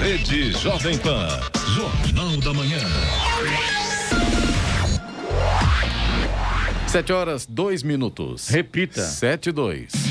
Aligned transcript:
Rede 0.00 0.52
Jovem 0.52 0.98
Pan. 0.98 1.28
Jornal 1.74 2.36
da 2.38 2.52
Manhã. 2.52 2.78
Sete 6.86 7.12
horas, 7.12 7.46
dois 7.46 7.82
minutos. 7.82 8.48
Repita. 8.48 9.02
Sete, 9.02 9.52
dois. 9.52 10.07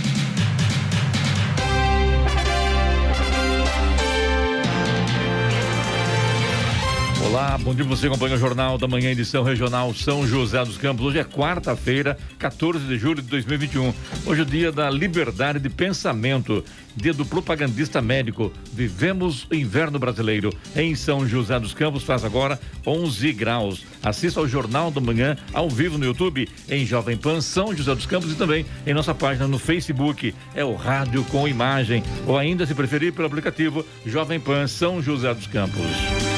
Olá, 7.27 7.57
bom 7.57 7.75
dia 7.75 7.83
você 7.83 8.07
acompanha 8.07 8.35
o 8.35 8.39
Jornal 8.39 8.77
da 8.77 8.87
Manhã, 8.87 9.11
edição 9.11 9.43
regional 9.43 9.93
São 9.93 10.25
José 10.25 10.63
dos 10.63 10.77
Campos. 10.77 11.05
Hoje 11.05 11.19
é 11.19 11.25
quarta-feira, 11.25 12.17
14 12.39 12.85
de 12.85 12.97
julho 12.97 13.21
de 13.21 13.27
2021. 13.27 13.93
Hoje 14.25 14.39
é 14.39 14.43
o 14.43 14.45
dia 14.45 14.71
da 14.71 14.89
liberdade 14.89 15.59
de 15.59 15.69
pensamento, 15.69 16.63
dia 16.95 17.13
do 17.13 17.25
propagandista 17.25 18.01
médico. 18.01 18.49
Vivemos 18.71 19.45
o 19.51 19.53
inverno 19.53 19.99
brasileiro. 19.99 20.53
Em 20.73 20.95
São 20.95 21.27
José 21.27 21.59
dos 21.59 21.73
Campos 21.73 22.03
faz 22.03 22.23
agora 22.23 22.57
11 22.85 23.33
graus. 23.33 23.83
Assista 24.01 24.39
ao 24.39 24.47
Jornal 24.47 24.89
da 24.89 25.01
Manhã 25.01 25.35
ao 25.53 25.69
vivo 25.69 25.97
no 25.97 26.05
YouTube, 26.05 26.47
em 26.69 26.85
Jovem 26.85 27.17
Pan 27.17 27.41
São 27.41 27.75
José 27.75 27.93
dos 27.93 28.05
Campos 28.05 28.31
e 28.31 28.35
também 28.35 28.65
em 28.85 28.93
nossa 28.93 29.13
página 29.13 29.49
no 29.49 29.59
Facebook. 29.59 30.33
É 30.55 30.63
o 30.63 30.75
rádio 30.75 31.25
com 31.25 31.45
imagem 31.45 32.01
ou 32.25 32.37
ainda, 32.37 32.65
se 32.65 32.73
preferir, 32.73 33.11
pelo 33.11 33.27
aplicativo 33.27 33.85
Jovem 34.05 34.39
Pan 34.39 34.65
São 34.65 35.01
José 35.01 35.33
dos 35.33 35.47
Campos. 35.47 36.36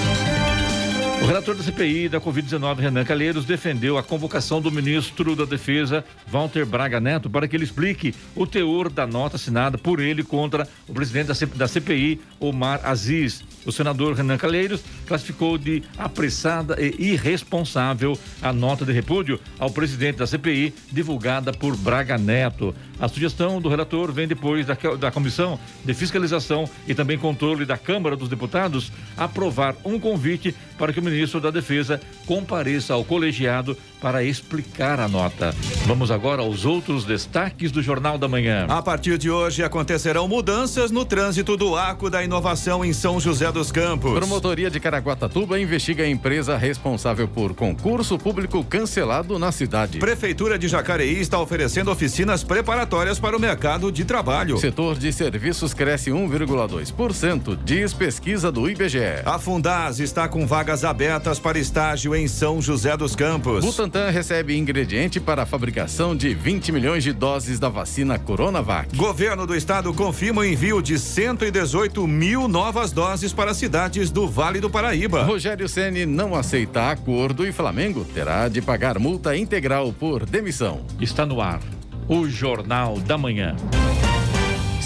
O 1.22 1.26
relator 1.26 1.54
da 1.54 1.62
CPI 1.62 2.08
da 2.08 2.22
Covid-19, 2.22 2.80
Renan 2.80 3.04
Calheiros, 3.04 3.44
defendeu 3.44 3.98
a 3.98 4.04
convocação 4.04 4.62
do 4.62 4.72
ministro 4.72 5.36
da 5.36 5.44
Defesa, 5.44 6.04
Walter 6.28 6.66
Braga 6.66 7.00
Neto, 7.00 7.30
para 7.30 7.48
que 7.48 7.56
ele 7.56 7.66
explique 7.66 8.16
o 8.36 8.48
teor 8.48 8.90
da 8.90 9.06
nota 9.06 9.36
assinada 9.36 9.78
por 9.78 10.00
ele 10.00 10.24
contra 10.24 10.68
o 10.88 10.94
presidente 10.94 11.28
da 11.56 11.68
CPI, 11.68 12.22
Omar 12.40 12.82
Aziz. 12.84 13.44
O 13.70 13.72
senador 13.72 14.16
Renan 14.16 14.36
Calheiros 14.36 14.82
classificou 15.06 15.56
de 15.56 15.84
apressada 15.96 16.76
e 16.82 17.12
irresponsável 17.12 18.18
a 18.42 18.52
nota 18.52 18.84
de 18.84 18.92
repúdio 18.92 19.40
ao 19.60 19.70
presidente 19.70 20.18
da 20.18 20.26
CPI, 20.26 20.74
divulgada 20.92 21.52
por 21.54 21.78
Braga 21.78 22.18
Neto. 22.18 22.74
A 23.00 23.08
sugestão 23.08 23.62
do 23.62 23.70
relator 23.70 24.12
vem 24.12 24.28
depois 24.28 24.66
da, 24.66 24.76
da 25.00 25.12
Comissão 25.12 25.60
de 25.86 25.94
Fiscalização 25.94 26.68
e 26.88 26.96
também 26.96 27.18
Controle 27.18 27.64
da 27.64 27.78
Câmara 27.78 28.16
dos 28.16 28.28
Deputados 28.28 28.92
aprovar 29.16 29.76
um 29.86 30.00
convite 30.00 30.54
para 30.78 30.92
que 30.92 31.00
o 31.00 31.04
ministro 31.04 31.40
da 31.40 31.52
Defesa 31.52 32.02
compareça 32.26 32.94
ao 32.94 33.06
colegiado 33.06 33.78
para 34.02 34.24
explicar 34.24 35.00
a 35.00 35.08
nota. 35.08 35.54
Vamos 35.86 36.10
agora 36.10 36.42
aos 36.42 36.66
outros 36.66 37.04
destaques 37.04 37.72
do 37.72 37.82
Jornal 37.82 38.18
da 38.18 38.28
Manhã. 38.28 38.66
A 38.70 38.82
partir 38.82 39.18
de 39.18 39.30
hoje 39.30 39.62
acontecerão 39.62 40.28
mudanças 40.28 40.90
no 40.90 41.04
trânsito 41.04 41.58
do 41.58 41.76
Arco 41.76 42.10
da 42.10 42.24
Inovação 42.24 42.84
em 42.84 42.94
São 42.94 43.20
José 43.20 43.52
dos 43.60 43.74
Campos. 43.74 44.14
Promotoria 44.14 44.72
de 44.72 44.80
Caraguatatuba 44.80 45.60
investiga 45.60 46.06
a 46.06 46.08
empresa 46.08 46.56
responsável 46.56 47.28
por 47.28 47.54
concurso 47.54 48.18
público 48.18 48.64
cancelado 48.64 49.38
na 49.38 49.52
cidade. 49.52 50.00
Prefeitura 50.00 50.58
de 50.58 50.70
Jacareí 50.70 51.20
está 51.20 51.38
oferecendo 51.38 51.92
oficinas 51.92 52.42
preparatórias 52.42 53.20
para 53.20 53.36
o 53.36 53.40
mercado 53.40 53.92
de 53.92 54.06
trabalho. 54.06 54.58
Setor 54.58 54.98
de 54.98 55.12
serviços 55.12 55.74
cresce 55.74 56.10
1,2%, 56.10 57.60
diz 57.66 57.94
pesquisa 57.94 58.50
do 58.50 58.70
IBGE. 58.70 59.24
A 59.26 59.38
Fundaz 59.38 60.00
está 60.00 60.30
com 60.30 60.48
vagas 60.48 60.86
abertas 60.86 61.38
para 61.38 61.60
estágio 61.60 62.16
em 62.16 62.30
São 62.30 62.62
José 62.62 62.96
dos 62.96 63.14
Campos. 63.14 63.66
Butantan 63.66 64.10
recebe 64.10 64.58
ingrediente 64.58 65.20
para 65.20 65.44
a 65.44 65.46
fabricação 65.46 66.16
de 66.16 66.34
20 66.34 66.72
milhões 66.72 67.04
de 67.04 67.12
doses 67.12 67.60
da 67.60 67.68
vacina 67.68 68.18
Coronavac. 68.18 68.96
Governo 68.96 69.46
do 69.46 69.54
Estado 69.54 69.94
confirma 69.94 70.44
o 70.44 70.46
envio 70.46 70.82
de 70.82 70.98
118 70.98 72.08
mil 72.08 72.48
novas 72.48 72.94
doses 72.94 73.34
para 73.40 73.54
cidades 73.54 74.12
do 74.12 74.28
Vale 74.28 74.60
do 74.60 74.70
Paraíba. 74.70 75.24
Rogério 75.24 75.70
Ceni 75.70 76.06
não 76.06 76.36
aceita 76.36 76.92
acordo 76.92 77.48
e 77.48 77.54
Flamengo 77.54 78.04
terá 78.04 78.50
de 78.50 78.62
pagar 78.62 79.00
multa 79.00 79.34
integral 79.34 79.94
por 79.94 80.26
demissão. 80.26 80.82
Está 81.00 81.26
no 81.26 81.40
ar 81.40 81.62
o 82.10 82.28
Jornal 82.28 83.00
da 83.00 83.18
Manhã. 83.18 83.56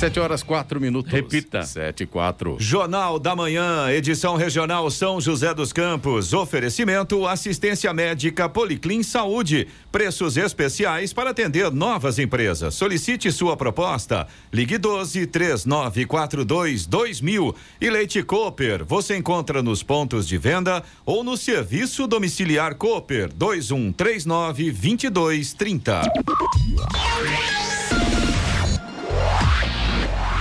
Sete 0.03 0.19
horas 0.19 0.43
quatro 0.43 0.81
minutos. 0.81 1.09
Repita. 1.09 1.63
Sete 1.63 2.03
e 2.03 2.05
quatro. 2.05 2.57
Jornal 2.59 3.17
da 3.17 3.33
Manhã, 3.37 3.89
edição 3.89 4.35
regional 4.35 4.91
São 4.91 5.21
José 5.21 5.53
dos 5.53 5.71
Campos. 5.71 6.33
Oferecimento 6.33 7.25
assistência 7.25 7.93
médica 7.93 8.49
Policlin 8.49 9.01
Saúde. 9.01 9.65
Preços 9.93 10.35
especiais 10.35 11.13
para 11.13 11.29
atender 11.29 11.71
novas 11.71 12.19
empresas. 12.19 12.75
Solicite 12.75 13.31
sua 13.31 13.55
proposta. 13.55 14.27
Ligue 14.51 14.77
12 14.77 15.25
3942 15.25 16.85
2000. 16.85 17.55
E 17.79 17.89
Leite 17.89 18.21
Cooper. 18.23 18.83
Você 18.83 19.15
encontra 19.15 19.63
nos 19.63 19.83
pontos 19.83 20.27
de 20.27 20.37
venda 20.37 20.83
ou 21.05 21.23
no 21.23 21.37
serviço 21.37 22.07
domiciliar 22.07 22.75
Cooper 22.75 23.31
2139 23.33 24.69
2230. 24.69 26.01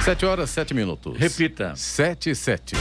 Sete 0.05 0.27
horas, 0.27 0.51
sete 0.51 0.75
minutos. 0.75 1.17
Repita. 1.17 1.75
Sete 1.77 2.31
e 2.31 2.35
sete. 2.35 2.75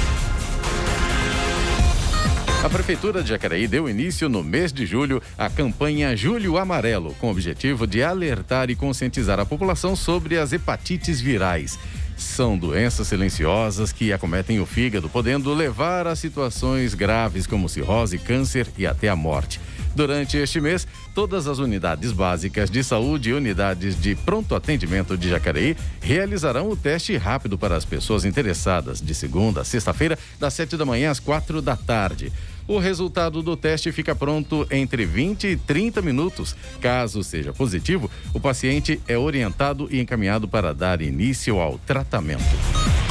A 2.64 2.68
Prefeitura 2.68 3.22
de 3.22 3.30
Jacareí 3.30 3.68
deu 3.68 3.88
início 3.88 4.28
no 4.28 4.44
mês 4.44 4.74
de 4.74 4.88
julho 4.88 5.22
à 5.38 5.48
campanha 5.48 6.18
Julho 6.18 6.58
Amarelo, 6.58 7.14
com 7.20 7.28
o 7.28 7.32
objetivo 7.32 7.86
de 7.86 8.02
alertar 8.02 8.72
e 8.72 8.76
conscientizar 8.76 9.40
a 9.40 9.46
população 9.46 9.96
sobre 9.96 10.40
as 10.40 10.52
hepatites 10.52 11.22
virais. 11.22 11.78
São 12.18 12.58
doenças 12.58 13.08
silenciosas 13.08 13.92
que 13.92 14.12
acometem 14.12 14.60
o 14.60 14.66
fígado, 14.66 15.08
podendo 15.08 15.54
levar 15.54 16.08
a 16.08 16.16
situações 16.16 16.96
graves 16.96 17.46
como 17.46 17.70
cirrose, 17.70 18.18
câncer 18.18 18.68
e 18.80 18.88
até 18.88 19.10
a 19.10 19.16
morte. 19.16 19.60
Durante 19.96 20.38
este 20.38 20.62
mês, 20.62 20.88
todas 21.14 21.48
as 21.48 21.60
unidades 21.60 22.12
básicas 22.12 22.70
de 22.70 22.84
saúde 22.84 23.30
e 23.30 23.34
unidades 23.34 24.00
de 24.00 24.16
pronto 24.16 24.56
atendimento 24.56 25.18
de 25.18 25.30
Jacareí 25.30 25.76
realizarão 26.02 26.70
o 26.70 26.76
teste 26.76 27.16
rápido 27.18 27.58
para 27.58 27.76
as 27.76 27.86
pessoas 27.86 28.26
interessadas, 28.26 29.02
de 29.02 29.14
segunda 29.14 29.62
a 29.62 29.66
sexta-feira, 29.66 30.18
das 30.40 30.54
sete 30.54 30.78
da 30.78 30.86
manhã 30.86 31.12
às 31.12 31.20
quatro 31.20 31.62
da 31.62 31.76
tarde. 31.76 32.32
O 32.68 32.78
resultado 32.78 33.42
do 33.42 33.58
teste 33.58 33.92
fica 33.92 34.16
pronto 34.16 34.66
entre 34.72 35.06
20 35.06 35.48
e 35.48 35.58
30 35.58 36.02
minutos. 36.02 36.56
Caso 36.80 37.24
seja 37.24 37.52
positivo, 37.52 38.10
o 38.34 38.40
paciente 38.40 39.02
é 39.08 39.18
orientado 39.18 39.88
e 39.92 40.00
encaminhado 40.00 40.48
para 40.48 40.74
dar 40.74 41.02
início 41.02 41.60
ao 41.60 41.78
tratamento. 41.80 43.11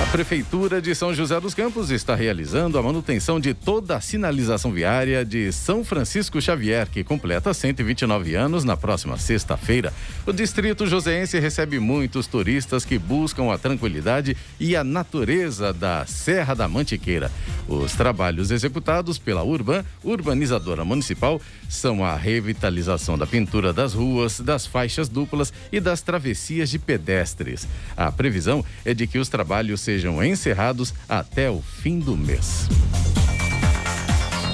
A 0.00 0.06
Prefeitura 0.06 0.80
de 0.80 0.94
São 0.94 1.12
José 1.12 1.40
dos 1.40 1.54
Campos 1.54 1.90
está 1.90 2.14
realizando 2.14 2.78
a 2.78 2.82
manutenção 2.82 3.40
de 3.40 3.52
toda 3.52 3.96
a 3.96 4.00
sinalização 4.00 4.70
viária 4.70 5.24
de 5.24 5.50
São 5.50 5.84
Francisco 5.84 6.40
Xavier, 6.40 6.88
que 6.88 7.02
completa 7.02 7.52
129 7.52 8.36
anos 8.36 8.62
na 8.62 8.76
próxima 8.76 9.18
sexta-feira. 9.18 9.92
O 10.24 10.32
distrito 10.32 10.86
joseense 10.86 11.40
recebe 11.40 11.80
muitos 11.80 12.28
turistas 12.28 12.84
que 12.84 12.96
buscam 12.96 13.52
a 13.52 13.58
tranquilidade 13.58 14.36
e 14.60 14.76
a 14.76 14.84
natureza 14.84 15.72
da 15.72 16.06
Serra 16.06 16.54
da 16.54 16.68
Mantiqueira. 16.68 17.28
Os 17.66 17.92
trabalhos 17.92 18.52
executados 18.52 19.18
pela 19.18 19.42
Urban, 19.42 19.84
urbanizadora 20.04 20.84
municipal, 20.84 21.42
são 21.68 22.04
a 22.04 22.16
revitalização 22.16 23.18
da 23.18 23.26
pintura 23.26 23.72
das 23.72 23.94
ruas, 23.94 24.38
das 24.38 24.64
faixas 24.64 25.08
duplas 25.08 25.52
e 25.72 25.80
das 25.80 26.00
travessias 26.00 26.70
de 26.70 26.78
pedestres. 26.78 27.66
A 27.96 28.12
previsão 28.12 28.64
é 28.84 28.94
de 28.94 29.06
que 29.06 29.18
os 29.18 29.28
trabalhos 29.28 29.87
sejam 29.88 30.22
encerrados 30.22 30.92
até 31.08 31.48
o 31.48 31.62
fim 31.62 31.98
do 31.98 32.14
mês. 32.14 32.68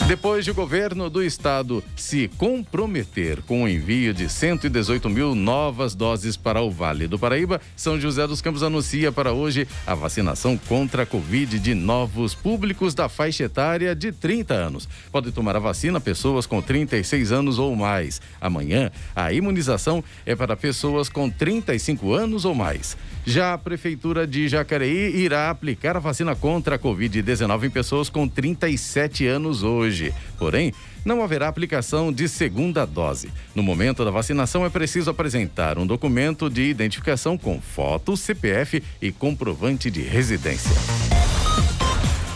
Depois 0.06 0.45
de 0.45 0.53
o 0.53 0.55
governo 0.55 1.11
do 1.11 1.25
estado 1.25 1.83
se 1.97 2.28
comprometer 2.37 3.43
com 3.43 3.65
o 3.65 3.69
envio 3.69 4.15
de 4.15 4.28
118 4.28 5.11
mil 5.11 5.35
novas 5.35 5.94
doses 5.94 6.37
para 6.37 6.61
o 6.61 6.70
Vale 6.70 7.09
do 7.09 7.19
Paraíba, 7.19 7.61
São 7.75 7.99
José 7.99 8.25
dos 8.29 8.41
Campos 8.41 8.62
anuncia 8.62 9.11
para 9.11 9.32
hoje 9.32 9.67
a 9.85 9.94
vacinação 9.94 10.56
contra 10.56 11.03
a 11.03 11.06
Covid 11.06 11.59
de 11.59 11.75
novos 11.75 12.32
públicos 12.32 12.94
da 12.94 13.09
faixa 13.09 13.44
etária 13.44 13.93
de 13.93 14.12
30 14.12 14.55
anos. 14.55 14.88
Pode 15.11 15.32
tomar 15.32 15.56
a 15.56 15.59
vacina 15.59 15.99
pessoas 15.99 16.47
com 16.47 16.62
36 16.62 17.32
anos 17.32 17.59
ou 17.59 17.75
mais. 17.75 18.20
Amanhã, 18.41 18.93
a 19.17 19.32
imunização 19.32 20.05
é 20.25 20.37
para 20.37 20.55
pessoas 20.55 21.09
com 21.09 21.29
35 21.29 22.12
anos 22.12 22.44
ou 22.44 22.55
mais. 22.55 22.97
Já 23.26 23.55
a 23.55 23.59
Prefeitura 23.59 24.26
de 24.26 24.49
Jacareí 24.49 25.17
irá 25.17 25.49
aplicar 25.49 25.97
a 25.97 26.00
vacina 26.00 26.37
contra 26.37 26.76
a 26.76 26.79
Covid-19 26.79 27.65
em 27.65 27.71
pessoas 27.71 28.11
com 28.11 28.29
37 28.29 29.26
anos 29.26 29.62
hoje. 29.62 30.12
Porém, 30.38 30.73
não 31.05 31.23
haverá 31.23 31.49
aplicação 31.49 32.12
de 32.12 32.29
segunda 32.29 32.85
dose. 32.85 33.31
No 33.55 33.62
momento 33.62 34.05
da 34.05 34.11
vacinação, 34.11 34.65
é 34.65 34.71
preciso 34.71 35.11
apresentar 35.11 35.79
um 35.79 35.87
documento 35.87 36.50
de 36.50 36.62
identificação 36.62 37.38
com 37.38 37.61
foto, 37.61 38.17
CPF 38.17 38.82
e 39.00 39.11
comprovante 39.11 39.91
de 39.91 40.03
residência. 40.03 40.73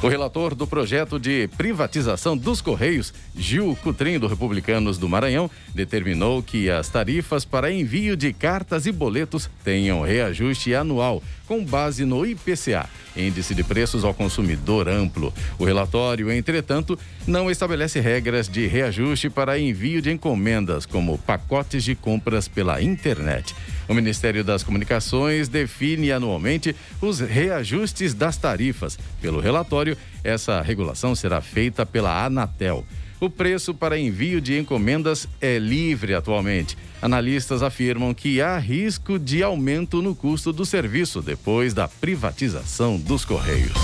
O 0.01 0.07
relator 0.07 0.55
do 0.55 0.65
projeto 0.65 1.19
de 1.19 1.49
privatização 1.57 2.37
dos 2.37 2.61
Correios, 2.61 3.13
Gil 3.37 3.77
Cutrim, 3.83 4.17
do 4.17 4.29
Republicanos 4.29 4.97
do 4.97 5.09
Maranhão, 5.09 5.51
determinou 5.75 6.41
que 6.41 6.71
as 6.71 6.89
tarifas 6.89 7.45
para 7.45 7.73
envio 7.73 8.17
de 8.17 8.33
cartas 8.33 8.87
e 8.87 8.93
boletos 8.93 9.51
tenham 9.65 10.03
reajuste 10.03 10.73
anual, 10.73 11.21
com 11.49 11.65
base 11.65 12.05
no 12.05 12.25
IPCA. 12.25 12.89
Índice 13.19 13.55
de 13.55 13.65
preços 13.65 14.05
ao 14.05 14.15
consumidor 14.15 14.89
amplo. 14.89 15.33
O 15.59 15.65
relatório, 15.65 16.31
entretanto, 16.31 16.99
não 17.27 17.51
estabelece 17.51 18.01
regras 18.01 18.49
de 18.49 18.67
reajuste 18.67 19.29
para 19.29 19.59
envio 19.59 20.01
de 20.01 20.11
encomendas, 20.11 20.87
como 20.87 21.19
pacotes 21.19 21.85
de 21.85 21.95
compras 21.95 22.49
pela 22.49 22.81
internet. 22.83 23.55
O 23.89 23.95
Ministério 23.95 24.45
das 24.45 24.63
Comunicações 24.63 25.49
define 25.49 26.13
anualmente 26.13 26.77
os 27.01 27.21
reajustes 27.21 28.15
das 28.15 28.37
tarifas. 28.37 28.99
Pelo 29.21 29.41
relatório, 29.41 29.97
essa 30.23 30.61
regulação 30.61 31.15
será 31.15 31.41
feita 31.41 31.87
pela 31.87 32.25
Anatel. 32.25 32.85
O 33.21 33.29
preço 33.29 33.75
para 33.75 33.99
envio 33.99 34.41
de 34.41 34.57
encomendas 34.57 35.27
é 35.41 35.59
livre 35.59 36.15
atualmente. 36.15 36.79
Analistas 37.03 37.65
afirmam 37.65 38.15
que 38.15 38.41
há 38.41 38.57
risco 38.59 39.19
de 39.19 39.43
aumento 39.43 40.01
no 40.01 40.15
custo 40.15 40.53
do 40.53 40.65
serviço 40.65 41.21
depois 41.21 41.75
da 41.75 41.89
privatização 41.89 42.97
dos 42.97 43.25
Correios. 43.25 43.77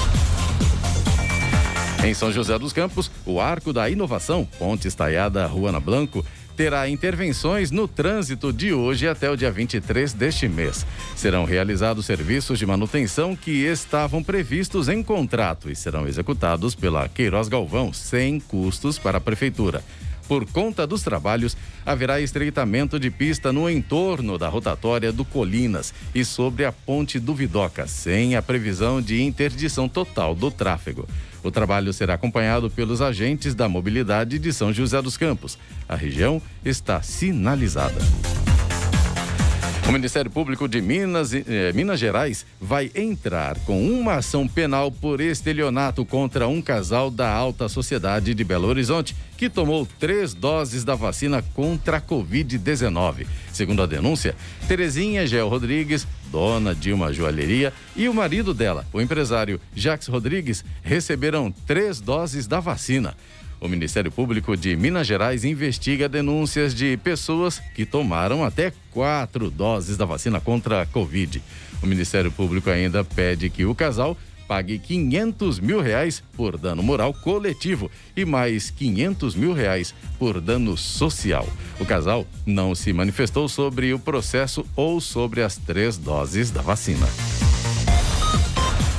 Em 2.05 2.15
São 2.15 2.31
José 2.31 2.57
dos 2.59 2.73
Campos, 2.73 3.11
o 3.27 3.41
Arco 3.41 3.73
da 3.73 3.89
Inovação, 3.91 4.45
Ponte 4.59 4.87
Estaiada 4.87 5.47
Ruana 5.47 5.81
Blanco, 5.81 6.25
terá 6.57 6.89
intervenções 6.89 7.71
no 7.71 7.87
trânsito 7.87 8.53
de 8.53 8.73
hoje 8.73 9.09
até 9.09 9.31
o 9.31 9.37
dia 9.37 9.51
23 9.51 10.13
deste 10.13 10.49
mês. 10.49 10.87
Serão 11.17 11.45
realizados 11.45 12.07
serviços 12.07 12.59
de 12.59 12.67
manutenção 12.67 13.35
que 13.35 13.65
estavam 13.65 14.23
previstos 14.23 14.89
em 14.89 15.03
contrato 15.03 15.71
e 15.71 15.77
serão 15.77 16.07
executados 16.07 16.75
pela 16.75 17.09
Queiroz 17.09 17.49
Galvão, 17.49 17.93
sem 17.93 18.41
custos 18.41 18.99
para 18.99 19.19
a 19.19 19.21
Prefeitura. 19.21 19.83
Por 20.27 20.47
conta 20.47 20.87
dos 20.87 21.03
trabalhos, 21.03 21.57
haverá 21.85 22.21
estreitamento 22.21 22.99
de 22.99 23.11
pista 23.11 23.53
no 23.53 23.69
entorno 23.69 24.39
da 24.39 24.49
rotatória 24.49 25.13
do 25.13 25.25
Colinas 25.25 25.93
e 26.15 26.25
sobre 26.25 26.65
a 26.65 26.73
ponte 26.73 27.19
do 27.19 27.35
Vidoca, 27.35 27.87
sem 27.87 28.35
a 28.35 28.43
previsão 28.43 29.03
de 29.03 29.23
interdição 29.23 29.89
total 29.89 30.35
do 30.35 30.51
tráfego. 30.51 31.07
O 31.43 31.51
trabalho 31.51 31.93
será 31.93 32.15
acompanhado 32.15 32.71
pelos 32.71 33.03
agentes 33.03 33.55
da 33.55 33.69
mobilidade 33.69 34.39
de 34.39 34.51
São 34.51 34.73
José 34.73 35.03
dos 35.03 35.19
Campos. 35.19 35.59
A 35.87 35.95
região 35.95 36.41
está 36.65 37.03
sinalizada. 37.03 38.01
O 39.87 39.93
Ministério 39.93 40.31
Público 40.31 40.67
de 40.67 40.81
Minas, 40.81 41.35
eh, 41.35 41.71
Minas 41.75 42.01
Gerais 42.01 42.47
vai 42.59 42.91
entrar 42.95 43.59
com 43.61 43.87
uma 43.87 44.15
ação 44.15 44.49
penal 44.49 44.91
por 44.91 45.21
estelionato 45.21 46.07
contra 46.07 46.49
um 46.49 46.63
casal 46.63 47.11
da 47.11 47.31
alta 47.31 47.69
sociedade 47.69 48.35
de 48.35 48.45
Belo 48.45 48.67
Horizonte 48.67 49.15
que 49.37 49.51
tomou 49.51 49.87
três 50.01 50.33
doses 50.33 50.85
da 50.85 50.95
vacina 50.95 51.45
contra 51.53 51.99
a 51.99 52.01
Covid-19. 52.01 53.27
Segundo 53.53 53.83
a 53.83 53.87
denúncia, 53.87 54.35
Terezinha 54.67 55.27
Gel 55.27 55.49
Rodrigues, 55.49 56.07
dona 56.31 56.75
de 56.75 56.91
uma 56.91 57.13
joalheria, 57.13 57.71
e 57.95 58.09
o 58.09 58.15
marido 58.15 58.55
dela, 58.55 58.87
o 58.91 59.03
empresário 59.03 59.61
Jacques 59.77 60.09
Rodrigues, 60.09 60.65
receberam 60.83 61.53
três 61.67 62.01
doses 62.01 62.47
da 62.47 62.59
vacina. 62.59 63.15
O 63.65 63.69
Ministério 63.69 64.13
Público 64.13 64.55
de 64.59 64.77
Minas 64.77 65.07
Gerais 65.07 65.43
investiga 65.43 66.07
denúncias 66.07 66.75
de 66.75 66.99
pessoas 66.99 67.63
que 67.75 67.87
tomaram 67.87 68.45
até 68.45 68.71
quatro 68.91 69.51
doses 69.51 69.97
da 69.97 70.05
vacina 70.05 70.39
contra 70.39 70.83
a 70.83 70.87
Covid. 70.87 71.43
O 71.83 71.87
Ministério 71.87 72.31
Público 72.31 72.69
ainda 72.69 73.03
pede 73.03 73.49
que 73.49 73.65
o 73.65 73.75
casal 73.75 74.19
pague 74.47 74.79
500 74.79 75.61
mil 75.61 75.81
reais 75.81 76.23
por 76.37 76.59
dano 76.59 76.83
moral 76.83 77.15
coletivo 77.15 77.91
e 78.15 78.27
mais 78.27 78.69
500 78.69 79.35
mil 79.35 79.55
reais 79.55 79.95
por 80.19 80.43
dano 80.43 80.77
social. 80.77 81.49
O 81.81 81.87
casal 81.87 82.27
não 82.45 82.75
se 82.75 82.93
manifestou 82.93 83.49
sobre 83.49 83.95
o 83.95 83.99
processo 83.99 84.67
ou 84.77 85.01
sobre 85.01 85.43
as 85.43 85.57
três 85.57 85.97
doses 85.97 86.51
da 86.51 86.61
vacina. 86.61 87.07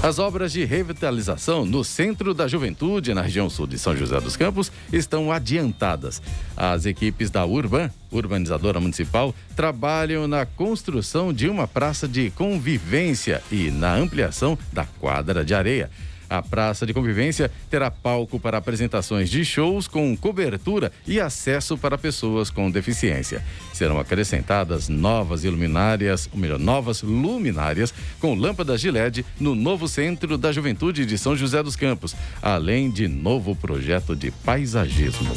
As 0.05 0.19
obras 0.19 0.51
de 0.51 0.63
revitalização 0.63 1.65
no 1.65 1.83
centro 1.83 2.31
da 2.31 2.47
juventude, 2.47 3.11
na 3.11 3.23
região 3.23 3.49
sul 3.49 3.65
de 3.65 3.79
São 3.79 3.97
José 3.97 4.21
dos 4.21 4.37
Campos, 4.37 4.71
estão 4.93 5.31
adiantadas. 5.31 6.21
As 6.55 6.85
equipes 6.85 7.31
da 7.31 7.43
Urban, 7.43 7.89
urbanizadora 8.11 8.79
municipal, 8.79 9.33
trabalham 9.55 10.27
na 10.27 10.45
construção 10.45 11.33
de 11.33 11.49
uma 11.49 11.67
praça 11.67 12.07
de 12.07 12.29
convivência 12.29 13.41
e 13.51 13.71
na 13.71 13.95
ampliação 13.95 14.55
da 14.71 14.85
quadra 14.85 15.43
de 15.43 15.55
areia. 15.55 15.89
A 16.29 16.41
Praça 16.41 16.85
de 16.85 16.93
Convivência 16.93 17.51
terá 17.69 17.89
palco 17.89 18.39
para 18.39 18.57
apresentações 18.57 19.29
de 19.29 19.43
shows 19.45 19.87
com 19.87 20.15
cobertura 20.15 20.91
e 21.07 21.19
acesso 21.19 21.77
para 21.77 21.97
pessoas 21.97 22.49
com 22.49 22.69
deficiência. 22.71 23.43
Serão 23.73 23.99
acrescentadas 23.99 24.89
novas 24.89 25.43
iluminárias, 25.43 26.29
ou 26.31 26.39
melhor, 26.39 26.59
novas 26.59 27.01
luminárias 27.01 27.93
com 28.19 28.33
lâmpadas 28.35 28.81
de 28.81 28.89
LED 28.89 29.25
no 29.39 29.55
novo 29.55 29.87
Centro 29.87 30.37
da 30.37 30.51
Juventude 30.51 31.05
de 31.05 31.17
São 31.17 31.35
José 31.35 31.61
dos 31.61 31.75
Campos, 31.75 32.15
além 32.41 32.89
de 32.89 33.07
novo 33.07 33.55
projeto 33.55 34.15
de 34.15 34.31
paisagismo. 34.31 35.33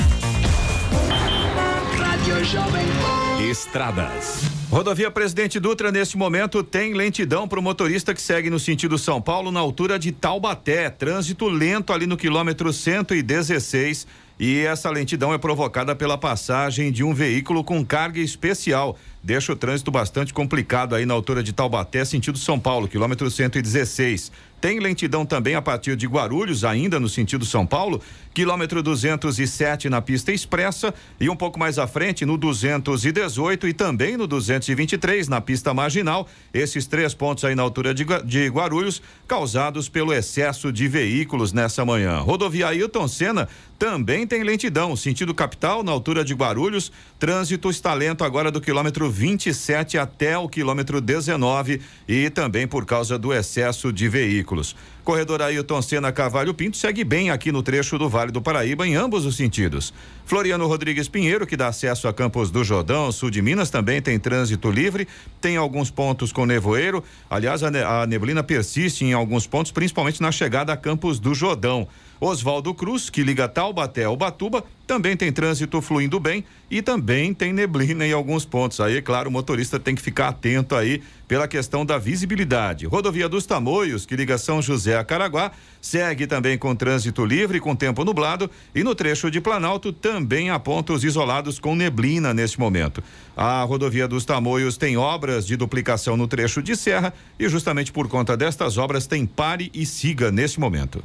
Estradas. 3.41 4.43
Rodovia 4.71 5.11
Presidente 5.11 5.59
Dutra, 5.59 5.91
neste 5.91 6.19
momento, 6.19 6.63
tem 6.63 6.93
lentidão 6.93 7.49
para 7.49 7.59
o 7.59 7.63
motorista 7.63 8.13
que 8.13 8.21
segue 8.21 8.51
no 8.51 8.59
sentido 8.59 8.99
São 8.99 9.21
Paulo, 9.21 9.51
na 9.51 9.61
altura 9.61 9.99
de 9.99 10.13
Taubaté. 10.13 10.91
Trânsito 10.91 11.49
lento 11.49 11.91
ali 11.91 12.07
no 12.07 12.19
quilômetro 12.19 12.71
116. 12.71 14.07
E 14.39 14.61
essa 14.61 14.91
lentidão 14.91 15.33
é 15.33 15.39
provocada 15.39 15.97
pela 15.97 16.19
passagem 16.19 16.93
de 16.93 17.03
um 17.03 17.15
veículo 17.15 17.65
com 17.65 17.85
carga 17.85 18.21
especial 18.21 18.97
deixa 19.29 19.53
o 19.53 19.57
trânsito 19.57 19.91
bastante 19.91 20.33
complicado 20.33 20.95
aí 20.95 21.05
na 21.05 21.13
altura 21.13 21.43
de 21.43 21.53
Taubaté, 21.53 22.03
sentido 22.03 22.39
São 22.39 22.59
Paulo, 22.59 22.89
quilômetro 22.89 23.31
116. 23.31 24.33
Tem 24.59 24.81
lentidão 24.81 25.27
também 25.27 25.55
a 25.55 25.61
partir 25.61 25.97
de 25.97 26.07
Guarulhos, 26.07 26.65
ainda 26.65 26.99
no 26.99 27.11
sentido 27.11 27.45
São 27.45 27.67
Paulo, 27.67 28.01
quilômetro 28.39 28.85
207 28.85 29.91
na 29.91 30.01
pista 30.01 30.31
expressa 30.31 30.95
e 31.19 31.29
um 31.29 31.35
pouco 31.35 31.59
mais 31.59 31.77
à 31.77 31.89
frente 31.89 32.25
no 32.25 32.39
218 32.39 33.67
e 33.67 33.73
também 33.73 34.17
no 34.17 34.29
223 34.29 35.27
na 35.27 35.41
pista 35.41 35.75
marginal. 35.75 36.29
Esses 36.55 36.87
três 36.87 37.13
pontos 37.13 37.45
aí 37.45 37.57
na 37.57 37.65
altura 37.65 37.93
de, 37.93 38.07
de 38.25 38.47
Guarulhos, 38.47 39.03
causados 39.27 39.89
pelo 39.89 40.13
excesso 40.13 40.71
de 40.71 40.87
veículos 40.87 41.53
nessa 41.53 41.85
manhã. 41.85 42.21
Rodovia 42.21 42.69
Ailton 42.69 43.09
Senna 43.09 43.49
também 43.77 44.25
tem 44.25 44.45
lentidão, 44.45 44.95
sentido 44.95 45.35
capital, 45.35 45.83
na 45.83 45.91
altura 45.91 46.25
de 46.25 46.33
Guarulhos. 46.33 46.93
Trânsito 47.19 47.71
está 47.71 47.93
lento 47.93 48.23
agora 48.23 48.53
do 48.53 48.61
quilômetro 48.61 49.11
27 49.11 49.99
até 49.99 50.39
o 50.39 50.49
quilômetro 50.49 51.01
19 51.01 51.81
e 52.07 52.31
também 52.31 52.69
por 52.69 52.87
causa 52.87 53.19
do 53.19 53.33
excesso 53.33 53.93
de 53.93 54.09
veículos. 54.09 54.77
Corredor 55.09 55.41
Ailton 55.41 55.81
Senna 55.81 56.13
Cavalho 56.13 56.53
Pinto 56.53 56.77
segue 56.77 57.03
bem 57.03 57.31
aqui 57.31 57.51
no 57.51 57.63
trecho 57.63 57.97
do 57.97 58.11
Vale 58.11 58.31
do 58.31 58.43
Paraíba 58.43 58.87
em 58.87 58.95
ambos 58.95 59.25
os 59.25 59.39
sentidos. 59.39 59.91
Floriano 60.27 60.67
Rodrigues 60.67 61.09
Pinheiro, 61.09 61.47
que 61.47 61.57
dá 61.57 61.69
acesso 61.69 62.07
a 62.07 62.13
Campos 62.13 62.51
do 62.51 62.63
Jordão, 62.63 63.11
sul 63.11 63.31
de 63.31 63.41
Minas, 63.41 63.71
também 63.71 64.03
tem 64.03 64.19
trânsito 64.19 64.71
livre, 64.71 65.09
tem 65.41 65.57
alguns 65.57 65.91
pontos 65.91 66.31
com 66.31 66.45
nevoeiro. 66.45 67.03
Aliás, 67.31 67.63
a 67.63 68.07
neblina 68.07 68.43
persiste 68.43 69.03
em 69.03 69.15
alguns 69.15 69.47
pontos, 69.47 69.73
principalmente 69.73 70.21
na 70.21 70.31
chegada 70.31 70.75
a 70.75 70.77
Campos 70.77 71.19
do 71.19 71.35
Jordão. 71.35 71.89
Oswaldo 72.21 72.75
Cruz, 72.75 73.09
que 73.09 73.23
liga 73.23 73.49
Taubaté 73.49 74.05
ao 74.05 74.17
Batuba, 74.17 74.65
também 74.87 75.17
tem 75.17 75.31
trânsito 75.31 75.81
fluindo 75.83 76.19
bem 76.19 76.43
e 76.71 76.81
também 76.81 77.35
tem 77.35 77.53
neblina 77.53 78.07
em 78.07 78.13
alguns 78.13 78.45
pontos. 78.45 78.81
Aí, 78.81 79.01
claro, 79.03 79.29
o 79.29 79.33
motorista 79.33 79.79
tem 79.79 79.95
que 79.95 80.01
ficar 80.01 80.29
atento 80.29 80.75
aí 80.75 81.03
pela 81.29 81.47
questão 81.47 81.85
da 81.85 81.99
visibilidade. 81.99 82.87
Rodovia 82.87 83.29
dos 83.29 83.45
Tamoios, 83.45 84.07
que 84.07 84.17
liga 84.17 84.39
São 84.39 84.63
José 84.63 84.97
a 84.97 85.05
Caraguá, 85.05 85.53
segue 85.81 86.27
também 86.27 86.57
com 86.57 86.75
trânsito 86.75 87.25
livre, 87.25 87.61
com 87.61 87.77
tempo 87.77 88.03
nublado, 88.03 88.51
e 88.75 88.83
no 88.83 88.95
trecho 88.95 89.31
de 89.31 89.41
Planalto 89.41 89.93
também 89.93 90.49
há 90.49 90.59
pontos 90.59 91.05
isolados 91.05 91.59
com 91.59 91.77
neblina 91.77 92.33
neste 92.33 92.59
momento. 92.59 93.03
A 93.37 93.63
rodovia 93.63 94.09
dos 94.09 94.25
Tamoios 94.25 94.77
tem 94.77 94.97
obras 94.97 95.47
de 95.47 95.55
duplicação 95.55 96.17
no 96.17 96.27
trecho 96.27 96.63
de 96.63 96.75
serra 96.75 97.13
e 97.39 97.49
justamente 97.49 97.93
por 97.93 98.09
conta 98.09 98.37
destas 98.37 98.79
obras 98.79 99.07
tem 99.07 99.27
pare 99.27 99.71
e 99.75 99.85
siga 99.85 100.33
neste 100.33 100.59
momento. 100.59 101.05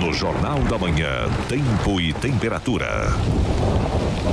No 0.00 0.14
Jornal 0.14 0.58
da 0.60 0.78
Manhã, 0.78 1.28
Tempo 1.46 2.00
e 2.00 2.14
Temperatura. 2.14 3.08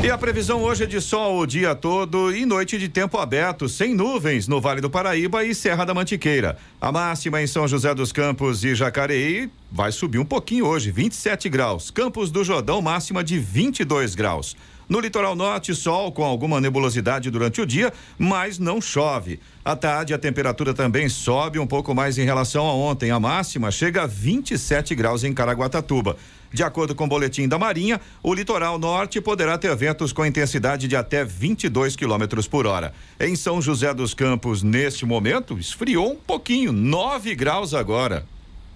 E 0.02 0.10
a 0.10 0.18
previsão 0.18 0.64
hoje 0.64 0.86
é 0.86 0.88
de 0.88 1.02
sol 1.02 1.40
o 1.40 1.46
dia 1.46 1.76
todo 1.76 2.34
e 2.34 2.46
noite 2.46 2.78
de 2.78 2.88
tempo 2.88 3.18
aberto, 3.18 3.68
sem 3.68 3.94
nuvens 3.94 4.48
no 4.48 4.62
Vale 4.62 4.80
do 4.80 4.90
Paraíba 4.90 5.44
e 5.44 5.54
Serra 5.54 5.84
da 5.84 5.94
Mantiqueira. 5.94 6.58
A 6.80 6.90
máxima 6.90 7.42
em 7.42 7.48
São 7.48 7.68
José 7.68 7.94
dos 7.94 8.14
Campos 8.14 8.64
e 8.64 8.74
Jacareí 8.74 9.50
vai 9.70 9.92
subir 9.92 10.20
um 10.20 10.26
pouquinho 10.26 10.66
hoje, 10.66 10.90
27 10.90 11.50
graus. 11.50 11.92
Campos 11.92 12.32
do 12.32 12.46
Jordão, 12.46 12.82
máxima 12.82 13.22
de 13.22 13.38
22 13.38 14.16
graus. 14.16 14.56
No 14.90 15.00
litoral 15.02 15.36
norte, 15.36 15.76
sol 15.76 16.12
com 16.12 16.24
alguma 16.24 16.62
nebulosidade 16.62 17.30
durante 17.30 17.60
o 17.60 17.66
dia, 17.66 17.92
mas 18.18 18.58
não 18.58 18.80
chove. 18.80 19.40
À 19.64 19.76
tarde, 19.76 20.14
a 20.14 20.18
temperatura 20.18 20.74
também 20.74 21.10
sobe 21.10 21.60
um 21.60 21.68
pouco 21.68 21.94
mais 21.94 22.18
em 22.18 22.24
relação 22.24 22.66
a 22.66 22.74
ontem. 22.74 23.12
A 23.12 23.20
máxima 23.20 23.70
chega 23.70 24.04
a 24.04 24.08
27 24.08 24.96
graus 24.96 25.26
em 25.26 25.34
Caraguatatuba. 25.34 26.16
De 26.54 26.64
acordo 26.64 26.96
com 26.96 27.04
o 27.04 27.08
boletim 27.08 27.50
da 27.50 27.60
Marinha, 27.60 28.00
o 28.24 28.34
litoral 28.34 28.80
norte 28.80 29.20
poderá 29.20 29.58
ter 29.58 29.76
ventos 29.76 30.14
com 30.14 30.26
intensidade 30.26 30.88
de 30.88 30.96
até 30.96 31.26
22 31.26 31.98
quilômetros 31.98 32.48
por 32.48 32.66
hora. 32.66 32.94
Em 33.20 33.36
São 33.36 33.62
José 33.62 33.94
dos 33.94 34.14
Campos, 34.14 34.64
neste 34.64 35.06
momento, 35.06 35.60
esfriou 35.60 36.14
um 36.14 36.16
pouquinho, 36.16 36.72
9 36.72 37.36
graus 37.36 37.74
agora. 37.74 38.26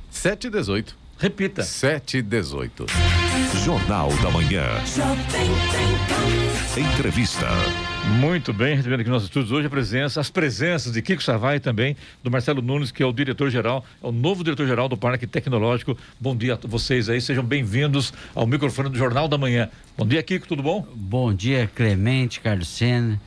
7 0.09 0.47
e 0.47 0.49
18. 0.49 0.97
Repita. 1.17 1.63
7 1.63 2.17
e 2.17 2.21
18. 2.21 2.85
Jornal 3.57 4.09
da 4.23 4.31
Manhã. 4.31 4.65
Entrevista. 6.77 7.47
Muito 8.19 8.53
bem, 8.53 8.75
recebendo 8.75 9.01
aqui 9.01 9.09
nos 9.09 9.17
nossos 9.17 9.27
estúdios 9.27 9.51
hoje 9.51 9.67
a 9.67 9.69
presença, 9.69 10.19
as 10.19 10.29
presenças 10.29 10.93
de 10.93 11.01
Kiko 11.01 11.21
Savai 11.21 11.59
também, 11.59 11.95
do 12.23 12.31
Marcelo 12.31 12.61
Nunes, 12.61 12.91
que 12.91 13.03
é 13.03 13.05
o 13.05 13.11
diretor-geral, 13.11 13.85
é 14.01 14.07
o 14.07 14.11
novo 14.11 14.43
diretor-geral 14.43 14.87
do 14.87 14.97
Parque 14.97 15.27
Tecnológico. 15.27 15.97
Bom 16.19 16.35
dia 16.35 16.53
a 16.53 16.67
vocês 16.67 17.09
aí, 17.09 17.21
sejam 17.21 17.43
bem-vindos 17.43 18.13
ao 18.33 18.47
microfone 18.47 18.89
do 18.89 18.97
Jornal 18.97 19.27
da 19.27 19.37
Manhã. 19.37 19.69
Bom 19.97 20.07
dia, 20.07 20.23
Kiko, 20.23 20.47
tudo 20.47 20.63
bom? 20.63 20.87
Bom 20.95 21.33
dia, 21.33 21.69
Clemente, 21.75 22.39
Carlos 22.39 22.69
Senna, 22.69 23.21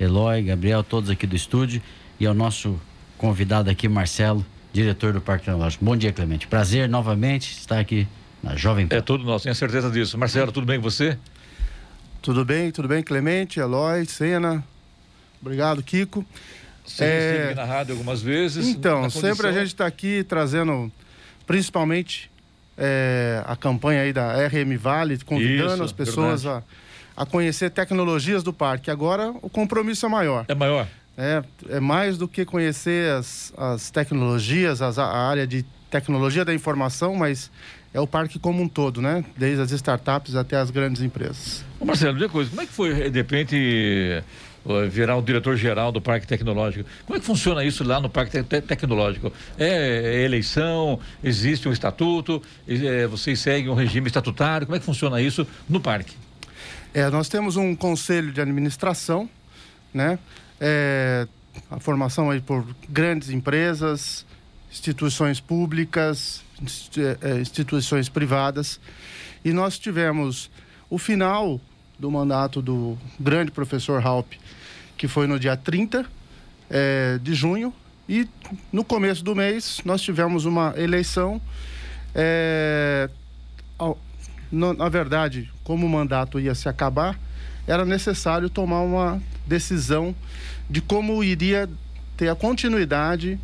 Eloy, 0.00 0.42
Gabriel, 0.42 0.82
todos 0.82 1.10
aqui 1.10 1.26
do 1.26 1.36
estúdio 1.36 1.80
e 2.18 2.26
ao 2.26 2.34
nosso 2.34 2.80
convidado 3.18 3.70
aqui, 3.70 3.88
Marcelo, 3.88 4.44
diretor 4.72 5.12
do 5.12 5.20
Parque 5.20 5.44
Tecnológico. 5.44 5.84
Bom 5.84 5.96
dia, 5.96 6.12
Clemente. 6.12 6.46
Prazer 6.46 6.88
novamente 6.88 7.52
estar 7.52 7.78
aqui 7.78 8.08
na 8.42 8.56
Jovem 8.56 8.86
Pan. 8.86 8.96
É 8.96 9.00
tudo 9.00 9.24
nosso, 9.24 9.44
tenho 9.44 9.54
certeza 9.54 9.90
disso. 9.90 10.16
Marcelo, 10.18 10.52
tudo 10.52 10.66
bem 10.66 10.76
com 10.78 10.82
você? 10.90 11.18
Tudo 12.22 12.44
bem, 12.44 12.70
tudo 12.70 12.88
bem, 12.88 13.02
Clemente, 13.02 13.60
Eloy, 13.60 14.04
Sena. 14.06 14.64
Obrigado, 15.40 15.82
Kiko. 15.82 16.24
Você 16.84 17.04
É, 17.04 17.30
esteve 17.40 17.54
na 17.54 17.64
rádio 17.64 17.92
algumas 17.92 18.22
vezes. 18.22 18.66
Então, 18.66 19.08
sempre 19.10 19.46
a 19.48 19.52
gente 19.52 19.68
está 19.68 19.86
aqui 19.86 20.24
trazendo, 20.24 20.90
principalmente, 21.46 22.30
é, 22.76 23.42
a 23.46 23.56
campanha 23.56 24.02
aí 24.02 24.12
da 24.12 24.32
RM 24.48 24.76
Vale, 24.78 25.18
convidando 25.24 25.74
Isso, 25.74 25.82
as 25.84 25.92
pessoas 25.92 26.46
a, 26.46 26.62
a 27.16 27.24
conhecer 27.26 27.70
tecnologias 27.70 28.42
do 28.42 28.52
parque. 28.52 28.90
Agora, 28.90 29.30
o 29.42 29.48
compromisso 29.48 30.06
é 30.06 30.08
maior. 30.08 30.44
É 30.48 30.54
maior. 30.54 30.86
É, 31.18 31.42
é 31.70 31.80
mais 31.80 32.18
do 32.18 32.28
que 32.28 32.44
conhecer 32.44 33.10
as, 33.12 33.52
as 33.56 33.90
tecnologias, 33.90 34.82
as- 34.82 34.98
a 34.98 35.06
área 35.06 35.46
de 35.46 35.64
tecnologia 35.90 36.44
da 36.44 36.52
informação, 36.52 37.14
mas 37.14 37.50
é 37.96 38.00
o 38.00 38.06
parque 38.06 38.38
como 38.38 38.62
um 38.62 38.68
todo, 38.68 39.00
né? 39.00 39.24
Desde 39.38 39.62
as 39.62 39.70
startups 39.70 40.34
até 40.34 40.56
as 40.56 40.70
grandes 40.70 41.00
empresas. 41.00 41.64
Ô 41.80 41.84
Marcelo, 41.86 42.18
uma 42.18 42.28
coisa, 42.28 42.50
como 42.50 42.60
é 42.60 42.66
que 42.66 42.72
foi, 42.72 43.08
de 43.10 43.18
repente, 43.18 44.22
virar 44.90 45.16
o 45.16 45.22
diretor-geral 45.22 45.90
do 45.90 46.00
Parque 46.00 46.26
Tecnológico? 46.26 46.86
Como 47.06 47.16
é 47.16 47.20
que 47.20 47.24
funciona 47.24 47.64
isso 47.64 47.82
lá 47.84 47.98
no 47.98 48.10
Parque 48.10 48.32
Te- 48.32 48.42
Te- 48.42 48.60
Tecnológico? 48.60 49.32
É, 49.58 50.18
é 50.18 50.24
eleição? 50.24 51.00
Existe 51.24 51.68
um 51.68 51.72
estatuto? 51.72 52.42
Eh, 52.68 53.06
vocês 53.06 53.38
seguem 53.40 53.70
um 53.70 53.74
regime 53.74 54.06
estatutário? 54.08 54.66
Como 54.66 54.76
é 54.76 54.78
que 54.78 54.84
funciona 54.84 55.18
isso 55.22 55.46
no 55.66 55.80
parque? 55.80 56.14
É, 56.92 57.08
nós 57.08 57.28
temos 57.30 57.56
um 57.56 57.74
conselho 57.74 58.30
de 58.30 58.42
administração, 58.42 59.26
né? 59.94 60.18
É, 60.60 61.26
a 61.70 61.80
formação 61.80 62.30
aí 62.30 62.40
por 62.42 62.62
grandes 62.90 63.30
empresas, 63.30 64.26
instituições 64.70 65.40
públicas, 65.40 66.42
é, 66.42 66.45
instituições 67.40 68.08
privadas. 68.08 68.80
E 69.44 69.52
nós 69.52 69.78
tivemos 69.78 70.50
o 70.90 70.98
final 70.98 71.60
do 71.98 72.10
mandato 72.10 72.60
do 72.60 72.98
grande 73.18 73.50
professor 73.50 74.04
Halp, 74.04 74.32
que 74.96 75.08
foi 75.08 75.26
no 75.26 75.38
dia 75.38 75.56
30 75.56 76.04
é, 76.70 77.18
de 77.22 77.34
junho. 77.34 77.72
E 78.08 78.28
no 78.72 78.84
começo 78.84 79.24
do 79.24 79.34
mês 79.34 79.80
nós 79.84 80.00
tivemos 80.00 80.44
uma 80.44 80.74
eleição. 80.76 81.40
é, 82.14 83.10
ao- 83.78 83.98
na 84.50 84.88
verdade, 84.88 85.50
como 85.64 85.84
o 85.86 85.88
mandato 85.88 86.38
ia 86.40 86.54
se 86.54 86.68
acabar, 86.68 87.18
era 87.66 87.84
necessário 87.84 88.48
tomar 88.48 88.80
uma 88.80 89.20
decisão 89.46 90.14
de 90.70 90.80
como 90.80 91.22
iria 91.22 91.68
ter 92.16 92.28
a 92.28 92.34
continuidade 92.34 93.38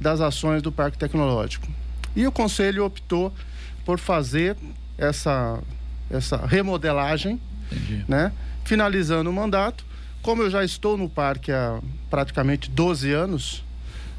das 0.00 0.20
ações 0.20 0.62
do 0.62 0.72
Parque 0.72 0.96
Tecnológico. 0.98 1.68
E 2.16 2.26
o 2.26 2.32
Conselho 2.32 2.84
optou 2.84 3.32
por 3.84 3.98
fazer 3.98 4.56
essa, 4.96 5.60
essa 6.10 6.38
remodelagem, 6.46 7.40
Entendi. 7.70 8.04
né? 8.08 8.32
finalizando 8.64 9.30
o 9.30 9.32
mandato. 9.32 9.84
Como 10.22 10.42
eu 10.42 10.50
já 10.50 10.64
estou 10.64 10.96
no 10.96 11.08
parque 11.08 11.52
há 11.52 11.78
praticamente 12.10 12.70
12 12.70 13.12
anos, 13.12 13.64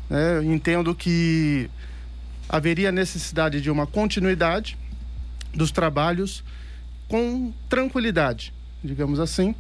né? 0.09 0.41
entendo 0.45 0.95
que 0.95 1.69
haveria 2.47 2.91
necessidade 2.91 3.59
de 3.59 3.69
uma 3.69 3.85
continuidade 3.85 4.77
dos 5.53 5.71
trabalhos 5.71 6.43
com 7.09 7.51
tranquilidade, 7.67 8.53
digamos 8.83 9.19
assim. 9.19 9.55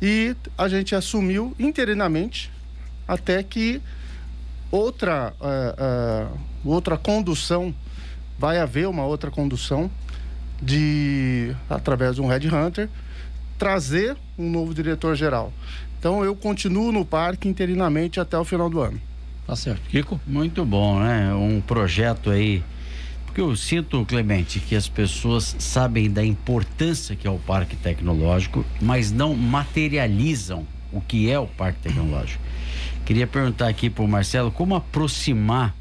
E 0.00 0.34
a 0.56 0.68
gente 0.68 0.94
assumiu 0.94 1.54
interinamente 1.58 2.50
até 3.06 3.42
que 3.42 3.80
outra, 4.70 5.32
eh, 5.40 5.74
eh, 5.78 6.26
outra 6.70 6.96
condução, 6.96 7.74
vai 8.38 8.58
haver 8.58 8.88
uma 8.88 9.04
outra 9.04 9.30
condução 9.30 9.90
de, 10.60 11.54
através 11.68 12.16
de 12.16 12.22
um 12.22 12.26
Red 12.26 12.48
Hunter, 12.48 12.88
trazer 13.58 14.16
um 14.38 14.50
novo 14.50 14.74
diretor-geral. 14.74 15.52
Então 15.98 16.24
eu 16.24 16.36
continuo 16.36 16.92
no 16.92 17.04
parque 17.04 17.48
interinamente 17.48 18.20
até 18.20 18.38
o 18.38 18.44
final 18.44 18.68
do 18.68 18.80
ano. 18.80 19.00
Tá 19.46 19.54
certo. 19.54 19.82
Kiko? 19.88 20.20
Muito 20.26 20.64
bom, 20.64 21.00
né? 21.00 21.32
Um 21.34 21.60
projeto 21.60 22.30
aí. 22.30 22.62
Porque 23.24 23.40
eu 23.40 23.54
sinto, 23.54 24.04
Clemente, 24.04 24.60
que 24.60 24.74
as 24.74 24.88
pessoas 24.88 25.54
sabem 25.58 26.10
da 26.10 26.24
importância 26.24 27.14
que 27.14 27.26
é 27.26 27.30
o 27.30 27.38
Parque 27.38 27.76
Tecnológico, 27.76 28.64
mas 28.80 29.12
não 29.12 29.34
materializam 29.34 30.66
o 30.92 31.00
que 31.00 31.30
é 31.30 31.38
o 31.38 31.46
Parque 31.46 31.80
Tecnológico. 31.80 32.42
Queria 33.04 33.26
perguntar 33.26 33.68
aqui 33.68 33.88
para 33.88 34.02
o 34.02 34.08
Marcelo 34.08 34.50
como 34.50 34.74
aproximar 34.74 35.74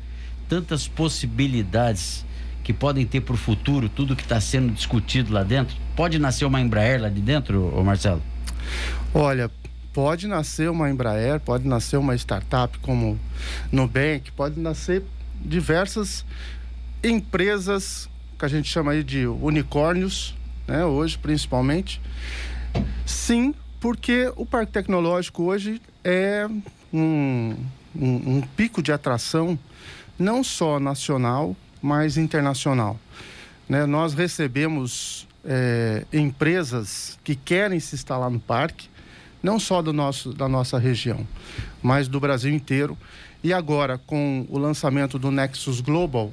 tantas 0.48 0.88
possibilidades 0.88 2.26
que 2.64 2.74
podem 2.74 3.06
ter 3.06 3.22
para 3.22 3.36
o 3.36 3.38
futuro, 3.38 3.88
tudo 3.88 4.16
que 4.16 4.24
está 4.24 4.42
sendo 4.42 4.74
discutido 4.74 5.32
lá 5.32 5.44
dentro. 5.44 5.76
Pode 5.96 6.18
nascer 6.18 6.46
uma 6.46 6.60
Embraer 6.60 7.00
lá 7.00 7.10
de 7.10 7.22
dentro, 7.22 7.72
ô 7.76 7.84
Marcelo? 7.84 8.22
Olha, 9.14 9.52
pode 9.94 10.28
nascer 10.28 10.70
uma 10.70 10.90
Embraer, 10.90 11.40
pode 11.40 11.68
nascer 11.68 11.98
uma 11.98 12.16
startup 12.16 12.78
como 12.80 13.20
Nubank, 13.72 14.32
pode 14.32 14.60
nascer 14.60 15.04
diversas 15.40 16.26
empresas 17.04 18.10
que 18.38 18.46
a 18.46 18.48
gente 18.48 18.68
chama 18.68 18.94
aí 18.94 19.04
de 19.04 19.28
unicórnios, 19.28 20.36
né, 20.68 20.84
hoje 20.84 21.18
principalmente. 21.18 22.02
Sim, 23.06 23.54
porque 23.80 24.32
o 24.36 24.46
Parque 24.46 24.72
Tecnológico 24.72 25.44
hoje 25.44 25.82
é 26.04 26.48
um, 26.92 27.56
um, 27.96 28.38
um 28.38 28.42
pico 28.42 28.82
de 28.82 28.92
atração 28.92 29.58
não 30.18 30.44
só 30.44 30.80
nacional, 30.80 31.56
mas 31.82 32.18
internacional. 32.18 33.00
Né? 33.68 33.86
Nós 33.86 34.14
recebemos 34.14 35.28
eh, 35.44 36.06
empresas 36.12 37.20
que 37.24 37.36
querem 37.36 37.80
se 37.80 37.96
instalar 37.96 38.30
no 38.30 38.40
parque, 38.40 38.90
não 39.42 39.60
só 39.60 39.82
do 39.82 39.94
nosso, 39.94 40.34
da 40.34 40.48
nossa 40.48 40.80
região, 40.80 41.28
mas 41.82 42.08
do 42.08 42.20
Brasil 42.20 42.54
inteiro. 42.54 42.98
E 43.44 43.54
agora, 43.54 43.98
com 43.98 44.46
o 44.50 44.58
lançamento 44.58 45.20
do 45.20 45.30
Nexus 45.30 45.82
Global, 45.82 46.32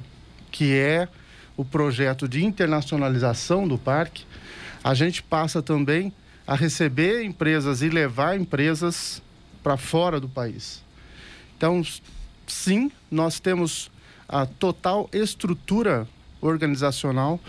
que 0.51 0.73
é 0.73 1.07
o 1.55 1.63
projeto 1.63 2.27
de 2.27 2.43
internacionalização 2.43 3.67
do 3.67 3.77
parque, 3.77 4.25
a 4.83 4.93
gente 4.93 5.21
passa 5.21 5.61
também 5.61 6.11
a 6.45 6.55
receber 6.55 7.23
empresas 7.23 7.81
e 7.81 7.89
levar 7.89 8.37
empresas 8.37 9.21
para 9.61 9.77
fora 9.77 10.19
do 10.19 10.27
país. 10.27 10.83
Então, 11.55 11.81
sim, 12.47 12.91
nós 13.11 13.39
temos 13.39 13.89
a 14.27 14.45
total 14.45 15.09
estrutura 15.13 16.07
organizacional 16.41 17.39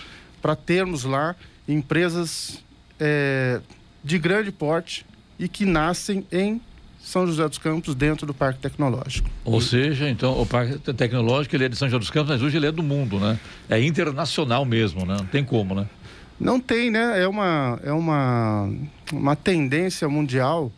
para 0.43 0.55
termos 0.55 1.05
lá 1.05 1.35
empresas 1.67 2.63
eh, 3.01 3.61
de 4.03 4.19
grande 4.19 4.53
porte 4.53 5.05
e 5.39 5.49
que 5.49 5.65
nascem 5.65 6.27
em 6.31 6.61
São 7.03 7.27
José 7.27 7.49
dos 7.49 7.59
Campos, 7.59 7.95
dentro 7.95 8.27
do 8.27 8.35
Parque 8.35 8.61
Tecnológico. 8.61 9.29
Ou 9.45 9.61
seja, 9.61 10.09
então, 10.09 10.41
o 10.41 10.47
Parque 10.47 10.79
Te- 10.79 10.93
Tecnológico 10.95 11.55
ele 11.57 11.65
é 11.65 11.69
de 11.69 11.77
São 11.77 11.89
José 11.89 11.99
dos 11.99 12.11
Campos, 12.11 12.31
mas 12.31 12.43
hoje 12.43 12.57
ele 12.57 12.67
é 12.67 12.73
do 12.73 12.83
mundo, 12.83 13.19
né? 13.19 13.39
É 13.69 13.83
internacional 13.83 14.65
mesmo, 14.65 15.05
né? 15.07 15.17
Não 15.19 15.27
tem 15.27 15.45
como, 15.45 15.75
né? 15.75 15.87
Não 16.39 16.61
tem, 16.61 16.91
né? 16.91 17.23
É 17.23 17.27
uma, 17.29 17.79
é 17.83 17.93
uma, 17.93 18.69
uma 19.13 19.37
tendência 19.37 20.09
mundial 20.09 20.71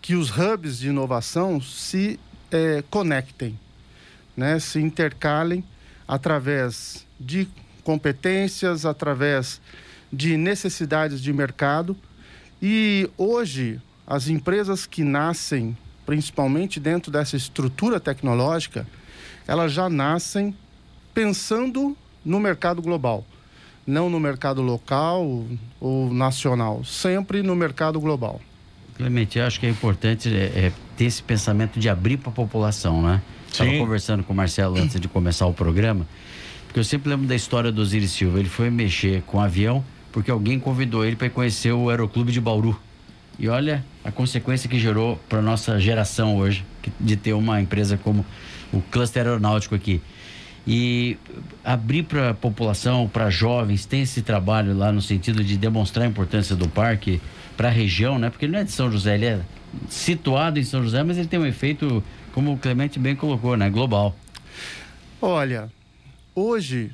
que 0.00 0.14
os 0.14 0.30
hubs 0.30 0.78
de 0.78 0.88
inovação 0.88 1.60
se 1.60 2.18
é, 2.56 2.82
conectem, 2.90 3.58
né? 4.36 4.58
se 4.58 4.80
intercalem 4.80 5.62
através 6.08 7.06
de 7.20 7.46
competências, 7.84 8.86
através 8.86 9.60
de 10.12 10.36
necessidades 10.36 11.20
de 11.20 11.32
mercado. 11.32 11.96
E 12.60 13.08
hoje, 13.18 13.80
as 14.06 14.28
empresas 14.28 14.86
que 14.86 15.04
nascem, 15.04 15.76
principalmente 16.04 16.80
dentro 16.80 17.12
dessa 17.12 17.36
estrutura 17.36 18.00
tecnológica, 18.00 18.86
elas 19.46 19.72
já 19.72 19.88
nascem 19.88 20.56
pensando 21.12 21.96
no 22.24 22.40
mercado 22.40 22.82
global, 22.82 23.24
não 23.86 24.10
no 24.10 24.18
mercado 24.18 24.62
local 24.62 25.44
ou 25.80 26.12
nacional, 26.12 26.84
sempre 26.84 27.42
no 27.42 27.54
mercado 27.54 28.00
global. 28.00 28.40
Clemente, 28.96 29.38
eu 29.38 29.46
acho 29.46 29.60
que 29.60 29.66
é 29.66 29.68
importante 29.68 30.28
é, 30.34 30.66
é, 30.66 30.72
ter 30.96 31.04
esse 31.04 31.22
pensamento 31.22 31.78
de 31.78 31.88
abrir 31.88 32.16
para 32.16 32.30
a 32.30 32.32
população, 32.32 33.02
né? 33.02 33.20
Estava 33.50 33.70
conversando 33.78 34.22
com 34.22 34.32
o 34.32 34.36
Marcelo 34.36 34.78
antes 34.78 34.98
de 35.00 35.08
começar 35.08 35.46
o 35.46 35.52
programa, 35.52 36.06
porque 36.66 36.80
eu 36.80 36.84
sempre 36.84 37.08
lembro 37.10 37.26
da 37.26 37.34
história 37.34 37.70
do 37.70 37.80
Osiris 37.80 38.10
Silva. 38.10 38.38
Ele 38.38 38.48
foi 38.48 38.70
mexer 38.70 39.22
com 39.22 39.38
um 39.38 39.40
avião 39.40 39.84
porque 40.12 40.30
alguém 40.30 40.58
convidou 40.58 41.04
ele 41.04 41.14
para 41.14 41.28
conhecer 41.28 41.72
o 41.72 41.90
Aeroclube 41.90 42.32
de 42.32 42.40
Bauru. 42.40 42.80
E 43.38 43.48
olha 43.48 43.84
a 44.02 44.10
consequência 44.10 44.66
que 44.66 44.78
gerou 44.78 45.20
para 45.28 45.42
nossa 45.42 45.78
geração 45.78 46.38
hoje 46.38 46.64
de 46.98 47.16
ter 47.16 47.34
uma 47.34 47.60
empresa 47.60 47.98
como 47.98 48.24
o 48.72 48.80
cluster 48.80 49.26
aeronáutico 49.26 49.74
aqui. 49.74 50.00
E 50.66 51.18
abrir 51.62 52.04
para 52.04 52.30
a 52.30 52.34
população, 52.34 53.06
para 53.06 53.28
jovens, 53.28 53.84
tem 53.84 54.02
esse 54.02 54.22
trabalho 54.22 54.74
lá 54.76 54.90
no 54.90 55.02
sentido 55.02 55.44
de 55.44 55.58
demonstrar 55.58 56.06
a 56.06 56.08
importância 56.08 56.56
do 56.56 56.66
parque 56.66 57.20
para 57.56 57.68
a 57.68 57.70
região, 57.70 58.18
né? 58.18 58.30
Porque 58.30 58.44
ele 58.44 58.52
não 58.52 58.60
é 58.60 58.64
de 58.64 58.72
São 58.72 58.90
José, 58.90 59.14
ele 59.14 59.26
é 59.26 59.40
situado 59.88 60.58
em 60.58 60.64
São 60.64 60.82
José, 60.82 61.02
mas 61.02 61.18
ele 61.18 61.28
tem 61.28 61.38
um 61.38 61.46
efeito, 61.46 62.02
como 62.32 62.52
o 62.52 62.58
Clemente 62.58 62.98
bem 62.98 63.16
colocou, 63.16 63.56
né? 63.56 63.70
Global. 63.70 64.14
Olha, 65.20 65.70
hoje 66.34 66.92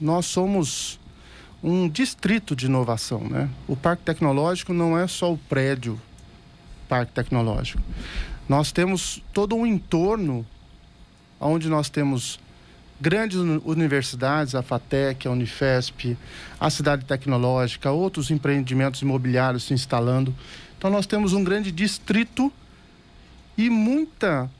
nós 0.00 0.26
somos 0.26 1.00
um 1.62 1.88
distrito 1.88 2.54
de 2.54 2.66
inovação, 2.66 3.20
né? 3.20 3.48
O 3.66 3.74
Parque 3.74 4.02
Tecnológico 4.04 4.72
não 4.72 4.98
é 4.98 5.06
só 5.06 5.32
o 5.32 5.38
prédio 5.38 6.00
Parque 6.88 7.12
Tecnológico. 7.12 7.82
Nós 8.48 8.70
temos 8.70 9.22
todo 9.32 9.56
um 9.56 9.66
entorno 9.66 10.46
onde 11.40 11.68
nós 11.68 11.88
temos 11.88 12.38
grandes 13.00 13.38
universidades, 13.38 14.54
a 14.54 14.62
FATEC, 14.62 15.26
a 15.26 15.30
Unifesp, 15.30 16.16
a 16.58 16.70
Cidade 16.70 17.04
Tecnológica, 17.04 17.90
outros 17.90 18.30
empreendimentos 18.30 19.02
imobiliários 19.02 19.64
se 19.64 19.74
instalando. 19.74 20.34
Então, 20.78 20.90
nós 20.90 21.06
temos 21.06 21.32
um 21.32 21.42
grande 21.42 21.72
distrito 21.72 22.52
e 23.56 23.68
muita 23.70 24.50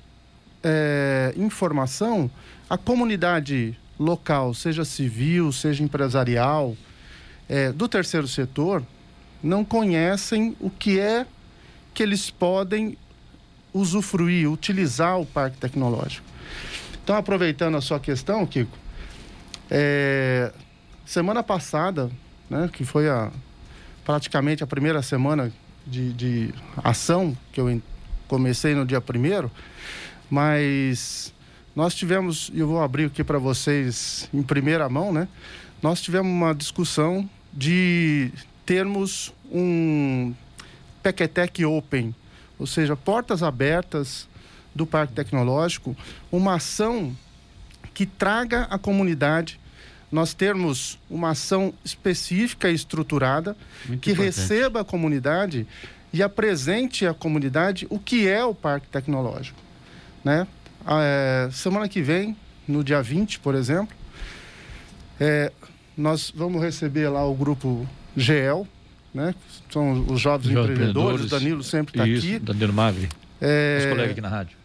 é, 0.62 1.34
informação. 1.36 2.30
A 2.68 2.78
comunidade 2.78 3.76
local, 3.98 4.54
seja 4.54 4.84
civil, 4.84 5.52
seja 5.52 5.82
empresarial, 5.82 6.76
é, 7.48 7.70
do 7.72 7.86
terceiro 7.86 8.26
setor, 8.26 8.82
não 9.42 9.64
conhecem 9.64 10.56
o 10.58 10.70
que 10.70 10.98
é 10.98 11.26
que 11.92 12.02
eles 12.02 12.30
podem 12.30 12.96
usufruir, 13.72 14.50
utilizar 14.50 15.20
o 15.20 15.26
parque 15.26 15.58
tecnológico. 15.58 16.26
Então, 17.04 17.16
aproveitando 17.16 17.76
a 17.76 17.82
sua 17.82 18.00
questão, 18.00 18.46
Kiko, 18.46 18.78
é, 19.70 20.50
semana 21.04 21.42
passada, 21.42 22.10
né, 22.48 22.70
que 22.72 22.82
foi 22.82 23.10
a, 23.10 23.30
praticamente 24.06 24.64
a 24.64 24.66
primeira 24.66 25.02
semana 25.02 25.52
de, 25.86 26.14
de 26.14 26.54
ação 26.82 27.36
que 27.52 27.60
eu 27.60 27.82
comecei 28.26 28.74
no 28.74 28.86
dia 28.86 29.02
primeiro, 29.02 29.50
mas 30.30 31.30
nós 31.76 31.94
tivemos, 31.94 32.50
e 32.54 32.60
eu 32.60 32.68
vou 32.68 32.82
abrir 32.82 33.04
aqui 33.04 33.22
para 33.22 33.38
vocês 33.38 34.26
em 34.32 34.42
primeira 34.42 34.88
mão, 34.88 35.12
né? 35.12 35.28
Nós 35.82 36.00
tivemos 36.00 36.32
uma 36.32 36.54
discussão 36.54 37.28
de 37.52 38.32
termos 38.64 39.30
um 39.52 40.32
Pequetec 41.02 41.66
Open, 41.66 42.14
ou 42.58 42.66
seja, 42.66 42.96
portas 42.96 43.42
abertas 43.42 44.26
do 44.74 44.86
Parque 44.86 45.12
Tecnológico 45.12 45.96
uma 46.32 46.54
ação 46.54 47.14
que 47.92 48.04
traga 48.04 48.62
à 48.64 48.78
comunidade 48.78 49.60
nós 50.14 50.32
termos 50.32 50.96
uma 51.10 51.30
ação 51.30 51.74
específica 51.84 52.70
e 52.70 52.74
estruturada 52.74 53.56
Muito 53.86 54.00
que 54.00 54.12
importante. 54.12 54.36
receba 54.36 54.80
a 54.82 54.84
comunidade 54.84 55.66
e 56.12 56.22
apresente 56.22 57.04
à 57.04 57.12
comunidade 57.12 57.84
o 57.90 57.98
que 57.98 58.28
é 58.28 58.44
o 58.44 58.54
Parque 58.54 58.86
Tecnológico. 58.86 59.58
Né? 60.22 60.46
É, 60.86 61.48
semana 61.50 61.88
que 61.88 62.00
vem, 62.00 62.36
no 62.68 62.84
dia 62.84 63.02
20, 63.02 63.40
por 63.40 63.56
exemplo, 63.56 63.96
é, 65.18 65.50
nós 65.96 66.32
vamos 66.34 66.62
receber 66.62 67.08
lá 67.08 67.26
o 67.26 67.34
grupo 67.34 67.84
GEL, 68.16 68.68
né? 69.12 69.34
São 69.68 70.06
os 70.06 70.20
jovens 70.20 70.52
empreendedores, 70.52 71.24
o 71.24 71.28
Danilo 71.28 71.64
sempre 71.64 71.92
está 71.92 72.04
aqui. 72.04 72.38
Danilo 72.38 72.72
Magri, 72.72 73.08
é, 73.40 73.86
colega 73.90 74.12
aqui 74.12 74.20
na 74.20 74.28
rádio 74.28 74.63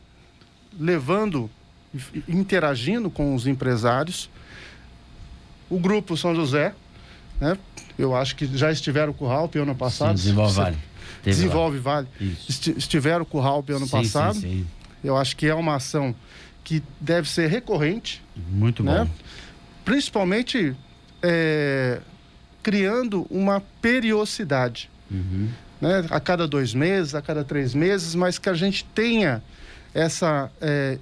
levando, 0.79 1.49
interagindo 2.27 3.09
com 3.09 3.35
os 3.35 3.45
empresários. 3.45 4.29
O 5.69 5.79
grupo 5.79 6.15
São 6.15 6.33
José, 6.33 6.73
né? 7.39 7.57
Eu 7.97 8.15
acho 8.15 8.35
que 8.35 8.45
já 8.57 8.71
estiveram 8.71 9.11
com 9.11 9.25
o 9.25 9.27
Ralp 9.27 9.55
ano 9.57 9.75
passado. 9.75 10.17
Sim, 10.17 10.23
desenvolve 10.23 10.55
Vale. 10.55 10.77
desenvolve 11.23 11.77
lá. 11.77 11.83
Vale. 11.83 12.07
Estiveram 12.47 13.25
com 13.25 13.37
o 13.37 13.41
Ralp 13.41 13.69
ano 13.69 13.85
sim, 13.85 13.91
passado. 13.91 14.35
Sim, 14.35 14.41
sim. 14.41 14.67
Eu 15.03 15.17
acho 15.17 15.35
que 15.35 15.47
é 15.47 15.53
uma 15.53 15.75
ação 15.75 16.15
que 16.63 16.81
deve 16.99 17.29
ser 17.29 17.47
recorrente. 17.49 18.21
Muito 18.49 18.83
né? 18.83 19.03
bom. 19.03 19.11
Principalmente 19.83 20.75
é, 21.21 21.99
criando 22.63 23.25
uma 23.29 23.61
periodicidade. 23.81 24.89
Uhum. 25.09 25.49
Né? 25.81 26.05
A 26.09 26.19
cada 26.19 26.47
dois 26.47 26.73
meses, 26.73 27.15
a 27.15 27.21
cada 27.21 27.43
três 27.43 27.73
meses, 27.73 28.15
mas 28.15 28.37
que 28.37 28.49
a 28.49 28.53
gente 28.53 28.85
tenha 28.85 29.41
essa, 29.93 30.51
é, 30.61 30.97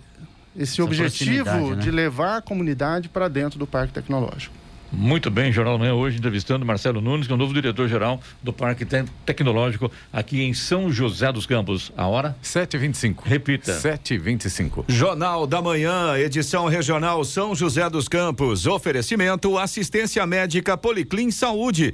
esse 0.55 0.73
essa 0.73 0.83
objetivo 0.83 1.75
né? 1.75 1.81
de 1.81 1.91
levar 1.91 2.37
a 2.37 2.41
comunidade 2.41 3.09
para 3.09 3.27
dentro 3.27 3.59
do 3.59 3.67
Parque 3.67 3.93
Tecnológico. 3.93 4.55
Muito 4.91 5.29
bem, 5.29 5.51
Jornal 5.51 5.73
da 5.73 5.79
Manhã 5.79 5.93
hoje 5.93 6.17
entrevistando 6.17 6.65
Marcelo 6.65 7.01
Nunes, 7.01 7.27
que 7.27 7.33
é 7.33 7.35
o 7.35 7.37
novo 7.37 7.53
diretor-geral 7.53 8.21
do 8.41 8.53
Parque 8.53 8.85
Tecnológico 9.25 9.91
aqui 10.13 10.41
em 10.41 10.53
São 10.53 10.89
José 10.89 11.31
dos 11.31 11.45
Campos. 11.45 11.91
A 11.97 12.07
hora? 12.07 12.35
7h25. 12.41 13.17
Repita. 13.25 13.73
7h25. 13.73 14.85
Jornal 14.87 15.45
da 15.45 15.61
Manhã, 15.61 16.17
edição 16.17 16.67
regional 16.67 17.23
São 17.25 17.53
José 17.53 17.89
dos 17.89 18.07
Campos. 18.07 18.65
Oferecimento 18.65 19.57
assistência 19.57 20.25
médica 20.25 20.77
Policlin 20.77 21.31
Saúde. 21.31 21.93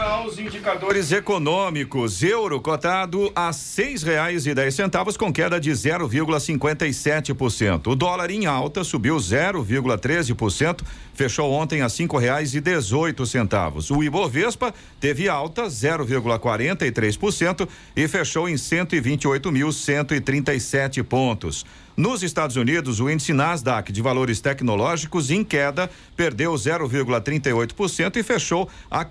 aos 0.21 0.37
indicadores 0.37 1.11
econômicos. 1.11 2.21
Euro 2.21 2.61
cotado 2.61 3.31
a 3.35 3.51
seis 3.51 4.03
reais 4.03 4.45
e 4.45 4.53
dez 4.53 4.75
centavos 4.75 5.17
com 5.17 5.33
queda 5.33 5.59
de 5.59 5.71
0,57%. 5.71 7.87
O 7.87 7.95
dólar 7.95 8.29
em 8.29 8.45
alta 8.45 8.83
subiu 8.83 9.17
0,13%, 9.17 10.81
fechou 11.13 11.51
ontem 11.51 11.81
a 11.81 11.89
cinco 11.89 12.19
reais 12.19 12.53
e 12.53 12.61
dezoito 12.61 13.25
centavos. 13.25 13.89
O 13.89 14.03
Ibovespa 14.03 14.71
teve 14.99 15.27
alta 15.27 15.63
0,43% 15.63 17.67
e 17.95 18.07
fechou 18.07 18.47
em 18.47 18.53
128.137 18.53 21.03
pontos. 21.03 21.65
Nos 21.95 22.23
Estados 22.23 22.55
Unidos, 22.55 22.99
o 22.99 23.09
índice 23.09 23.33
Nasdaq 23.33 23.91
de 23.91 24.01
valores 24.01 24.39
tecnológicos 24.39 25.29
em 25.29 25.43
queda 25.43 25.89
perdeu 26.15 26.53
0,38% 26.53 28.15
e 28.15 28.23
fechou 28.23 28.69
a 28.89 29.03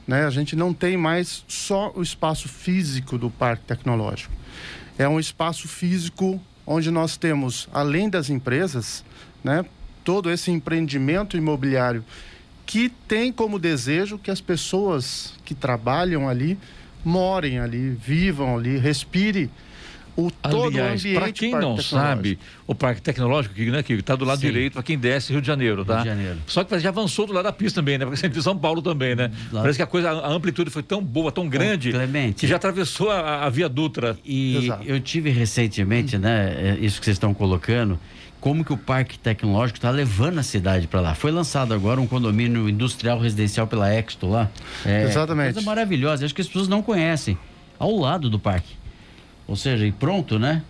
Né? 0.07 0.25
A 0.25 0.29
gente 0.29 0.55
não 0.55 0.73
tem 0.73 0.97
mais 0.97 1.43
só 1.47 1.91
o 1.95 2.01
espaço 2.01 2.47
físico 2.47 3.17
do 3.17 3.29
parque 3.29 3.63
tecnológico. 3.65 4.33
É 4.97 5.07
um 5.07 5.19
espaço 5.19 5.67
físico 5.67 6.39
onde 6.65 6.89
nós 6.91 7.17
temos, 7.17 7.67
além 7.73 8.09
das 8.09 8.29
empresas, 8.29 9.03
né, 9.43 9.65
todo 10.03 10.31
esse 10.31 10.51
empreendimento 10.51 11.37
imobiliário 11.37 12.03
que 12.65 12.89
tem 13.07 13.31
como 13.31 13.59
desejo 13.59 14.17
que 14.17 14.31
as 14.31 14.41
pessoas 14.41 15.33
que 15.45 15.53
trabalham 15.53 16.27
ali 16.27 16.57
morem 17.03 17.59
ali, 17.59 17.91
vivam 17.91 18.57
ali, 18.57 18.77
respirem 18.77 19.49
o 20.17 20.31
todo 20.31 20.67
Aliás, 20.67 21.01
o 21.03 21.07
ambiente. 21.07 21.19
Para 21.19 21.31
quem 21.31 21.51
não 21.51 21.77
sabe, 21.77 22.39
o 22.65 22.73
Parque 22.73 23.01
Tecnológico, 23.01 23.53
que 23.53 23.69
né, 23.69 23.83
está 23.87 24.15
do 24.15 24.23
lado 24.23 24.39
Sim. 24.39 24.47
direito, 24.47 24.73
para 24.73 24.83
quem 24.83 24.97
desce 24.97 25.31
Rio 25.31 25.41
de 25.41 25.47
Janeiro, 25.47 25.83
tá? 25.83 25.95
Rio 25.95 26.03
de 26.03 26.09
Janeiro. 26.09 26.37
Só 26.47 26.63
que 26.63 26.79
já 26.79 26.89
avançou 26.89 27.27
do 27.27 27.33
lado 27.33 27.43
da 27.45 27.51
pista 27.51 27.81
também, 27.81 27.97
né? 27.97 28.05
Porque 28.05 28.17
sempre 28.19 28.37
de 28.37 28.43
São 28.43 28.57
Paulo 28.57 28.81
também, 28.81 29.15
né? 29.15 29.29
Lá- 29.51 29.61
Parece 29.61 29.77
que 29.77 29.83
a 29.83 29.87
coisa, 29.87 30.09
a 30.11 30.29
amplitude 30.29 30.69
foi 30.69 30.83
tão 30.83 31.03
boa, 31.03 31.31
tão 31.31 31.47
grande, 31.49 31.91
Clemente. 31.91 32.39
que 32.39 32.47
já 32.47 32.55
atravessou 32.55 33.11
a, 33.11 33.45
a 33.45 33.49
Via 33.49 33.67
Dutra. 33.67 34.17
E 34.23 34.57
Exato. 34.65 34.83
eu 34.85 34.99
tive 35.01 35.29
recentemente, 35.29 36.17
né, 36.17 36.55
é, 36.57 36.77
isso 36.79 36.99
que 36.99 37.05
vocês 37.05 37.15
estão 37.15 37.33
colocando, 37.33 37.99
como 38.39 38.63
que 38.63 38.71
o 38.71 38.77
Parque 38.77 39.17
Tecnológico 39.17 39.77
está 39.79 39.89
levando 39.89 40.37
a 40.39 40.43
cidade 40.43 40.87
para 40.87 41.01
lá. 41.01 41.15
Foi 41.15 41.31
lançado 41.31 41.73
agora 41.73 41.99
um 41.99 42.05
condomínio 42.07 42.69
industrial 42.69 43.19
residencial 43.19 43.65
pela 43.67 43.91
Exto 43.93 44.27
lá. 44.29 44.49
É, 44.85 45.03
Exatamente. 45.03 45.53
Coisa 45.55 45.65
maravilhosa. 45.65 46.23
Acho 46.25 46.33
que 46.35 46.41
as 46.41 46.47
pessoas 46.47 46.67
não 46.67 46.81
conhecem. 46.81 47.37
Ao 47.79 47.93
lado 47.97 48.29
do 48.29 48.39
parque. 48.39 48.73
Ou 49.47 49.55
seja, 49.55 49.85
e 49.85 49.91
pronto, 49.91 50.39
né? 50.39 50.63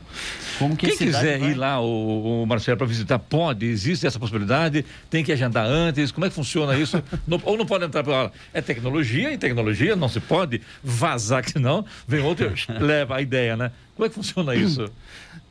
Como 0.59 0.75
que 0.75 0.85
a 0.85 0.89
Quem 0.89 0.97
quiser 0.97 1.39
vai- 1.39 1.51
ir 1.51 1.53
lá, 1.55 1.79
o, 1.79 2.43
o 2.43 2.45
Marcelo, 2.45 2.77
para 2.77 2.87
visitar, 2.87 3.17
pode? 3.19 3.65
Existe 3.65 4.05
essa 4.05 4.19
possibilidade? 4.19 4.85
Tem 5.09 5.23
que 5.23 5.31
agendar 5.31 5.65
antes? 5.65 6.11
Como 6.11 6.25
é 6.25 6.29
que 6.29 6.35
funciona 6.35 6.77
isso? 6.77 7.01
Não- 7.27 7.41
ou 7.45 7.57
não 7.57 7.65
pode 7.65 7.85
entrar 7.85 8.03
pela. 8.03 8.31
É 8.53 8.61
tecnologia, 8.61 9.31
e 9.31 9.37
tecnologia 9.37 9.95
não 9.95 10.09
se 10.09 10.19
pode 10.19 10.61
vazar, 10.83 11.43
que 11.43 11.51
senão 11.51 11.85
vem 12.07 12.19
outro 12.21 12.51
e 12.53 12.71
leva 12.83 13.15
a 13.15 13.21
ideia, 13.21 13.55
né? 13.55 13.71
Como 13.95 14.05
é 14.05 14.09
que 14.09 14.15
funciona 14.15 14.53
isso? 14.55 14.89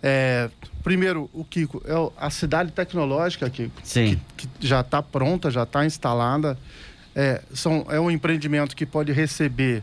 É, 0.03 0.51
primeiro, 0.83 1.31
o 1.33 1.45
Kiko, 1.45 1.83
é 1.87 1.95
a 2.19 2.29
cidade 2.29 2.73
tecnológica, 2.73 3.49
Kiko, 3.49 3.81
Sim. 3.83 4.21
que, 4.37 4.47
que 4.47 4.67
já 4.67 4.81
está 4.81 5.03
pronta, 5.03 5.51
já 5.51 5.63
está 5.63 5.85
instalada. 5.87 6.59
É, 7.17 7.41
são, 7.55 7.87
é 7.89 7.99
um 7.99 8.11
empreendimento 8.11 8.77
que 8.77 8.85
pode 8.85 9.13
receber 9.13 9.83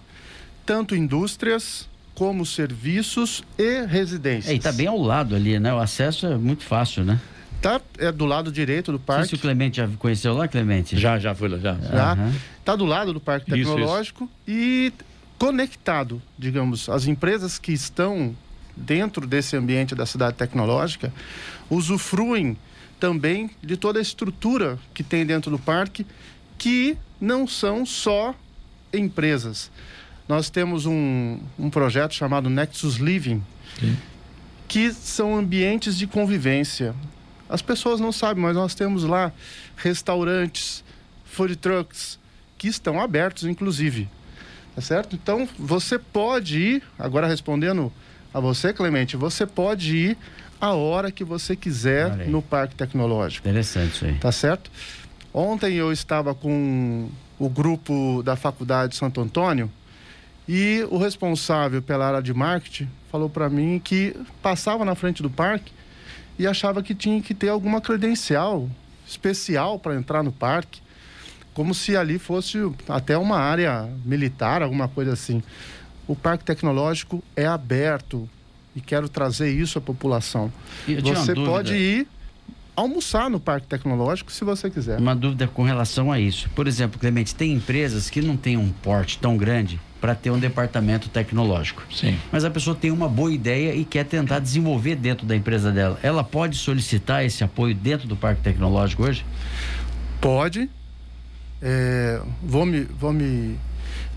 tanto 0.64 0.96
indústrias 0.96 1.90
como 2.22 2.46
serviços 2.46 3.44
e 3.58 3.84
residências. 3.88 4.54
É, 4.54 4.56
e 4.56 4.60
tá 4.60 4.72
bem 4.72 4.86
ao 4.86 5.02
lado 5.02 5.36
ali, 5.36 5.60
né? 5.60 5.74
O 5.74 5.80
acesso 5.80 6.28
é 6.28 6.38
muito 6.38 6.64
fácil, 6.64 7.04
né? 7.04 7.20
Tá, 7.60 7.82
é 7.98 8.12
do 8.12 8.26
lado 8.26 8.52
direito 8.52 8.92
do 8.92 9.00
Não 9.00 9.00
sei 9.00 9.06
parque. 9.08 9.30
se 9.30 9.34
o 9.34 9.40
Clemente 9.40 9.78
já 9.78 9.88
conheceu 9.98 10.36
lá, 10.36 10.48
Clemente? 10.48 11.00
Já, 11.00 11.18
já 11.18 11.34
foi 11.34 11.50
lá, 11.50 11.58
já. 11.58 11.74
já. 11.80 12.12
Aham. 12.12 12.32
Está 12.60 12.76
do 12.76 12.86
lado 12.86 13.12
do 13.12 13.20
Parque 13.20 13.50
Isso, 13.50 13.62
isso. 13.62 13.72
Tecnológico 13.72 14.30
e 14.48 14.94
conectado, 15.40 16.22
digamos, 16.38 16.90
as 16.90 17.08
empresas 17.08 17.58
que 17.58 17.72
estão 17.72 18.36
dentro 18.78 19.26
desse 19.26 19.58
ambiente 19.58 19.96
da 19.96 20.06
cidade 20.06 20.38
tecnológica 20.38 21.12
usufruem 21.72 22.56
também 23.00 23.50
de 23.64 23.76
toda 23.76 23.98
a 23.98 24.02
estrutura 24.04 24.78
que 24.94 25.02
tem 25.02 25.26
dentro 25.26 25.50
do 25.50 25.58
parque, 25.58 26.06
que 26.56 26.96
não 27.20 27.48
são 27.48 27.84
só 27.84 28.36
empresas. 28.94 29.72
Nós 30.32 30.50
temos 30.50 30.86
um, 30.86 31.40
um 31.60 31.70
projeto 31.70 32.14
chamado 32.14 32.50
Nexus 32.50 32.96
Living, 32.96 33.44
Sim. 33.78 33.98
que 34.66 34.90
são 34.94 35.36
ambientes 35.36 35.98
de 35.98 36.08
convivência. 36.08 36.96
As 37.50 37.62
pessoas 37.62 38.00
não 38.00 38.14
sabem, 38.14 38.42
mas 38.42 38.56
nós 38.56 38.74
temos 38.74 39.04
lá 39.04 39.34
restaurantes, 39.76 40.86
food 41.26 41.58
trucks, 41.58 42.18
que 42.58 42.70
estão 42.70 43.02
abertos, 43.02 43.44
inclusive. 43.44 44.08
Tá 44.74 44.80
certo? 44.80 45.18
Então, 45.22 45.50
você 45.60 46.00
pode 46.00 46.58
ir, 46.62 46.84
agora 46.98 47.28
respondendo 47.28 47.92
a 48.34 48.40
você, 48.40 48.72
Clemente, 48.72 49.18
você 49.18 49.46
pode 49.46 49.98
ir 49.98 50.18
a 50.62 50.72
hora 50.72 51.12
que 51.12 51.26
você 51.26 51.58
quiser 51.58 52.10
aí. 52.10 52.30
no 52.30 52.42
Parque 52.42 52.74
Tecnológico. 52.76 53.46
Interessante 53.46 53.96
isso 53.96 54.06
aí. 54.06 54.14
Tá 54.14 54.32
certo? 54.32 54.72
Ontem 55.34 55.74
eu 55.74 55.92
estava 55.92 56.34
com 56.34 57.10
o 57.38 57.50
grupo 57.50 58.24
da 58.24 58.38
Faculdade 58.38 58.94
de 58.94 58.98
Santo 58.98 59.20
Antônio 59.20 59.70
e 60.48 60.86
o 60.90 60.98
responsável 60.98 61.82
pela 61.82 62.08
área 62.08 62.22
de 62.22 62.34
marketing 62.34 62.90
falou 63.12 63.30
para 63.30 63.50
mim 63.50 63.80
que 63.84 64.16
passava 64.42 64.84
na 64.84 64.96
frente 64.96 65.22
do 65.22 65.30
parque 65.30 65.72
e 66.40 66.48
achava 66.48 66.82
que 66.82 66.96
tinha 66.96 67.22
que 67.22 67.34
ter 67.34 67.50
alguma 67.50 67.82
credencial 67.82 68.70
especial 69.08 69.78
para 69.78 69.96
entrar 69.96 70.24
no 70.24 70.32
parque, 70.32 70.82
como 71.54 71.74
se 71.74 71.96
ali 71.96 72.18
fosse 72.18 72.58
até 72.88 73.18
uma 73.18 73.38
área 73.38 73.90
militar, 74.06 74.62
alguma 74.62 74.88
coisa 74.88 75.14
assim. 75.14 75.44
O 76.08 76.16
Parque 76.16 76.46
Tecnológico 76.46 77.24
é 77.36 77.46
aberto 77.46 78.28
e 78.76 78.82
quero 78.82 79.10
trazer 79.10 79.52
isso 79.52 79.78
à 79.78 79.82
população. 79.82 80.52
Você 81.04 81.34
pode 81.36 81.76
ir 81.76 82.08
almoçar 82.76 83.30
no 83.30 83.40
Parque 83.40 83.68
Tecnológico 83.68 84.32
se 84.32 84.44
você 84.44 84.70
quiser. 84.70 84.98
Uma 84.98 85.16
dúvida 85.16 85.48
com 85.48 85.64
relação 85.64 86.12
a 86.12 86.20
isso. 86.20 86.50
Por 86.56 86.68
exemplo, 86.68 87.00
Clemente, 87.00 87.36
tem 87.36 87.52
empresas 87.54 88.10
que 88.10 88.22
não 88.22 88.38
têm 88.38 88.58
um 88.58 88.72
porte 88.72 89.20
tão 89.20 89.38
grande 89.38 89.80
para 90.02 90.16
ter 90.16 90.32
um 90.32 90.40
departamento 90.40 91.08
tecnológico. 91.10 91.84
Sim. 91.94 92.18
Mas 92.32 92.44
a 92.44 92.50
pessoa 92.50 92.76
tem 92.76 92.90
uma 92.90 93.08
boa 93.08 93.32
ideia 93.32 93.76
e 93.76 93.86
quer 93.86 94.04
tentar 94.04 94.40
desenvolver 94.40 94.96
dentro 94.96 95.28
da 95.28 95.36
empresa 95.36 95.72
dela. 95.72 96.00
Ela 96.02 96.24
pode 96.24 96.58
solicitar 96.58 97.24
esse 97.24 97.44
apoio 97.44 97.76
dentro 97.76 98.08
do 98.08 98.16
Parque 98.16 98.42
Tecnológico 98.42 99.04
hoje? 99.04 99.24
Pode. 100.20 100.68
É, 101.62 102.20
vou, 102.42 102.66
me, 102.66 102.82
vou 102.82 103.14
me 103.14 103.60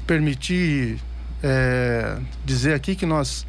permitir 0.07 0.99
é, 1.43 2.19
dizer 2.47 2.73
aqui 2.73 2.97
que 2.97 3.05
nós 3.05 3.47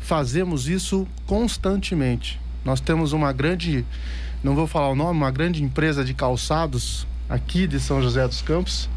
fazemos 0.00 0.66
isso 0.66 1.06
constantemente. 1.26 2.40
Nós 2.64 2.80
temos 2.80 3.12
uma 3.12 3.32
grande, 3.32 3.84
não 4.42 4.56
vou 4.56 4.66
falar 4.66 4.88
o 4.88 4.96
nome, 4.96 5.16
uma 5.16 5.30
grande 5.30 5.62
empresa 5.62 6.04
de 6.04 6.12
calçados 6.12 7.06
aqui 7.28 7.68
de 7.68 7.78
São 7.78 8.02
José 8.02 8.26
dos 8.26 8.42
Campos, 8.42 8.90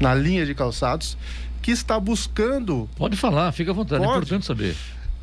na 0.00 0.12
linha 0.12 0.44
de 0.44 0.54
calçados, 0.54 1.16
que 1.62 1.70
está 1.70 1.98
buscando 2.00 2.88
Pode 2.96 3.16
falar, 3.16 3.52
fica 3.52 3.70
à 3.70 3.74
vontade, 3.74 4.02
é 4.02 4.06
Pode. 4.06 4.18
importante 4.18 4.46
saber. 4.46 4.76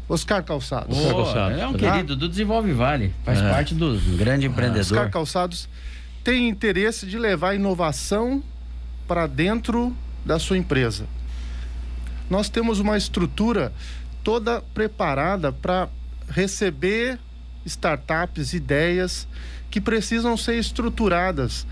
Oscar 0.10 0.42
Calçados. 0.44 0.98
Ô, 0.98 1.14
Gostado. 1.14 1.56
é 1.60 1.68
um 1.68 1.74
querido 1.74 2.16
do 2.16 2.30
Desenvolve 2.30 2.72
Vale. 2.72 3.14
Faz 3.26 3.40
É. 3.40 3.50
parte 3.50 3.76
do 3.76 4.00
grande 4.18 4.46
empreendedor. 4.46 4.82
Oscar 4.82 5.10
Calçados 5.12 5.68
tem 6.24 6.48
interesse 6.48 7.06
de 7.06 7.18
levar 7.18 7.56
inovação 7.56 8.42
para 9.08 9.28
dentro 9.28 9.96
da 10.26 10.40
sua 10.40 10.58
empresa. 10.58 11.06
Nós 12.30 12.50
temos 12.50 12.80
uma 12.80 12.98
estrutura 12.98 13.74
toda 14.24 14.62
preparada 14.74 15.52
para 15.52 15.90
receber 16.30 17.20
startups, 17.66 18.54
ideias 18.54 19.28
que 19.70 19.80
precisam 19.82 20.38
ser 20.38 20.58
estruturadas 20.58 21.66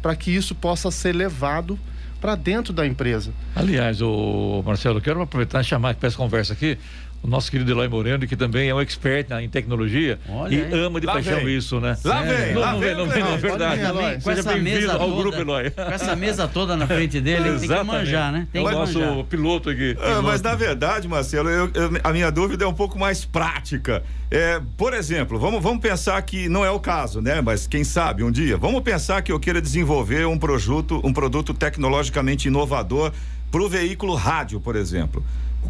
para 0.00 0.16
que 0.16 0.30
isso 0.30 0.54
possa 0.54 0.90
ser 0.90 1.14
levado 1.14 1.78
para 2.22 2.36
dentro 2.36 2.72
da 2.72 2.86
empresa. 2.86 3.32
Aliás, 3.56 4.00
o 4.00 4.62
Marcelo, 4.64 5.00
quero 5.00 5.20
aproveitar 5.20 5.60
e 5.60 5.64
chamar 5.64 5.96
para 5.96 6.06
essa 6.06 6.16
conversa 6.16 6.52
aqui 6.52 6.78
o 7.22 7.28
nosso 7.28 7.50
querido 7.50 7.70
Eloy 7.70 7.86
Moreno, 7.88 8.26
que 8.26 8.36
também 8.36 8.68
é 8.68 8.74
um 8.74 8.80
expert 8.80 9.28
na- 9.30 9.40
em 9.42 9.48
tecnologia 9.48 10.18
Olha 10.28 10.54
e 10.54 10.74
ama 10.74 11.00
de 11.00 11.06
Lá 11.06 11.12
paixão 11.14 11.36
vem. 11.44 11.56
isso, 11.56 11.78
né? 11.80 11.96
Lá 12.04 12.22
vem, 12.22 12.52
não, 12.54 12.60
lá 12.60 12.72
não 12.72 12.80
vem, 12.80 12.88
vem, 12.88 12.98
não 12.98 13.06
vem, 13.08 13.22
não, 13.22 13.32
é 13.34 13.36
verdade. 13.36 13.80
Eloy. 13.80 14.14
Com 14.14 14.20
Seja 14.22 14.40
essa 14.40 14.50
mesa 14.56 14.62
bem-vindo 14.64 14.90
ao 14.92 14.98
toda- 14.98 15.22
grupo, 15.22 15.38
Eloy. 15.38 15.70
Com 15.70 15.82
essa 15.82 16.16
mesa 16.16 16.48
toda 16.48 16.76
na 16.76 16.86
frente 16.86 17.20
dele, 17.20 17.58
tem 17.60 17.68
que 17.68 17.82
manjar, 17.84 18.32
né? 18.32 18.48
Tem 18.52 18.64
é 18.64 18.68
que 18.68 18.74
o 18.74 18.78
nosso 18.78 18.98
manjar. 18.98 19.24
piloto 19.24 19.70
aqui. 19.70 19.96
Ah, 20.00 20.20
mas 20.20 20.42
na 20.42 20.54
verdade, 20.56 21.06
Marcelo, 21.06 21.48
eu- 21.48 21.70
eu- 21.74 22.00
a 22.02 22.12
minha 22.12 22.30
dúvida 22.30 22.64
é 22.64 22.66
um 22.66 22.74
pouco 22.74 22.98
mais 22.98 23.24
prática. 23.24 24.02
É, 24.30 24.60
por 24.76 24.92
exemplo, 24.94 25.38
vamos, 25.38 25.62
vamos 25.62 25.80
pensar 25.80 26.20
que 26.22 26.48
não 26.48 26.64
é 26.64 26.70
o 26.70 26.80
caso, 26.80 27.20
né? 27.20 27.40
Mas 27.40 27.66
quem 27.66 27.84
sabe 27.84 28.24
um 28.24 28.30
dia. 28.32 28.56
Vamos 28.56 28.80
pensar 28.82 29.22
que 29.22 29.30
eu 29.30 29.38
queira 29.38 29.60
desenvolver 29.60 30.26
um 30.26 30.38
produto, 30.38 31.00
um 31.04 31.12
produto 31.12 31.54
tecnologicamente 31.54 32.48
inovador 32.48 33.12
para 33.50 33.62
o 33.62 33.68
veículo 33.68 34.14
rádio, 34.14 34.58
por 34.58 34.74
exemplo. 34.74 35.22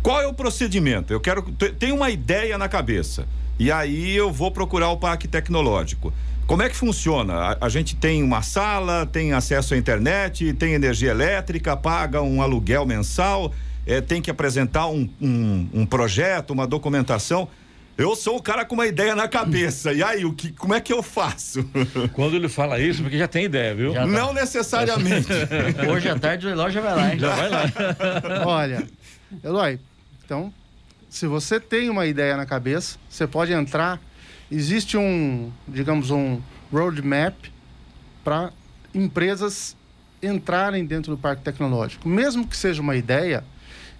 Qual 0.02 0.20
é 0.20 0.26
o 0.26 0.32
procedimento? 0.32 1.12
Eu 1.12 1.20
quero. 1.20 1.42
te- 1.42 1.72
Tenho 1.72 1.94
uma 1.96 2.10
ideia 2.10 2.56
na 2.56 2.68
cabeça. 2.68 3.26
E 3.58 3.70
aí 3.70 4.16
eu 4.16 4.32
vou 4.32 4.50
procurar 4.50 4.90
o 4.90 4.96
parque 4.96 5.28
tecnológico. 5.28 6.12
Como 6.46 6.62
é 6.62 6.68
que 6.68 6.76
funciona? 6.76 7.34
A, 7.34 7.66
a, 7.66 7.68
gente 7.68 7.94
tem 7.94 8.22
uma 8.22 8.42
sala, 8.42 9.06
tem 9.06 9.32
acesso 9.32 9.74
à 9.74 9.76
internet, 9.76 10.52
tem 10.54 10.72
energia 10.74 11.10
elétrica, 11.10 11.76
paga 11.76 12.20
um 12.20 12.42
aluguel 12.42 12.84
mensal, 12.84 13.52
é, 13.86 14.00
tem 14.00 14.20
que 14.20 14.30
apresentar 14.30 14.88
um, 14.88 15.08
um, 15.20 15.68
um 15.72 15.86
projeto, 15.86 16.50
uma 16.50 16.66
documentação. 16.66 17.48
Eu 17.96 18.16
sou 18.16 18.38
o 18.38 18.42
cara 18.42 18.64
com 18.64 18.74
uma 18.74 18.86
ideia 18.86 19.14
na 19.14 19.28
cabeça. 19.28 19.92
E 19.92 20.02
aí, 20.02 20.24
o 20.24 20.32
que, 20.32 20.50
como 20.52 20.74
é 20.74 20.80
que 20.80 20.92
eu 20.92 21.02
faço? 21.02 21.64
Quando 22.14 22.34
ele 22.34 22.48
fala 22.48 22.80
isso, 22.80 23.02
porque 23.02 23.18
já 23.18 23.28
tem 23.28 23.44
ideia, 23.44 23.74
viu? 23.74 23.92
Tá. 23.92 24.06
Não 24.06 24.32
necessariamente. 24.32 25.28
Hoje 25.88 26.08
à 26.08 26.18
tarde 26.18 26.46
o 26.46 26.50
Eloy 26.50 26.72
já 26.72 26.80
vai 26.80 26.96
lá, 26.96 27.12
hein? 27.12 27.18
Já 27.18 27.34
vai 27.36 27.48
lá. 27.50 27.64
Olha, 28.46 28.82
Eloy, 29.42 29.78
então, 30.24 30.52
se 31.08 31.26
você 31.26 31.60
tem 31.60 31.90
uma 31.90 32.06
ideia 32.06 32.36
na 32.36 32.46
cabeça, 32.46 32.98
você 33.08 33.26
pode 33.26 33.52
entrar. 33.52 34.00
Existe 34.50 34.96
um, 34.96 35.52
digamos, 35.66 36.10
um 36.10 36.40
roadmap 36.72 37.34
para 38.24 38.52
empresas 38.94 39.76
entrarem 40.22 40.84
dentro 40.84 41.12
do 41.14 41.18
parque 41.18 41.42
tecnológico. 41.42 42.08
Mesmo 42.08 42.46
que 42.46 42.56
seja 42.56 42.80
uma 42.80 42.96
ideia, 42.96 43.44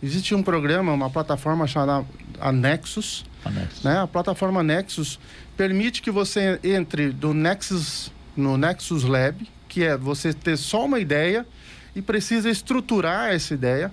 existe 0.03 0.35
um 0.35 0.43
programa, 0.43 0.93
uma 0.93 1.11
plataforma 1.11 1.67
chamada 1.67 2.07
a 2.41 2.53
Nexus, 2.53 3.25
A 3.45 3.51
Nexus. 3.51 3.83
né? 3.83 4.01
A 4.01 4.07
plataforma 4.07 4.63
Nexus 4.63 5.19
permite 5.57 6.01
que 6.01 6.11
você 6.11 6.59
entre 6.63 7.11
do 7.11 7.35
Nexus 7.35 8.13
no 8.37 8.57
Nexus 8.57 9.05
Lab, 9.05 9.49
que 9.69 9.85
é 9.85 9.97
você 9.97 10.33
ter 10.33 10.57
só 10.57 10.85
uma 10.85 10.99
ideia 10.99 11.47
e 11.95 12.01
precisa 12.01 12.49
estruturar 12.49 13.33
essa 13.33 13.53
ideia. 13.55 13.93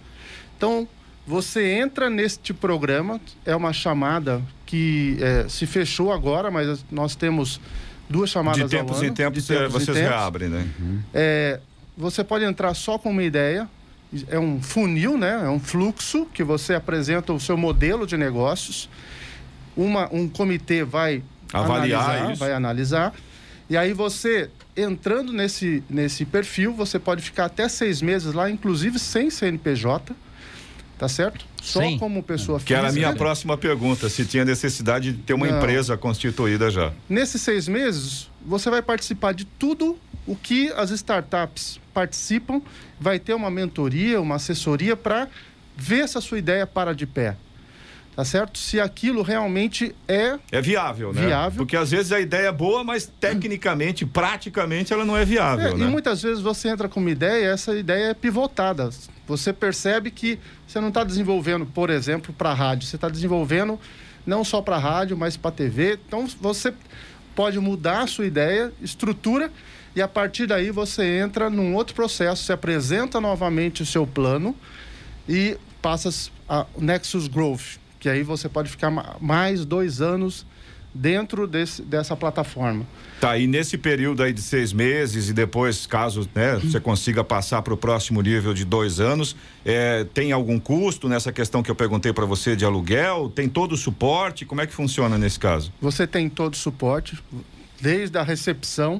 Então, 0.58 0.88
você 1.30 1.74
entra 1.74 2.10
neste 2.10 2.56
programa, 2.56 3.22
é 3.46 3.56
uma 3.56 3.72
chamada 3.72 4.42
que 4.66 5.16
eh, 5.22 5.46
se 5.48 5.68
fechou 5.68 6.12
agora, 6.12 6.50
mas 6.50 6.84
nós 6.90 7.16
temos 7.16 7.62
duas 8.10 8.32
chamadas 8.32 8.64
De 8.64 8.68
tempos 8.68 8.94
ao 8.94 8.98
ano, 8.98 9.12
em 9.12 9.14
tempos, 9.14 9.44
de 9.44 9.48
tempos 9.48 9.68
em 9.68 9.70
vocês 9.70 9.96
tempos. 9.96 10.12
reabrem, 10.12 10.50
né? 10.50 10.68
É, 11.14 11.60
você 11.96 12.24
pode 12.24 12.46
entrar 12.46 12.74
só 12.74 12.98
com 12.98 13.12
uma 13.12 13.22
ideia. 13.22 13.70
É 14.28 14.40
um 14.40 14.60
funil, 14.60 15.20
né? 15.20 15.44
É 15.46 15.50
um 15.50 15.60
fluxo 15.60 16.26
que 16.34 16.44
você 16.44 16.74
apresenta 16.74 17.32
o 17.32 17.40
seu 17.40 17.56
modelo 17.56 18.08
de 18.08 18.18
negócios. 18.18 18.90
Uma, 19.78 20.10
um 20.12 20.28
comitê 20.28 20.84
vai 20.84 21.22
Avaliar 21.54 22.02
analisar, 22.06 22.32
isso. 22.32 22.40
vai 22.40 22.54
analisar. 22.54 23.14
E 23.70 23.78
aí 23.78 23.94
você 23.94 24.50
entrando 24.76 25.32
nesse 25.32 25.84
nesse 25.88 26.26
perfil, 26.26 26.74
você 26.74 26.98
pode 26.98 27.22
ficar 27.22 27.46
até 27.46 27.70
seis 27.70 28.02
meses 28.02 28.34
lá, 28.34 28.50
inclusive 28.50 28.98
sem 28.98 29.30
CNPJ, 29.30 30.16
tá 31.00 31.08
certo? 31.08 31.46
Só 31.64 31.80
Sem? 31.80 31.98
como 31.98 32.22
pessoa 32.22 32.60
Que 32.60 32.74
era 32.74 32.90
a 32.90 32.92
minha 32.92 33.08
física. 33.08 33.18
próxima 33.24 33.58
pergunta, 33.58 34.10
se 34.10 34.26
tinha 34.26 34.44
necessidade 34.46 35.14
de 35.14 35.18
ter 35.20 35.34
uma 35.34 35.48
Não. 35.48 35.58
empresa 35.58 35.98
constituída 35.98 36.70
já. 36.70 36.92
Nesses 37.10 37.42
seis 37.42 37.68
meses, 37.68 38.30
você 38.46 38.70
vai 38.70 38.82
participar 38.82 39.34
de 39.34 39.46
tudo 39.46 39.98
o 40.28 40.36
que 40.36 40.72
as 40.74 40.92
startups 40.92 41.80
participam, 41.94 42.62
vai 43.00 43.18
ter 43.18 43.34
uma 43.34 43.50
mentoria, 43.50 44.20
uma 44.22 44.36
assessoria 44.36 44.96
para 44.96 45.28
ver 45.76 46.08
se 46.08 46.18
a 46.18 46.22
sua 46.22 46.38
ideia 46.38 46.68
para 46.68 46.94
de 46.94 47.08
pé. 47.08 47.36
Tá 48.20 48.26
certo? 48.26 48.60
Se 48.60 48.82
aquilo 48.82 49.22
realmente 49.22 49.96
é. 50.06 50.38
É 50.52 50.62
viável, 50.62 51.14
né? 51.14 51.28
Viável. 51.28 51.56
Porque 51.60 51.78
às 51.78 51.90
vezes 51.90 52.12
a 52.12 52.20
ideia 52.20 52.48
é 52.48 52.52
boa, 52.52 52.84
mas 52.84 53.10
tecnicamente, 53.18 54.06
praticamente, 54.06 54.92
ela 54.92 55.06
não 55.06 55.16
é 55.16 55.24
viável, 55.24 55.68
é, 55.68 55.74
né? 55.74 55.86
E 55.86 55.88
muitas 55.88 56.22
vezes 56.22 56.42
você 56.42 56.68
entra 56.68 56.90
com 56.90 57.00
uma 57.00 57.10
ideia 57.10 57.46
e 57.46 57.48
essa 57.48 57.74
ideia 57.74 58.08
é 58.08 58.14
pivotada. 58.14 58.90
Você 59.26 59.54
percebe 59.54 60.12
que 60.12 60.38
você 60.68 60.82
não 60.82 60.90
está 60.90 61.06
desenvolvendo, 61.06 61.66
por 61.66 61.90
exemplo, 61.90 62.34
para 62.34 62.54
rádio, 62.54 62.90
você 62.90 62.98
está 62.98 63.08
desenvolvendo 63.08 63.80
não 64.26 64.44
só 64.44 64.62
para 64.62 64.78
rádio, 64.78 65.16
mas 65.16 65.38
para 65.38 65.52
TV. 65.52 65.98
Então 66.06 66.28
você 66.42 66.74
pode 67.34 67.58
mudar 67.58 68.02
a 68.02 68.08
sua 68.08 68.26
ideia, 68.26 68.74
estrutura, 68.82 69.50
e 69.96 70.02
a 70.02 70.10
partir 70.10 70.46
daí 70.46 70.72
você 70.72 71.20
entra 71.20 71.50
num 71.50 71.74
outro 71.74 71.96
processo, 71.96 72.44
se 72.44 72.52
apresenta 72.52 73.22
novamente 73.22 73.82
o 73.82 73.86
seu 73.86 74.06
plano 74.06 74.54
e 75.26 75.56
passa 75.82 76.10
a 76.50 76.66
Nexus 76.78 77.30
Growth, 77.30 77.80
que 78.00 78.08
aí 78.10 78.24
você 78.24 78.48
pode 78.48 78.70
ficar 78.70 78.90
ma- 78.90 79.16
mais 79.20 79.66
dois 79.66 80.02
anos 80.02 80.46
dentro 80.94 81.46
desse, 81.46 81.82
dessa 81.84 82.16
plataforma. 82.16 82.84
Tá, 83.22 83.38
e 83.38 83.46
nesse 83.46 83.78
período 83.78 84.24
aí 84.24 84.34
de 84.34 84.42
seis 84.42 84.74
meses 84.74 85.30
e 85.30 85.34
depois, 85.34 85.86
caso 85.86 86.28
né, 86.34 86.56
você 86.56 86.80
consiga 86.80 87.24
passar 87.24 87.62
para 87.62 87.74
o 87.74 87.78
próximo 87.78 88.22
nível 88.22 88.54
de 88.54 88.66
dois 88.66 89.00
anos, 89.00 89.36
é, 89.64 90.04
tem 90.14 90.32
algum 90.32 90.60
custo 90.60 91.08
nessa 91.08 91.32
questão 91.32 91.62
que 91.62 91.70
eu 91.70 91.76
perguntei 91.76 92.12
para 92.12 92.26
você 92.26 92.56
de 92.56 92.66
aluguel? 92.66 93.30
Tem 93.30 93.48
todo 93.48 93.74
o 93.74 93.78
suporte? 93.78 94.46
Como 94.46 94.62
é 94.62 94.66
que 94.68 94.74
funciona 94.74 95.18
nesse 95.18 95.38
caso? 95.40 95.72
Você 95.80 96.08
tem 96.08 96.28
todo 96.28 96.54
o 96.54 96.58
suporte, 96.58 97.22
desde 97.80 98.18
a 98.18 98.24
recepção, 98.24 99.00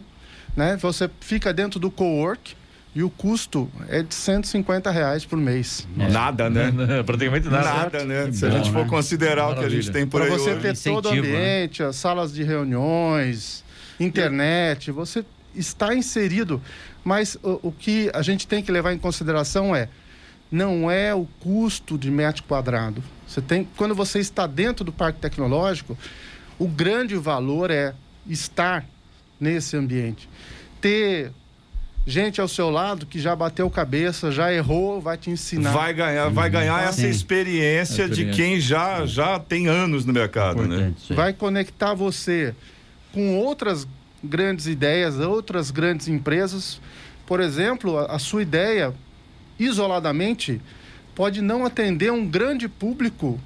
né? 0.56 0.78
Você 0.82 1.10
fica 1.22 1.52
dentro 1.54 1.80
do 1.80 1.90
co-work 1.90 2.56
e 2.96 3.04
o 3.04 3.10
custo 3.10 3.70
é 3.88 4.02
de 4.02 4.14
150 4.14 4.90
reais 4.90 5.24
por 5.24 5.38
mês. 5.38 5.88
Nada, 5.96 6.50
né? 6.50 6.72
Praticamente 7.06 7.48
nada. 7.48 7.74
Nada, 7.74 8.06
né? 8.06 8.32
Se 8.32 8.46
a 8.46 8.50
gente 8.50 8.72
for 8.72 8.84
né? 8.84 8.90
considerar 8.90 9.50
o 9.50 9.54
que 9.56 9.66
a 9.66 9.70
gente 9.70 9.88
Maravilha. 9.88 9.94
tem 9.94 10.08
por 10.08 10.22
Para 10.22 10.34
aí 10.34 10.40
você 10.40 10.52
hoje. 10.52 10.62
ter 10.62 10.92
todo 10.92 11.06
o 11.06 11.10
Incentivo, 11.10 11.28
né? 11.28 11.38
ambiente, 11.38 11.84
as 11.84 11.96
salas 11.96 12.34
de 12.34 12.44
reuniões, 12.44 13.64
internet, 14.00 14.92
você 14.92 15.24
está 15.54 15.94
inserido. 15.94 16.62
Mas 17.04 17.38
o, 17.44 17.60
o 17.70 17.72
que 17.72 18.10
a 18.14 18.22
gente 18.22 18.48
tem 18.48 18.64
que 18.64 18.72
levar 18.72 18.92
em 18.92 18.98
consideração 18.98 19.76
é 19.76 19.88
não 20.52 20.90
é 20.90 21.14
o 21.14 21.28
custo 21.40 21.98
de 21.98 22.10
metro 22.10 22.44
quadrado. 22.44 23.04
Você 23.28 23.40
tem, 23.40 23.68
quando 23.78 23.94
você 23.94 24.20
está 24.20 24.48
dentro 24.48 24.84
do 24.84 24.92
parque 24.92 25.20
tecnológico, 25.20 25.96
o 26.58 26.68
grande 26.68 27.16
valor 27.16 27.70
é 27.70 27.94
estar 28.28 28.84
nesse 29.40 29.78
ambiente. 29.78 30.28
Ter 30.82 31.32
gente 32.06 32.42
ao 32.42 32.48
seu 32.48 32.70
lado 32.70 33.06
que 33.06 33.20
já 33.20 33.36
bateu 33.36 33.70
cabeça, 33.70 34.32
já 34.32 34.52
errou, 34.54 35.00
vai 35.00 35.18
te 35.18 35.30
ensinar. 35.30 35.72
Vai 35.72 35.94
ganhar, 35.94 36.30
vai 36.30 36.50
ganhar 36.50 36.82
essa 36.84 37.02
Sim. 37.02 37.10
experiência, 37.10 38.06
de 38.08 38.24
Experiência. 38.24 38.44
quem 38.44 38.60
já, 38.60 39.06
já 39.06 39.40
tem 39.40 39.68
anos 39.68 40.06
no 40.06 40.14
mercado, 40.14 40.68
né? 40.68 40.94
Vai 41.12 41.34
conectar 41.34 41.94
você 41.94 42.56
com 43.14 43.38
outras 43.38 43.88
grandes 44.24 44.66
ideias, 44.68 45.20
outras 45.20 45.72
grandes 45.72 46.08
empresas. 46.08 46.82
Por 47.26 47.40
exemplo, 47.40 47.98
a, 47.98 48.16
a 48.16 48.20
sua 48.20 48.42
ideia, 48.42 48.94
isoladamente, 49.60 50.60
pode 51.16 51.42
não 51.42 51.66
atender 51.66 52.12
um 52.12 52.26
grande 52.26 52.68
público 52.68 53.40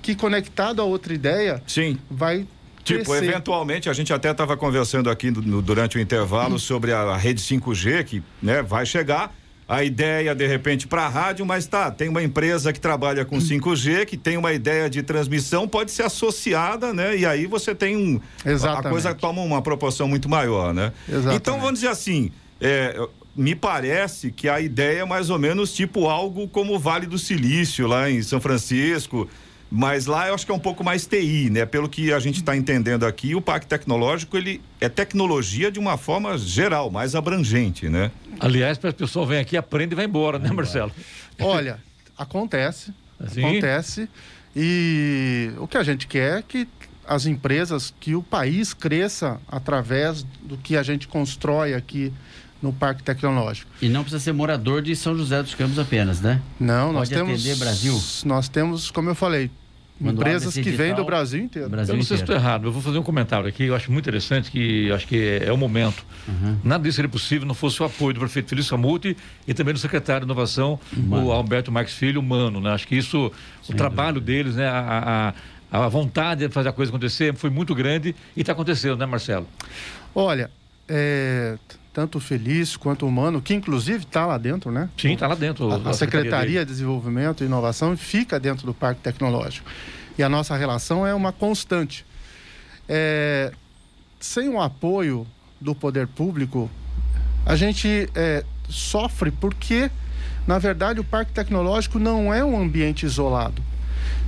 que, 0.00 0.14
conectado 0.14 0.80
a 0.80 0.84
outra 0.84 1.12
ideia, 1.12 1.62
Sim. 1.66 1.98
vai 2.10 2.46
Tipo, 2.86 3.10
eventualmente, 3.28 3.88
a 3.90 3.92
gente 3.92 4.12
até 4.12 4.30
estava 4.30 4.56
conversando 4.56 5.10
aqui 5.10 5.30
no- 5.30 5.60
durante 5.62 5.96
o 5.96 6.00
intervalo 6.00 6.58
sobre 6.58 6.92
a, 6.92 7.00
a 7.00 7.16
rede 7.16 7.40
5G, 7.42 8.04
que 8.04 8.22
né, 8.42 8.62
vai 8.62 8.86
chegar. 8.86 9.34
A 9.68 9.82
ideia, 9.82 10.32
de 10.32 10.46
repente, 10.46 10.86
para 10.86 11.06
a 11.06 11.08
rádio, 11.08 11.44
mas 11.44 11.66
tá, 11.66 11.90
tem 11.90 12.08
uma 12.08 12.22
empresa 12.22 12.72
que 12.72 12.78
trabalha 12.78 13.24
com 13.24 13.36
5G, 13.38 14.06
que 14.06 14.16
tem 14.16 14.36
uma 14.36 14.52
ideia 14.52 14.88
de 14.88 15.02
transmissão, 15.02 15.66
pode 15.66 15.90
ser 15.90 16.04
associada, 16.04 16.92
né? 16.94 17.16
E 17.16 17.26
aí 17.26 17.46
você 17.46 17.74
tem 17.74 17.96
um. 17.96 18.20
Exatamente. 18.44 18.86
A 18.86 18.90
coisa 18.90 19.12
toma 19.14 19.42
uma 19.42 19.60
proporção 19.60 20.06
muito 20.06 20.28
maior, 20.28 20.72
né? 20.72 20.92
Exatamente. 21.08 21.36
Então, 21.36 21.58
vamos 21.58 21.74
dizer 21.74 21.88
assim. 21.88 22.30
é, 22.60 22.96
me 23.34 23.54
parece 23.54 24.30
que 24.30 24.48
a 24.48 24.60
ideia 24.60 25.00
é 25.00 25.04
mais 25.04 25.28
ou 25.30 25.38
menos 25.38 25.74
tipo 25.74 26.08
algo 26.08 26.48
como 26.48 26.74
o 26.74 26.78
Vale 26.78 27.04
do 27.06 27.18
Silício, 27.18 27.86
lá 27.88 28.08
em 28.10 28.22
São 28.22 28.40
Francisco. 28.40 29.28
Mas 29.70 30.06
lá 30.06 30.28
eu 30.28 30.34
acho 30.34 30.46
que 30.46 30.52
é 30.52 30.54
um 30.54 30.60
pouco 30.60 30.84
mais 30.84 31.06
TI, 31.06 31.50
né? 31.50 31.66
Pelo 31.66 31.88
que 31.88 32.12
a 32.12 32.18
gente 32.20 32.36
está 32.36 32.56
entendendo 32.56 33.04
aqui, 33.04 33.34
o 33.34 33.40
Parque 33.40 33.66
Tecnológico 33.66 34.36
ele 34.36 34.60
é 34.80 34.88
tecnologia 34.88 35.70
de 35.72 35.78
uma 35.78 35.96
forma 35.96 36.38
geral, 36.38 36.90
mais 36.90 37.14
abrangente, 37.14 37.88
né? 37.88 38.10
Aliás, 38.38 38.78
para 38.78 38.90
as 38.90 38.94
pessoas 38.94 39.28
vêm 39.28 39.40
aqui, 39.40 39.56
aprende 39.56 39.94
e 39.94 39.96
vai 39.96 40.04
embora, 40.04 40.38
né, 40.38 40.50
Marcelo? 40.52 40.92
Olha, 41.40 41.78
acontece, 42.16 42.92
Assim? 43.18 43.44
acontece. 43.44 44.08
E 44.54 45.50
o 45.58 45.66
que 45.66 45.76
a 45.76 45.82
gente 45.82 46.06
quer 46.06 46.38
é 46.38 46.42
que 46.42 46.68
as 47.06 47.26
empresas, 47.26 47.92
que 48.00 48.14
o 48.14 48.22
país 48.22 48.72
cresça 48.72 49.40
através 49.48 50.22
do 50.42 50.56
que 50.56 50.76
a 50.76 50.82
gente 50.82 51.06
constrói 51.06 51.74
aqui 51.74 52.12
no 52.62 52.72
Parque 52.72 53.02
Tecnológico. 53.02 53.70
E 53.80 53.88
não 53.88 54.02
precisa 54.02 54.22
ser 54.22 54.32
morador 54.32 54.82
de 54.82 54.94
São 54.96 55.16
José 55.16 55.42
dos 55.42 55.54
Campos 55.54 55.78
apenas, 55.78 56.20
né? 56.20 56.40
Não, 56.58 56.92
nós 56.92 57.08
Pode 57.08 57.20
temos. 57.20 57.40
atender 57.40 57.56
Brasil? 57.56 58.02
Nós 58.24 58.48
temos, 58.48 58.90
como 58.90 59.10
eu 59.10 59.14
falei, 59.14 59.50
Quando 59.98 60.20
empresas 60.20 60.54
que 60.54 60.70
vêm 60.70 60.94
do 60.94 61.04
Brasil 61.04 61.42
inteiro. 61.42 61.68
Brasil 61.68 61.94
Eu 61.94 61.98
não 61.98 62.04
sei 62.04 62.16
se 62.16 62.22
estou 62.22 62.34
errado, 62.34 62.66
eu 62.66 62.72
vou 62.72 62.82
fazer 62.82 62.98
um 62.98 63.02
comentário 63.02 63.46
aqui, 63.46 63.64
eu 63.64 63.74
acho 63.74 63.90
muito 63.92 64.04
interessante, 64.04 64.50
que 64.50 64.86
eu 64.86 64.94
acho 64.94 65.06
que 65.06 65.40
é 65.42 65.52
o 65.52 65.56
momento. 65.56 66.04
Uhum. 66.26 66.56
Nada 66.64 66.82
disso 66.82 66.96
seria 66.96 67.08
possível 67.08 67.46
não 67.46 67.54
fosse 67.54 67.82
o 67.82 67.86
apoio 67.86 68.14
do 68.14 68.20
prefeito 68.20 68.48
Felício 68.48 68.70
Samuti 68.70 69.16
e 69.46 69.54
também 69.54 69.72
do 69.72 69.80
secretário 69.80 70.26
de 70.26 70.32
Inovação, 70.32 70.78
o 71.10 71.32
Alberto 71.32 71.70
Marques 71.70 71.94
Filho, 71.94 72.20
humano, 72.20 72.60
né? 72.60 72.70
Acho 72.70 72.86
que 72.86 72.96
isso, 72.96 73.30
o 73.68 73.74
trabalho 73.74 74.20
deles, 74.20 74.56
né? 74.56 74.66
A, 74.66 75.34
a, 75.70 75.84
a 75.84 75.88
vontade 75.88 76.46
de 76.46 76.52
fazer 76.52 76.68
a 76.68 76.72
coisa 76.72 76.90
acontecer 76.90 77.34
foi 77.34 77.50
muito 77.50 77.74
grande 77.74 78.14
e 78.36 78.40
está 78.40 78.52
acontecendo, 78.52 78.96
né, 78.96 79.06
Marcelo? 79.06 79.46
Olha, 80.14 80.50
é, 80.88 81.56
tanto 81.96 82.20
Feliz 82.20 82.76
quanto 82.76 83.06
Humano, 83.06 83.40
que 83.40 83.54
inclusive 83.54 84.04
está 84.04 84.26
lá 84.26 84.36
dentro, 84.36 84.70
né? 84.70 84.90
Sim, 84.98 85.14
está 85.14 85.26
lá 85.26 85.34
dentro. 85.34 85.72
A, 85.72 85.76
a 85.88 85.92
Secretaria 85.94 86.62
de 86.62 86.70
Desenvolvimento 86.70 87.42
e 87.42 87.46
Inovação 87.46 87.96
fica 87.96 88.38
dentro 88.38 88.66
do 88.66 88.74
Parque 88.74 89.00
Tecnológico. 89.00 89.66
E 90.18 90.22
a 90.22 90.28
nossa 90.28 90.54
relação 90.54 91.06
é 91.06 91.14
uma 91.14 91.32
constante. 91.32 92.04
É, 92.86 93.50
sem 94.20 94.50
o 94.50 94.60
apoio 94.60 95.26
do 95.58 95.74
poder 95.74 96.06
público, 96.06 96.70
a 97.46 97.56
gente 97.56 98.10
é, 98.14 98.44
sofre 98.68 99.30
porque, 99.30 99.90
na 100.46 100.58
verdade, 100.58 101.00
o 101.00 101.04
parque 101.04 101.32
tecnológico 101.32 101.98
não 101.98 102.32
é 102.32 102.44
um 102.44 102.60
ambiente 102.60 103.06
isolado. 103.06 103.62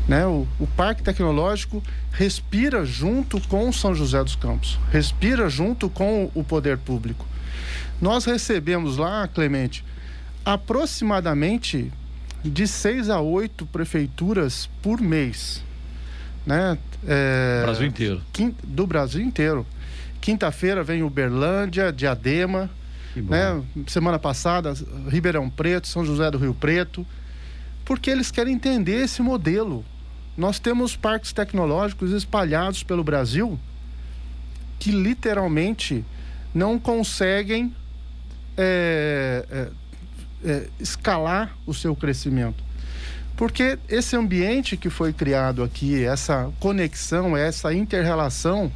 Né? 0.08 0.24
O, 0.24 0.48
o, 0.58 0.66
Parque 0.66 1.02
Tecnológico 1.02 1.82
respira 2.12 2.86
junto 2.86 3.38
com 3.46 3.70
São 3.70 3.94
José 3.94 4.24
dos 4.24 4.36
Campos, 4.36 4.80
respira 4.90 5.50
junto 5.50 5.90
com 5.90 6.30
o 6.34 6.42
poder 6.42 6.78
público. 6.78 7.26
Nós 8.00 8.24
recebemos 8.24 8.96
lá, 8.96 9.26
Clemente, 9.28 9.84
aproximadamente 10.44 11.92
de 12.44 12.66
seis 12.66 13.10
a 13.10 13.20
oito 13.20 13.66
prefeituras 13.66 14.68
por 14.82 15.00
mês. 15.00 15.62
Né? 16.46 16.78
É, 17.06 17.62
Brasil 17.64 17.86
inteiro. 17.86 18.22
do 18.64 18.86
Brasil 18.86 19.20
inteiro. 19.20 19.66
Quinta-feira 20.20 20.82
vem 20.82 21.02
Uberlândia, 21.02 21.92
Diadema. 21.92 22.70
Né? 23.14 23.62
Semana 23.86 24.18
passada, 24.18 24.74
Ribeirão 25.08 25.50
Preto, 25.50 25.88
São 25.88 26.04
José 26.04 26.30
do 26.30 26.38
Rio 26.38 26.54
Preto. 26.54 27.06
Porque 27.84 28.10
eles 28.10 28.30
querem 28.30 28.54
entender 28.54 29.02
esse 29.04 29.22
modelo. 29.22 29.84
Nós 30.36 30.58
temos 30.58 30.96
parques 30.96 31.32
tecnológicos 31.32 32.12
espalhados 32.12 32.82
pelo 32.82 33.02
Brasil 33.02 33.58
que 34.78 34.92
literalmente 34.92 36.04
não 36.54 36.78
conseguem 36.78 37.74
é, 38.56 39.44
é, 39.50 39.68
é, 40.44 40.68
escalar 40.80 41.56
o 41.66 41.72
seu 41.72 41.94
crescimento. 41.94 42.64
Porque 43.36 43.78
esse 43.88 44.16
ambiente 44.16 44.76
que 44.76 44.90
foi 44.90 45.12
criado 45.12 45.62
aqui, 45.62 46.04
essa 46.04 46.50
conexão, 46.58 47.36
essa 47.36 47.72
inter-relação 47.72 48.72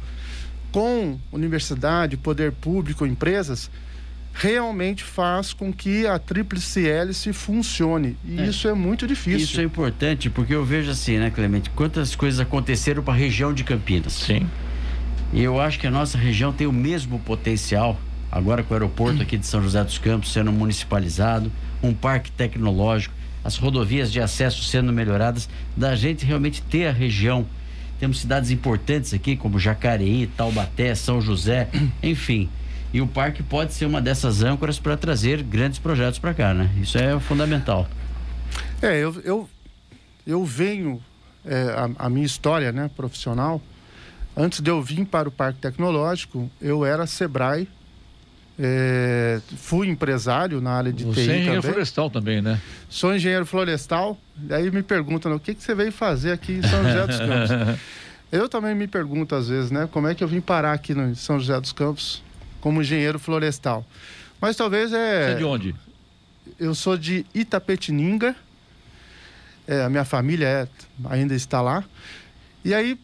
com 0.71 1.19
universidade, 1.31 2.15
poder 2.15 2.53
público, 2.53 3.05
empresas, 3.05 3.69
realmente 4.33 5.03
faz 5.03 5.53
com 5.53 5.71
que 5.71 6.07
a 6.07 6.17
tríplice 6.17 6.87
hélice 6.87 7.31
funcione. 7.33 8.17
E 8.25 8.39
é. 8.39 8.47
isso 8.47 8.67
é 8.67 8.73
muito 8.73 9.05
difícil. 9.05 9.39
Isso 9.39 9.61
é 9.61 9.63
importante, 9.63 10.29
porque 10.29 10.55
eu 10.55 10.65
vejo 10.65 10.89
assim, 10.89 11.19
né, 11.19 11.29
Clemente? 11.29 11.69
Quantas 11.69 12.15
coisas 12.15 12.39
aconteceram 12.39 13.03
para 13.03 13.13
a 13.13 13.17
região 13.17 13.53
de 13.53 13.63
Campinas. 13.63 14.13
Sim. 14.13 14.47
E 15.33 15.41
eu 15.41 15.59
acho 15.59 15.79
que 15.79 15.87
a 15.87 15.91
nossa 15.91 16.17
região 16.17 16.53
tem 16.53 16.67
o 16.67 16.71
mesmo 16.71 17.19
potencial, 17.19 17.99
agora 18.31 18.63
com 18.63 18.73
o 18.73 18.77
aeroporto 18.77 19.21
aqui 19.21 19.37
de 19.37 19.45
São 19.45 19.61
José 19.61 19.83
dos 19.83 19.97
Campos 19.97 20.31
sendo 20.31 20.51
municipalizado, 20.51 21.51
um 21.81 21.93
parque 21.93 22.31
tecnológico, 22.31 23.13
as 23.43 23.57
rodovias 23.57 24.11
de 24.11 24.21
acesso 24.21 24.63
sendo 24.63 24.93
melhoradas, 24.93 25.49
da 25.75 25.95
gente 25.95 26.23
realmente 26.25 26.61
ter 26.61 26.87
a 26.87 26.91
região. 26.91 27.45
Temos 27.99 28.21
cidades 28.21 28.51
importantes 28.51 29.13
aqui, 29.13 29.35
como 29.35 29.59
Jacareí, 29.59 30.27
Taubaté, 30.27 30.93
São 30.95 31.19
José, 31.19 31.67
enfim 32.01 32.49
e 32.93 33.01
o 33.01 33.07
parque 33.07 33.41
pode 33.41 33.73
ser 33.73 33.87
uma 33.87 33.99
dessas 33.99 34.43
âncoras 34.43 34.77
para 34.77 34.95
trazer 34.95 35.41
grandes 35.41 35.79
projetos 35.79 36.19
para 36.19 36.33
cá, 36.33 36.53
né? 36.53 36.69
Isso 36.79 36.97
é 36.97 37.19
fundamental. 37.19 37.87
É, 38.81 38.99
eu, 38.99 39.19
eu, 39.23 39.49
eu 40.27 40.45
venho, 40.45 41.01
é, 41.43 41.63
a, 41.75 42.05
a, 42.05 42.09
minha 42.09 42.25
história 42.25 42.71
né, 42.71 42.91
profissional, 42.95 43.59
antes 44.35 44.61
de 44.61 44.69
eu 44.69 44.81
vir 44.81 45.05
para 45.05 45.27
o 45.29 45.31
Parque 45.31 45.59
Tecnológico, 45.59 46.49
eu 46.61 46.85
era 46.85 47.05
Sebrae, 47.07 47.67
é, 48.59 49.41
fui 49.57 49.87
empresário 49.87 50.61
na 50.61 50.71
área 50.71 50.93
de 50.93 51.03
você 51.03 51.23
TI 51.23 51.31
é 51.31 51.35
engenheiro 51.35 51.61
também. 51.61 51.71
florestal 51.71 52.09
também, 52.09 52.41
né? 52.41 52.61
Sou 52.89 53.15
engenheiro 53.15 53.45
florestal, 53.45 54.17
daí 54.35 54.69
me 54.69 54.83
perguntam 54.83 55.33
o 55.35 55.39
que, 55.39 55.55
que 55.55 55.63
você 55.63 55.73
veio 55.73 55.91
fazer 55.91 56.31
aqui 56.31 56.53
em 56.53 56.61
São 56.61 56.83
José 56.83 57.07
dos 57.07 57.17
Campos. 57.17 57.79
eu 58.31 58.47
também 58.47 58.75
me 58.75 58.87
pergunto 58.87 59.33
às 59.33 59.49
vezes, 59.49 59.71
né? 59.71 59.89
Como 59.91 60.07
é 60.07 60.13
que 60.13 60.23
eu 60.23 60.27
vim 60.27 60.39
parar 60.39 60.73
aqui 60.73 60.93
no 60.93 61.15
São 61.15 61.39
José 61.39 61.59
dos 61.59 61.71
Campos? 61.71 62.21
como 62.63 62.81
engenheiro 62.81 63.19
florestal. 63.19 63.85
Mas 64.39 64.55
talvez 64.55 64.93
é. 64.93 65.27
Você 65.27 65.31
é 65.33 65.35
de 65.35 65.43
onde? 65.43 65.75
Eu 66.57 66.73
sou 66.73 66.97
de 66.97 67.25
Itapetininga. 67.35 68.33
É, 69.67 69.83
a 69.83 69.89
minha 69.89 70.05
família 70.05 70.47
é, 70.47 70.67
ainda 71.09 71.35
está 71.35 71.61
lá. 71.61 71.83
E 72.63 72.73
aí, 72.73 72.97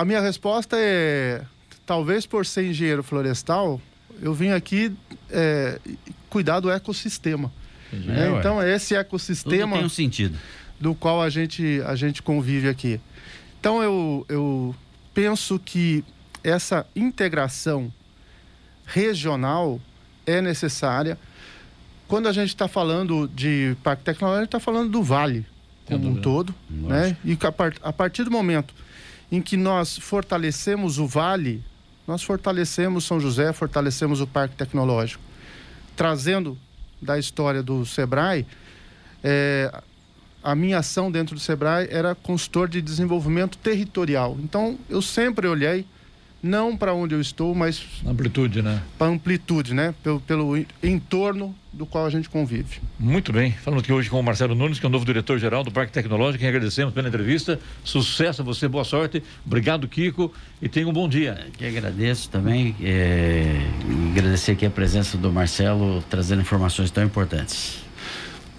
a 0.00 0.04
minha 0.04 0.20
resposta 0.20 0.78
é: 0.78 1.42
talvez 1.84 2.24
por 2.24 2.46
ser 2.46 2.64
engenheiro 2.64 3.02
florestal, 3.02 3.78
eu 4.22 4.32
vim 4.32 4.48
aqui 4.48 4.90
é, 5.28 5.78
cuidar 6.30 6.60
do 6.60 6.70
ecossistema. 6.70 7.52
É, 7.92 8.38
então, 8.38 8.62
é 8.62 8.74
esse 8.74 8.94
ecossistema. 8.94 9.66
Tudo 9.66 9.74
tem 9.74 9.84
um 9.84 9.90
sentido. 9.90 10.38
Do 10.80 10.94
qual 10.94 11.20
a 11.20 11.28
gente, 11.28 11.82
a 11.84 11.94
gente 11.96 12.22
convive 12.22 12.66
aqui. 12.66 12.98
Então, 13.60 13.82
eu, 13.82 14.24
eu 14.26 14.74
penso 15.12 15.58
que 15.58 16.02
essa 16.42 16.86
integração 16.96 17.92
regional 18.86 19.78
é 20.24 20.40
necessária. 20.40 21.18
Quando 22.08 22.26
a 22.26 22.32
gente 22.32 22.48
está 22.48 22.68
falando 22.68 23.28
de 23.28 23.76
parque 23.82 24.02
tecnológico, 24.02 24.38
a 24.38 24.44
gente 24.44 24.48
está 24.48 24.60
falando 24.60 24.90
do 24.90 25.02
vale 25.02 25.44
como 25.84 26.08
um 26.08 26.16
todo. 26.16 26.54
Né? 26.70 27.14
E 27.22 27.36
a, 27.38 27.52
part, 27.52 27.78
a 27.82 27.92
partir 27.92 28.24
do 28.24 28.30
momento 28.30 28.72
em 29.30 29.40
que 29.40 29.56
nós 29.56 29.96
fortalecemos 29.96 30.98
o 30.98 31.06
vale, 31.06 31.62
nós 32.06 32.22
fortalecemos 32.22 33.04
São 33.04 33.20
José, 33.20 33.52
fortalecemos 33.52 34.20
o 34.20 34.26
parque 34.26 34.56
tecnológico. 34.56 35.22
Trazendo 35.94 36.58
da 37.00 37.18
história 37.18 37.62
do 37.62 37.86
Sebrae, 37.86 38.46
é, 39.22 39.72
a 40.42 40.54
minha 40.54 40.78
ação 40.78 41.10
dentro 41.10 41.34
do 41.34 41.40
Sebrae 41.40 41.88
era 41.90 42.14
consultor 42.14 42.68
de 42.68 42.80
desenvolvimento 42.80 43.58
territorial. 43.58 44.36
Então, 44.42 44.78
eu 44.88 45.02
sempre 45.02 45.46
olhei 45.46 45.86
não 46.42 46.76
para 46.76 46.94
onde 46.94 47.14
eu 47.14 47.20
estou, 47.20 47.54
mas 47.54 47.86
amplitude, 48.06 48.62
né? 48.62 48.82
Para 48.98 49.08
amplitude, 49.08 49.74
né? 49.74 49.94
Pelo, 50.02 50.20
pelo 50.20 50.56
entorno 50.82 51.54
do 51.72 51.86
qual 51.86 52.06
a 52.06 52.10
gente 52.10 52.28
convive. 52.28 52.80
Muito 52.98 53.32
bem. 53.32 53.52
Falando 53.52 53.80
aqui 53.80 53.92
hoje 53.92 54.10
com 54.10 54.18
o 54.18 54.22
Marcelo 54.22 54.54
Nunes, 54.54 54.78
que 54.78 54.86
é 54.86 54.88
o 54.88 54.92
novo 54.92 55.04
diretor-geral 55.04 55.62
do 55.62 55.70
Parque 55.70 55.92
Tecnológico, 55.92 56.40
quem 56.40 56.48
agradecemos 56.48 56.92
pela 56.92 57.08
entrevista. 57.08 57.60
Sucesso 57.84 58.42
a 58.42 58.44
você, 58.44 58.66
boa 58.66 58.84
sorte. 58.84 59.22
Obrigado, 59.44 59.86
Kiko, 59.86 60.32
e 60.60 60.68
tenha 60.68 60.88
um 60.88 60.92
bom 60.92 61.08
dia. 61.08 61.46
Que 61.56 61.66
agradeço 61.66 62.28
também. 62.28 62.74
É... 62.82 63.60
Agradecer 64.10 64.52
aqui 64.52 64.66
a 64.66 64.70
presença 64.70 65.16
do 65.16 65.30
Marcelo, 65.30 66.02
trazendo 66.08 66.42
informações 66.42 66.90
tão 66.90 67.04
importantes. 67.04 67.84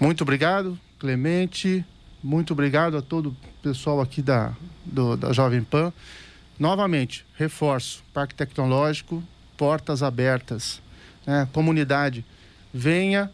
Muito 0.00 0.22
obrigado, 0.22 0.78
Clemente. 0.98 1.84
Muito 2.22 2.52
obrigado 2.52 2.96
a 2.96 3.02
todo 3.02 3.30
o 3.30 3.36
pessoal 3.62 4.00
aqui 4.00 4.22
da, 4.22 4.52
do, 4.84 5.16
da 5.16 5.32
Jovem 5.32 5.62
Pan. 5.62 5.92
Novamente, 6.62 7.26
reforço: 7.36 8.04
Parque 8.14 8.36
Tecnológico, 8.36 9.20
portas 9.56 10.00
abertas. 10.00 10.80
Né? 11.26 11.48
Comunidade, 11.52 12.24
venha 12.72 13.28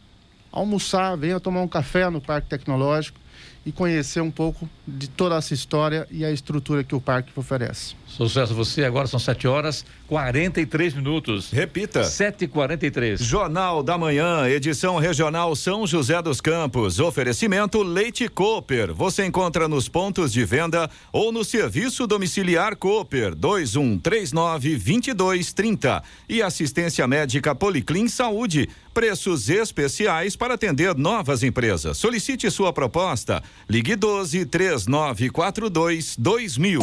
almoçar, 0.51 1.15
venha 1.15 1.39
tomar 1.39 1.61
um 1.61 1.69
café 1.69 2.09
no 2.09 2.23
Parque 2.23 2.49
Tecnológico 2.49 3.21
e 3.69 3.73
conhecer 3.73 4.23
um 4.23 4.31
pouco 4.31 4.67
de 4.87 5.11
toda 5.11 5.37
essa 5.37 5.53
história 5.53 6.09
e 6.11 6.25
a 6.25 6.33
estrutura 6.33 6.83
que 6.83 6.95
o 6.95 7.01
parque 7.01 7.31
oferece. 7.37 7.95
Sucesso 8.07 8.55
você, 8.55 8.83
agora 8.83 9.07
são 9.07 9.21
7 9.21 9.47
horas 9.47 9.85
43 10.07 10.95
minutos. 10.95 11.51
Repita. 11.51 12.01
7h43. 12.01 13.23
Jornal 13.23 13.83
da 13.83 13.99
Manhã, 13.99 14.49
edição 14.49 14.97
regional 14.97 15.55
São 15.55 15.87
José 15.87 16.21
dos 16.23 16.41
Campos. 16.41 16.99
Oferecimento 16.99 17.83
Leite 17.83 18.27
Cooper. 18.27 18.95
Você 18.95 19.27
encontra 19.27 19.69
nos 19.69 19.87
pontos 19.87 20.33
de 20.33 20.47
venda 20.47 20.89
ou 21.13 21.31
no 21.31 21.45
serviço 21.45 22.07
domiciliar 22.07 22.75
Cooper 22.75 23.35
2139 23.35 24.79
2230. 24.79 26.03
E 26.27 26.41
assistência 26.41 27.07
médica 27.07 27.55
Policlin 27.55 28.09
Saúde. 28.09 28.67
Preços 28.99 29.49
especiais 29.49 30.35
para 30.35 30.55
atender 30.55 30.93
novas 30.97 31.45
empresas. 31.45 31.97
Solicite 31.97 32.51
sua 32.51 32.73
proposta. 32.73 33.41
Ligue 33.71 33.95
12 33.95 34.45
3942 34.47 36.17
2000. 36.19 36.81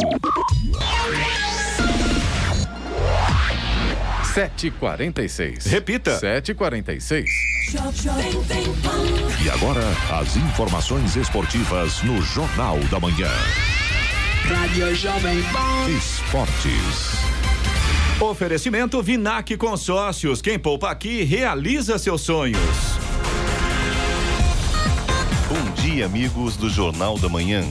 Sete 4.32 4.70
quarenta 4.70 5.22
e 5.22 5.28
seis. 5.28 5.66
Repita. 5.66 6.18
Sete 6.18 6.54
quarenta 6.54 6.94
e 6.94 7.02
seis. 7.02 7.28
E 9.44 9.50
agora, 9.50 9.84
as 10.18 10.36
informações 10.36 11.16
esportivas 11.16 12.02
no 12.02 12.22
Jornal 12.22 12.78
da 12.90 12.98
Manhã. 12.98 13.30
Rádio 14.48 14.94
Jovem 14.94 15.42
Pan. 15.52 15.90
Esportes. 15.90 17.35
Oferecimento 18.20 19.02
Vinac 19.02 19.54
Consórcios. 19.58 20.40
Quem 20.40 20.58
poupa 20.58 20.90
aqui 20.90 21.22
realiza 21.22 21.98
seus 21.98 22.22
sonhos. 22.22 22.58
Bom 25.48 25.82
dia, 25.82 26.06
amigos 26.06 26.56
do 26.56 26.70
Jornal 26.70 27.18
da 27.18 27.28
Manhã. 27.28 27.62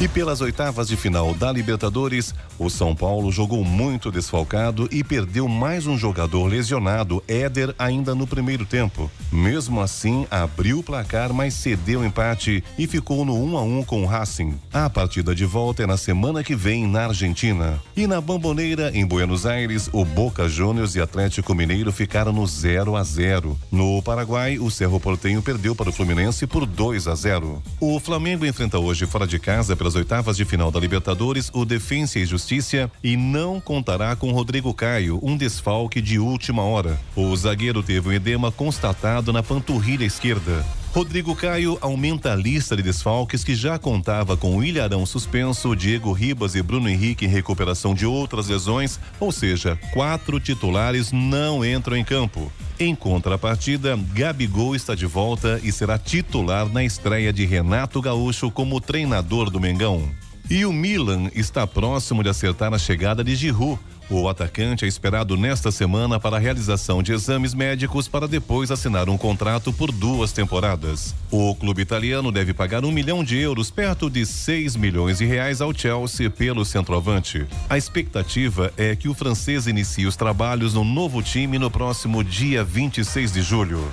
E 0.00 0.08
pelas 0.08 0.40
oitavas 0.40 0.88
de 0.88 0.96
final 0.96 1.32
da 1.34 1.52
Libertadores, 1.52 2.34
o 2.58 2.68
São 2.68 2.96
Paulo 2.96 3.30
jogou 3.30 3.64
muito 3.64 4.10
desfalcado 4.10 4.88
e 4.90 5.04
perdeu 5.04 5.46
mais 5.46 5.86
um 5.86 5.96
jogador 5.96 6.46
lesionado, 6.46 7.22
Éder, 7.28 7.72
ainda 7.78 8.12
no 8.12 8.26
primeiro 8.26 8.66
tempo. 8.66 9.08
Mesmo 9.30 9.80
assim, 9.80 10.26
abriu 10.28 10.80
o 10.80 10.82
placar, 10.82 11.32
mas 11.32 11.54
cedeu 11.54 12.00
o 12.00 12.04
empate 12.04 12.62
e 12.76 12.88
ficou 12.88 13.24
no 13.24 13.40
1 13.40 13.56
a 13.56 13.62
1 13.62 13.84
com 13.84 14.02
o 14.02 14.06
Racing. 14.06 14.54
A 14.72 14.90
partida 14.90 15.32
de 15.32 15.44
volta 15.44 15.84
é 15.84 15.86
na 15.86 15.96
semana 15.96 16.42
que 16.42 16.56
vem 16.56 16.88
na 16.88 17.06
Argentina. 17.06 17.80
E 17.96 18.08
na 18.08 18.20
Bamboneira, 18.20 18.90
em 18.92 19.06
Buenos 19.06 19.46
Aires, 19.46 19.88
o 19.92 20.04
Boca 20.04 20.48
Juniors 20.48 20.96
e 20.96 21.00
Atlético 21.00 21.54
Mineiro 21.54 21.92
ficaram 21.92 22.32
no 22.32 22.44
0 22.44 22.96
a 22.96 23.04
0. 23.04 23.56
No 23.70 24.02
Paraguai, 24.02 24.58
o 24.58 24.70
Cerro 24.72 24.98
Portenho 24.98 25.40
perdeu 25.40 25.74
para 25.74 25.90
o 25.90 25.92
Fluminense 25.92 26.48
por 26.48 26.66
2 26.66 27.06
a 27.06 27.14
0. 27.14 27.62
O 27.78 28.00
Flamengo 28.00 28.44
enfrenta 28.44 28.78
hoje 28.78 29.06
fora 29.06 29.26
de 29.26 29.38
casa 29.38 29.76
pelas 29.84 29.96
oitavas 29.96 30.34
de 30.38 30.46
final 30.46 30.70
da 30.70 30.80
Libertadores 30.80 31.50
o 31.52 31.62
Defensa 31.62 32.18
e 32.18 32.24
Justiça 32.24 32.90
e 33.02 33.18
não 33.18 33.60
contará 33.60 34.16
com 34.16 34.32
Rodrigo 34.32 34.72
Caio, 34.72 35.20
um 35.22 35.36
desfalque 35.36 36.00
de 36.00 36.18
última 36.18 36.62
hora. 36.62 36.98
O 37.14 37.36
zagueiro 37.36 37.82
teve 37.82 38.08
um 38.08 38.12
edema 38.12 38.50
constatado 38.50 39.30
na 39.30 39.42
panturrilha 39.42 40.06
esquerda. 40.06 40.64
Rodrigo 40.94 41.34
Caio 41.34 41.76
aumenta 41.80 42.32
a 42.32 42.36
lista 42.36 42.76
de 42.76 42.82
desfalques 42.84 43.42
que 43.42 43.52
já 43.52 43.80
contava 43.80 44.36
com 44.36 44.56
o 44.56 44.62
Ilharão 44.62 45.04
suspenso, 45.04 45.74
Diego 45.74 46.12
Ribas 46.12 46.54
e 46.54 46.62
Bruno 46.62 46.88
Henrique 46.88 47.24
em 47.24 47.28
recuperação 47.28 47.96
de 47.96 48.06
outras 48.06 48.46
lesões, 48.46 49.00
ou 49.18 49.32
seja, 49.32 49.76
quatro 49.92 50.38
titulares 50.38 51.10
não 51.10 51.64
entram 51.64 51.96
em 51.96 52.04
campo. 52.04 52.50
Em 52.78 52.94
contrapartida, 52.94 53.98
Gabigol 54.12 54.76
está 54.76 54.94
de 54.94 55.04
volta 55.04 55.60
e 55.64 55.72
será 55.72 55.98
titular 55.98 56.68
na 56.68 56.84
estreia 56.84 57.32
de 57.32 57.44
Renato 57.44 58.00
Gaúcho 58.00 58.48
como 58.48 58.80
treinador 58.80 59.50
do 59.50 59.58
Mengão. 59.58 60.08
E 60.48 60.64
o 60.64 60.72
Milan 60.72 61.28
está 61.34 61.66
próximo 61.66 62.22
de 62.22 62.28
acertar 62.28 62.72
a 62.72 62.78
chegada 62.78 63.24
de 63.24 63.34
Giroud. 63.34 63.80
O 64.10 64.28
atacante 64.28 64.84
é 64.84 64.88
esperado 64.88 65.34
nesta 65.34 65.72
semana 65.72 66.20
para 66.20 66.36
a 66.36 66.38
realização 66.38 67.02
de 67.02 67.12
exames 67.12 67.54
médicos 67.54 68.06
para 68.06 68.28
depois 68.28 68.70
assinar 68.70 69.08
um 69.08 69.16
contrato 69.16 69.72
por 69.72 69.90
duas 69.90 70.30
temporadas. 70.30 71.14
O 71.30 71.54
clube 71.54 71.80
italiano 71.80 72.30
deve 72.30 72.52
pagar 72.52 72.84
um 72.84 72.92
milhão 72.92 73.24
de 73.24 73.38
euros, 73.38 73.70
perto 73.70 74.10
de 74.10 74.26
6 74.26 74.76
milhões 74.76 75.18
de 75.18 75.24
reais 75.24 75.62
ao 75.62 75.72
Chelsea 75.72 76.28
pelo 76.28 76.66
centroavante. 76.66 77.46
A 77.68 77.78
expectativa 77.78 78.72
é 78.76 78.94
que 78.94 79.08
o 79.08 79.14
francês 79.14 79.66
inicie 79.66 80.06
os 80.06 80.16
trabalhos 80.16 80.74
no 80.74 80.84
novo 80.84 81.22
time 81.22 81.58
no 81.58 81.70
próximo 81.70 82.22
dia 82.22 82.62
26 82.62 83.32
de 83.32 83.40
julho. 83.40 83.88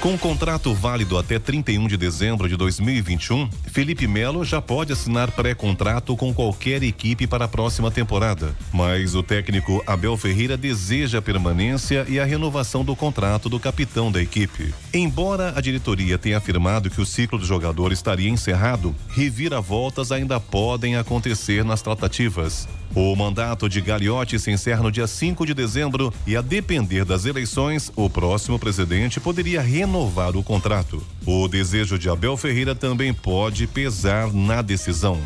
Com 0.00 0.16
contrato 0.16 0.72
válido 0.72 1.18
até 1.18 1.38
31 1.38 1.86
de 1.86 1.94
dezembro 1.98 2.48
de 2.48 2.56
2021, 2.56 3.50
Felipe 3.66 4.06
Melo 4.06 4.46
já 4.46 4.58
pode 4.58 4.94
assinar 4.94 5.30
pré-contrato 5.30 6.16
com 6.16 6.32
qualquer 6.32 6.82
equipe 6.82 7.26
para 7.26 7.44
a 7.44 7.48
próxima 7.48 7.90
temporada. 7.90 8.56
Mas 8.72 9.14
o 9.14 9.22
técnico 9.22 9.84
Abel 9.86 10.16
Ferreira 10.16 10.56
deseja 10.56 11.18
a 11.18 11.22
permanência 11.22 12.06
e 12.08 12.18
a 12.18 12.24
renovação 12.24 12.82
do 12.82 12.96
contrato 12.96 13.50
do 13.50 13.60
capitão 13.60 14.10
da 14.10 14.22
equipe. 14.22 14.72
Embora 14.94 15.52
a 15.54 15.60
diretoria 15.60 16.16
tenha 16.16 16.38
afirmado 16.38 16.88
que 16.88 17.02
o 17.02 17.04
ciclo 17.04 17.38
do 17.38 17.44
jogador 17.44 17.92
estaria 17.92 18.30
encerrado, 18.30 18.96
reviravoltas 19.10 20.10
ainda 20.10 20.40
podem 20.40 20.96
acontecer 20.96 21.62
nas 21.62 21.82
tratativas. 21.82 22.66
O 22.94 23.14
mandato 23.14 23.68
de 23.68 23.80
Gagliotti 23.80 24.38
se 24.38 24.50
encerra 24.50 24.82
no 24.82 24.90
dia 24.90 25.06
5 25.06 25.46
de 25.46 25.54
dezembro 25.54 26.12
e, 26.26 26.36
a 26.36 26.40
depender 26.40 27.04
das 27.04 27.24
eleições, 27.24 27.92
o 27.94 28.10
próximo 28.10 28.58
presidente 28.58 29.20
poderia 29.20 29.60
renovar 29.60 30.36
o 30.36 30.42
contrato. 30.42 31.00
O 31.24 31.46
desejo 31.46 31.98
de 31.98 32.08
Abel 32.08 32.36
Ferreira 32.36 32.74
também 32.74 33.14
pode 33.14 33.66
pesar 33.68 34.32
na 34.32 34.60
decisão. 34.60 35.20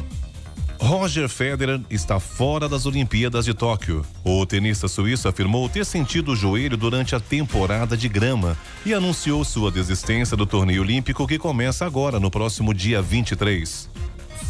Roger 0.79 1.29
Federer 1.31 1.81
está 1.89 2.21
fora 2.21 2.69
das 2.69 2.85
Olimpíadas 2.85 3.47
de 3.47 3.55
Tóquio. 3.55 4.05
O 4.23 4.45
tenista 4.45 4.87
suíço 4.87 5.27
afirmou 5.27 5.67
ter 5.67 5.87
sentido 5.87 6.33
o 6.33 6.37
joelho 6.37 6.77
durante 6.77 7.15
a 7.15 7.21
temporada 7.21 7.97
de 7.97 8.09
grama 8.09 8.55
e 8.85 8.93
anunciou 8.93 9.43
sua 9.45 9.71
desistência 9.71 10.37
do 10.37 10.45
torneio 10.45 10.83
olímpico 10.83 11.27
que 11.27 11.39
começa 11.39 11.87
agora 11.87 12.21
no 12.21 12.31
próximo 12.31 12.75
dia 12.75 13.01
23. 13.01 13.89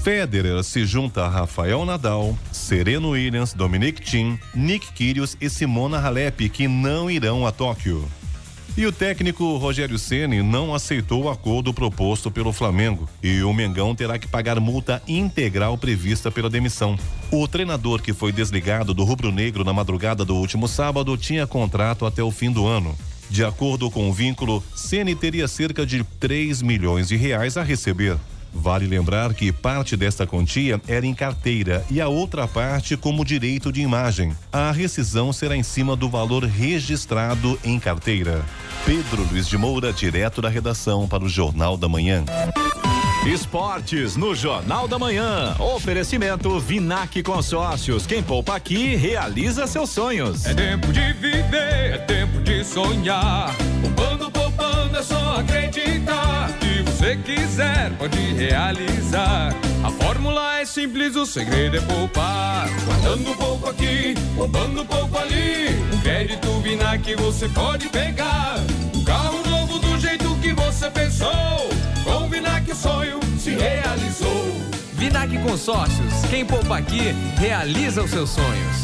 Federer 0.05 0.63
se 0.63 0.85
junta 0.85 1.25
a 1.25 1.29
Rafael 1.31 1.83
Nadal, 1.87 2.37
Sereno 2.53 3.13
Williams, 3.13 3.55
Dominic 3.55 4.03
Thiem, 4.03 4.39
Nick 4.55 4.93
Kyrgios 4.93 5.35
e 5.41 5.49
Simona 5.49 5.99
Halep, 5.99 6.47
que 6.51 6.69
não 6.69 7.11
irão 7.11 7.47
a 7.47 7.51
Tóquio. 7.51 8.07
E 8.77 8.85
o 8.85 8.93
técnico 8.93 9.57
Rogério 9.57 9.99
Ceni 9.99 10.43
não 10.43 10.75
aceitou 10.75 11.23
o 11.23 11.31
acordo 11.31 11.73
proposto 11.73 12.31
pelo 12.31 12.53
Flamengo 12.53 13.09
e 13.23 13.43
o 13.43 13.55
Mengão 13.55 13.95
terá 13.95 14.19
que 14.19 14.29
pagar 14.29 14.61
multa 14.61 15.03
integral 15.09 15.79
prevista 15.79 16.31
pela 16.31 16.51
demissão. 16.51 16.99
O 17.33 17.49
treinador 17.49 18.03
que 18.03 18.13
foi 18.13 18.31
desligado 18.31 18.93
do 18.93 19.05
rubro-negro 19.05 19.65
na 19.65 19.73
madrugada 19.73 20.23
do 20.23 20.37
último 20.37 20.69
sábado 20.69 21.17
tinha 21.17 21.47
contrato 21.47 22.05
até 22.05 22.23
o 22.23 22.31
fim 22.31 22.53
do 22.53 22.67
ano. 22.67 22.95
De 23.31 23.43
acordo 23.43 23.91
com 23.91 24.11
o 24.11 24.13
vínculo, 24.13 24.63
Ceni 24.77 25.15
teria 25.15 25.49
cerca 25.49 25.87
de 25.87 26.05
3 26.21 26.61
milhões 26.61 27.09
de 27.09 27.17
reais 27.17 27.57
a 27.57 27.63
receber. 27.63 28.19
Vale 28.55 28.87
lembrar 28.87 29.35
que 29.35 29.51
parte 29.51 29.97
desta 29.97 30.27
quantia 30.27 30.81
era 30.87 31.05
em 31.05 31.13
carteira 31.13 31.85
e 31.91 32.01
a 32.01 32.09
outra 32.09 32.47
parte 32.47 32.97
como 32.97 33.25
direito 33.25 33.73
de 33.73 33.81
imagem. 33.81 34.35
A 34.53 34.71
rescisão 34.71 35.33
será 35.33 35.57
em 35.57 35.63
cima 35.63 35.97
do 35.97 36.09
valor 36.09 36.45
registrado 36.45 37.59
em 37.65 37.79
carteira. 37.81 38.45
Pedro 38.87 39.27
Luiz 39.31 39.49
de 39.49 39.59
Moura, 39.59 39.93
direto 39.93 40.41
da 40.41 40.49
redação 40.49 41.09
para 41.09 41.25
o 41.25 41.29
Jornal 41.29 41.77
da 41.77 41.89
Manhã. 41.89 42.25
Esportes 43.27 44.17
no 44.17 44.35
Jornal 44.35 44.87
da 44.87 44.99
Manhã. 44.99 45.57
Oferecimento 45.59 46.61
Vinac 46.61 47.23
Consórcios. 47.23 48.07
Quem 48.07 48.23
poupa 48.23 48.55
aqui 48.55 48.95
realiza 48.97 49.67
seus 49.67 49.89
sonhos. 49.89 50.45
É 50.45 50.53
tempo 50.53 50.93
de 50.93 51.13
viver, 51.15 51.95
é 51.95 51.99
tempo 52.07 52.41
de 52.41 52.63
sonhar. 52.63 53.55
Poupando, 53.81 54.31
poupando, 54.31 54.99
é 54.99 55.03
só 55.03 55.41
acreditar. 55.41 56.64
Você 57.05 57.17
quiser, 57.17 57.91
pode 57.99 58.19
realizar. 58.33 59.55
A 59.85 59.91
fórmula 59.91 60.61
é 60.61 60.65
simples, 60.65 61.15
o 61.17 61.27
segredo 61.27 61.77
é 61.77 61.81
poupar. 61.83 62.67
Guardando 62.87 63.37
pouco 63.37 63.69
aqui, 63.69 64.15
poupando 64.35 64.87
pouco 64.87 65.19
ali. 65.19 65.69
Um 65.93 66.01
crédito 66.01 66.49
Vinac 66.61 67.15
você 67.17 67.47
pode 67.51 67.91
pegar. 67.91 68.57
Um 68.95 69.05
carro 69.05 69.47
novo 69.47 69.79
do 69.81 70.01
jeito 70.01 70.35
que 70.37 70.55
você 70.55 70.91
pensou. 70.91 71.69
Com 72.05 72.25
o 72.25 72.29
Vinac 72.31 72.73
o 72.73 72.75
sonho 72.75 73.21
se 73.39 73.51
realizou. 73.51 74.57
Vinac 74.95 75.37
Consórcios. 75.43 76.25
Quem 76.31 76.47
poupa 76.47 76.79
aqui, 76.79 77.15
realiza 77.37 78.03
os 78.03 78.11
seus 78.13 78.31
sonhos. 78.31 78.84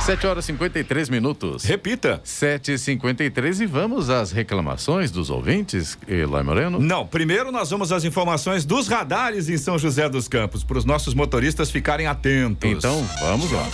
7 0.00 0.26
horas 0.26 0.44
53 0.46 1.08
minutos. 1.08 1.64
Repita. 1.64 2.20
7 2.24 2.72
e 2.72 2.78
53 2.78 3.60
e 3.60 3.66
vamos 3.66 4.08
às 4.10 4.32
reclamações 4.32 5.10
dos 5.10 5.30
ouvintes, 5.30 5.98
Eloy 6.08 6.42
Moreno? 6.42 6.80
Não, 6.80 7.06
primeiro 7.06 7.52
nós 7.52 7.70
vamos 7.70 7.92
às 7.92 8.04
informações 8.04 8.64
dos 8.64 8.88
radares 8.88 9.48
em 9.48 9.58
São 9.58 9.78
José 9.78 10.08
dos 10.08 10.26
Campos, 10.26 10.64
para 10.64 10.78
os 10.78 10.84
nossos 10.84 11.14
motoristas 11.14 11.70
ficarem 11.70 12.06
atentos. 12.06 12.70
Então, 12.70 13.06
vamos 13.20 13.52
lá. 13.52 13.68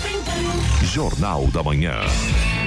Jornal 0.83 1.47
da 1.49 1.63
Manhã. 1.63 1.95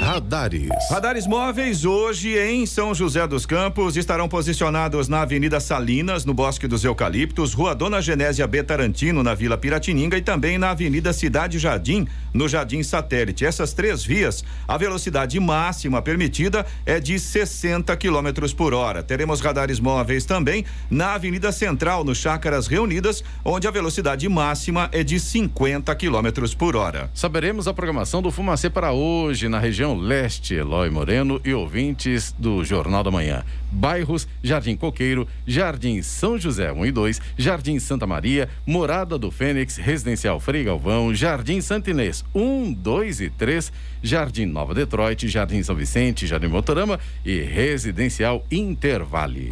Radares. 0.02 0.70
Radares 0.90 1.28
móveis 1.28 1.84
hoje 1.84 2.38
em 2.38 2.66
São 2.66 2.96
José 2.96 3.28
dos 3.28 3.46
Campos 3.46 3.98
estarão 3.98 4.30
posicionados 4.30 5.08
na 5.08 5.22
Avenida 5.22 5.60
Salinas, 5.60 6.26
no 6.26 6.34
Bosque 6.34 6.68
dos 6.68 6.84
Eucaliptos, 6.84 7.54
Rua 7.54 7.76
Dona 7.76 8.02
Genésia 8.02 8.48
B. 8.48 8.64
Tarantino, 8.64 9.22
na 9.22 9.36
Vila 9.36 9.58
Piratininga 9.58 10.18
e 10.18 10.22
também 10.22 10.58
na 10.58 10.72
Avenida 10.72 11.12
Cidade 11.12 11.60
Jardim, 11.60 12.08
no 12.34 12.48
Jardim 12.48 12.82
Satélite. 12.82 13.46
Essas 13.46 13.74
três 13.74 14.04
vias, 14.04 14.44
a 14.68 14.78
velocidade 14.78 15.40
máxima 15.40 16.02
permitida 16.02 16.66
é 16.86 17.00
de 17.00 17.20
60 17.20 17.96
km 17.98 18.54
por 18.56 18.74
hora. 18.74 19.04
Teremos 19.04 19.42
radares 19.42 19.80
móveis 19.80 20.26
também 20.26 20.66
na 20.90 21.14
Avenida 21.14 21.52
Central, 21.52 22.04
no 22.04 22.16
Chácaras 22.16 22.68
Reunidas, 22.68 23.24
onde 23.44 23.68
a 23.68 23.72
velocidade 23.72 24.28
máxima 24.30 24.90
é 24.92 25.04
de 25.04 25.20
50 25.20 25.94
km 25.96 26.56
por 26.58 26.76
hora. 26.76 27.12
Saberemos 27.14 27.68
a 27.68 27.74
programação 27.74 28.22
do 28.22 28.32
Fumacê 28.32 28.70
para 28.70 28.92
hoje 28.92 29.50
na 29.50 29.60
região 29.60 29.89
região 29.90 29.96
leste, 29.96 30.54
Eloy 30.54 30.90
Moreno 30.90 31.42
e 31.44 31.54
ouvintes 31.54 32.34
do 32.38 32.64
Jornal 32.64 33.04
da 33.04 33.12
Manhã. 33.12 33.44
Bairros 33.72 34.28
Jardim 34.44 34.76
Coqueiro, 34.76 35.28
Jardim 35.46 36.02
São 36.02 36.38
José 36.38 36.72
1 36.72 36.86
e 36.86 36.92
2, 36.92 37.22
Jardim 37.38 37.80
Santa 37.80 38.06
Maria, 38.06 38.50
Morada 38.66 39.18
do 39.18 39.32
Fênix, 39.32 39.78
Residencial 39.78 40.40
Frei 40.40 40.64
Galvão, 40.64 41.14
Jardim 41.14 41.62
Santinês 41.62 42.24
1, 42.34 42.74
2 42.74 43.22
e 43.22 43.30
3, 43.30 43.72
Jardim 44.02 44.46
Nova 44.46 44.74
Detroit, 44.74 45.28
Jardim 45.28 45.62
São 45.64 45.76
Vicente, 45.76 46.28
Jardim 46.28 46.48
Motorama 46.48 47.00
e 47.26 47.42
Residencial 47.42 48.46
Intervale. 48.52 49.52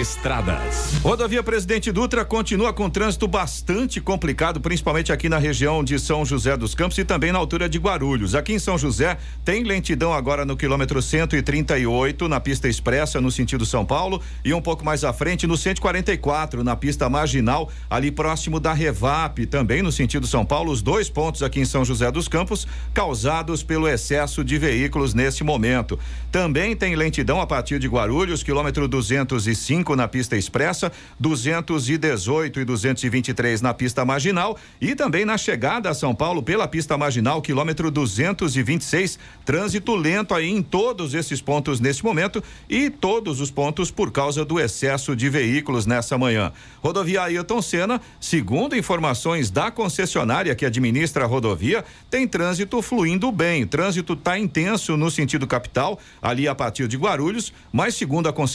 Estradas. 0.00 0.94
Rodovia 1.02 1.42
Presidente 1.42 1.92
Dutra 1.92 2.24
continua 2.24 2.72
com 2.72 2.88
trânsito 2.88 3.28
bastante 3.28 4.00
complicado, 4.00 4.58
principalmente 4.58 5.12
aqui 5.12 5.28
na 5.28 5.36
região 5.36 5.84
de 5.84 5.98
São 5.98 6.24
José 6.24 6.56
dos 6.56 6.74
Campos 6.74 6.96
e 6.96 7.04
também 7.04 7.30
na 7.30 7.38
altura 7.38 7.68
de 7.68 7.78
Guarulhos. 7.78 8.34
Aqui 8.34 8.54
em 8.54 8.58
São 8.58 8.78
José 8.78 9.18
tem 9.44 9.62
lentidão 9.62 10.12
agora 10.12 10.46
no 10.46 10.56
quilômetro 10.56 11.02
138 11.02 12.26
na 12.26 12.40
pista 12.40 12.68
expressa 12.68 13.20
no 13.20 13.30
sentido 13.30 13.66
São 13.66 13.84
Paulo 13.84 14.22
e 14.42 14.54
um 14.54 14.62
pouco 14.62 14.84
mais 14.84 15.04
à 15.04 15.12
frente 15.12 15.46
no 15.46 15.56
144 15.56 16.64
na 16.64 16.74
pista 16.74 17.08
marginal 17.10 17.70
ali 17.90 18.10
próximo 18.10 18.58
da 18.58 18.72
Revap, 18.72 19.44
também 19.46 19.82
no 19.82 19.92
sentido 19.92 20.26
São 20.26 20.44
Paulo, 20.44 20.72
os 20.72 20.80
dois 20.80 21.10
pontos 21.10 21.42
aqui 21.42 21.60
em 21.60 21.66
São 21.66 21.84
José 21.84 22.10
dos 22.10 22.28
Campos 22.28 22.66
causados 22.94 23.62
pelo 23.62 23.86
excesso 23.86 24.42
de 24.42 24.56
veículos 24.56 25.12
nesse 25.12 25.44
momento. 25.44 25.98
Também 26.30 26.74
tem 26.74 26.96
lentidão 26.96 27.40
a 27.40 27.46
partir 27.46 27.78
de 27.78 27.86
Guarulhos, 27.86 28.42
quilômetro 28.42 28.61
205 28.70 29.96
na 29.96 30.06
pista 30.06 30.36
expressa, 30.36 30.92
218 31.18 32.60
e 32.60 32.64
223 32.64 33.60
na 33.60 33.72
pista 33.74 34.04
marginal 34.04 34.56
e 34.80 34.94
também 34.94 35.24
na 35.24 35.38
chegada 35.38 35.90
a 35.90 35.94
São 35.94 36.14
Paulo 36.14 36.42
pela 36.42 36.68
pista 36.68 36.96
marginal, 36.96 37.40
quilômetro 37.40 37.90
226. 37.90 39.18
Trânsito 39.44 39.94
lento 39.94 40.34
aí 40.34 40.48
em 40.48 40.62
todos 40.62 41.14
esses 41.14 41.40
pontos 41.40 41.80
nesse 41.80 42.04
momento 42.04 42.42
e 42.68 42.90
todos 42.90 43.40
os 43.40 43.50
pontos 43.50 43.90
por 43.90 44.12
causa 44.12 44.44
do 44.44 44.60
excesso 44.60 45.16
de 45.16 45.28
veículos 45.28 45.86
nessa 45.86 46.18
manhã. 46.18 46.52
Rodovia 46.82 47.22
Ailton 47.22 47.62
Senna, 47.62 48.00
segundo 48.20 48.76
informações 48.76 49.50
da 49.50 49.70
concessionária 49.70 50.54
que 50.54 50.66
administra 50.66 51.24
a 51.24 51.26
rodovia, 51.26 51.84
tem 52.10 52.26
trânsito 52.28 52.82
fluindo 52.82 53.30
bem. 53.32 53.66
Trânsito 53.66 54.12
está 54.12 54.38
intenso 54.38 54.96
no 54.96 55.10
sentido 55.10 55.46
capital, 55.46 55.98
ali 56.20 56.46
a 56.46 56.54
partir 56.54 56.86
de 56.86 56.96
Guarulhos, 56.96 57.52
mas 57.72 57.94
segundo 57.94 58.28
a 58.28 58.32
concessionária, 58.32 58.51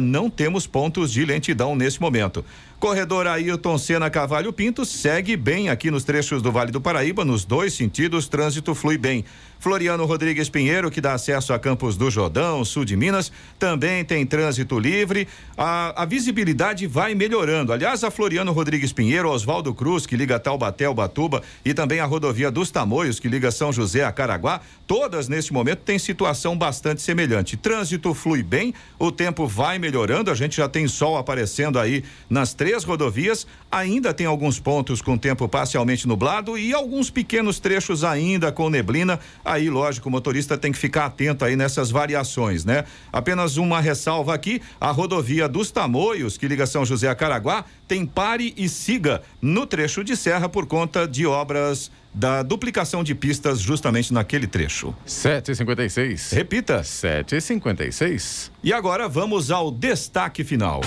não 0.00 0.30
temos 0.30 0.66
pontos 0.66 1.12
de 1.12 1.24
lentidão 1.24 1.74
nesse 1.74 2.00
momento. 2.00 2.44
Corredor 2.84 3.26
Ailton 3.26 3.78
Senna 3.78 4.10
Cavalho 4.10 4.52
Pinto 4.52 4.84
segue 4.84 5.38
bem 5.38 5.70
aqui 5.70 5.90
nos 5.90 6.04
trechos 6.04 6.42
do 6.42 6.52
Vale 6.52 6.70
do 6.70 6.82
Paraíba, 6.82 7.24
nos 7.24 7.42
dois 7.42 7.72
sentidos, 7.72 8.28
trânsito 8.28 8.74
flui 8.74 8.98
bem. 8.98 9.24
Floriano 9.58 10.04
Rodrigues 10.04 10.50
Pinheiro, 10.50 10.90
que 10.90 11.00
dá 11.00 11.14
acesso 11.14 11.54
a 11.54 11.58
Campos 11.58 11.96
do 11.96 12.10
Jordão, 12.10 12.62
sul 12.66 12.84
de 12.84 12.94
Minas, 12.94 13.32
também 13.58 14.04
tem 14.04 14.26
trânsito 14.26 14.78
livre. 14.78 15.26
A, 15.56 16.02
a 16.02 16.04
visibilidade 16.04 16.86
vai 16.86 17.14
melhorando. 17.14 17.72
Aliás, 17.72 18.04
a 18.04 18.10
Floriano 18.10 18.52
Rodrigues 18.52 18.92
Pinheiro, 18.92 19.30
Oswaldo 19.30 19.72
Cruz, 19.72 20.04
que 20.04 20.18
liga 20.18 20.38
Taubaté 20.38 20.84
ao 20.84 20.92
Batuba, 20.92 21.42
e 21.64 21.72
também 21.72 21.98
a 21.98 22.04
rodovia 22.04 22.50
dos 22.50 22.70
Tamoios, 22.70 23.18
que 23.18 23.26
liga 23.26 23.50
São 23.50 23.72
José 23.72 24.04
a 24.04 24.12
Caraguá, 24.12 24.60
todas 24.86 25.26
neste 25.26 25.54
momento 25.54 25.78
têm 25.78 25.98
situação 25.98 26.58
bastante 26.58 27.00
semelhante. 27.00 27.56
Trânsito 27.56 28.12
flui 28.12 28.42
bem, 28.42 28.74
o 28.98 29.10
tempo 29.10 29.46
vai 29.46 29.78
melhorando, 29.78 30.30
a 30.30 30.34
gente 30.34 30.58
já 30.58 30.68
tem 30.68 30.86
sol 30.86 31.16
aparecendo 31.16 31.78
aí 31.78 32.04
nas 32.28 32.52
três 32.52 32.73
rodovias, 32.82 33.46
ainda 33.70 34.12
tem 34.12 34.26
alguns 34.26 34.58
pontos 34.58 35.00
com 35.00 35.16
tempo 35.16 35.48
parcialmente 35.48 36.08
nublado 36.08 36.58
e 36.58 36.74
alguns 36.74 37.10
pequenos 37.10 37.60
trechos 37.60 38.02
ainda 38.02 38.50
com 38.50 38.68
neblina 38.68 39.20
aí, 39.44 39.70
lógico, 39.70 40.08
o 40.08 40.12
motorista 40.12 40.58
tem 40.58 40.72
que 40.72 40.78
ficar 40.78 41.06
atento 41.06 41.44
aí 41.44 41.54
nessas 41.54 41.90
variações, 41.90 42.64
né? 42.64 42.84
Apenas 43.12 43.56
uma 43.56 43.80
ressalva 43.80 44.34
aqui: 44.34 44.60
a 44.80 44.90
rodovia 44.90 45.48
dos 45.48 45.70
Tamoios, 45.70 46.36
que 46.36 46.48
liga 46.48 46.66
São 46.66 46.84
José 46.84 47.08
a 47.08 47.14
Caraguá, 47.14 47.64
tem 47.86 48.06
pare 48.06 48.54
e 48.56 48.68
siga 48.68 49.22
no 49.40 49.66
trecho 49.66 50.02
de 50.02 50.16
serra 50.16 50.48
por 50.48 50.66
conta 50.66 51.06
de 51.06 51.26
obras 51.26 51.90
da 52.14 52.42
duplicação 52.42 53.02
de 53.02 53.14
pistas 53.14 53.58
justamente 53.58 54.12
naquele 54.12 54.46
trecho. 54.46 54.94
7h56. 55.06 56.32
Repita. 56.32 56.80
7h56. 56.80 58.50
E 58.62 58.72
agora 58.72 59.08
vamos 59.08 59.50
ao 59.50 59.70
destaque 59.70 60.44
final. 60.44 60.80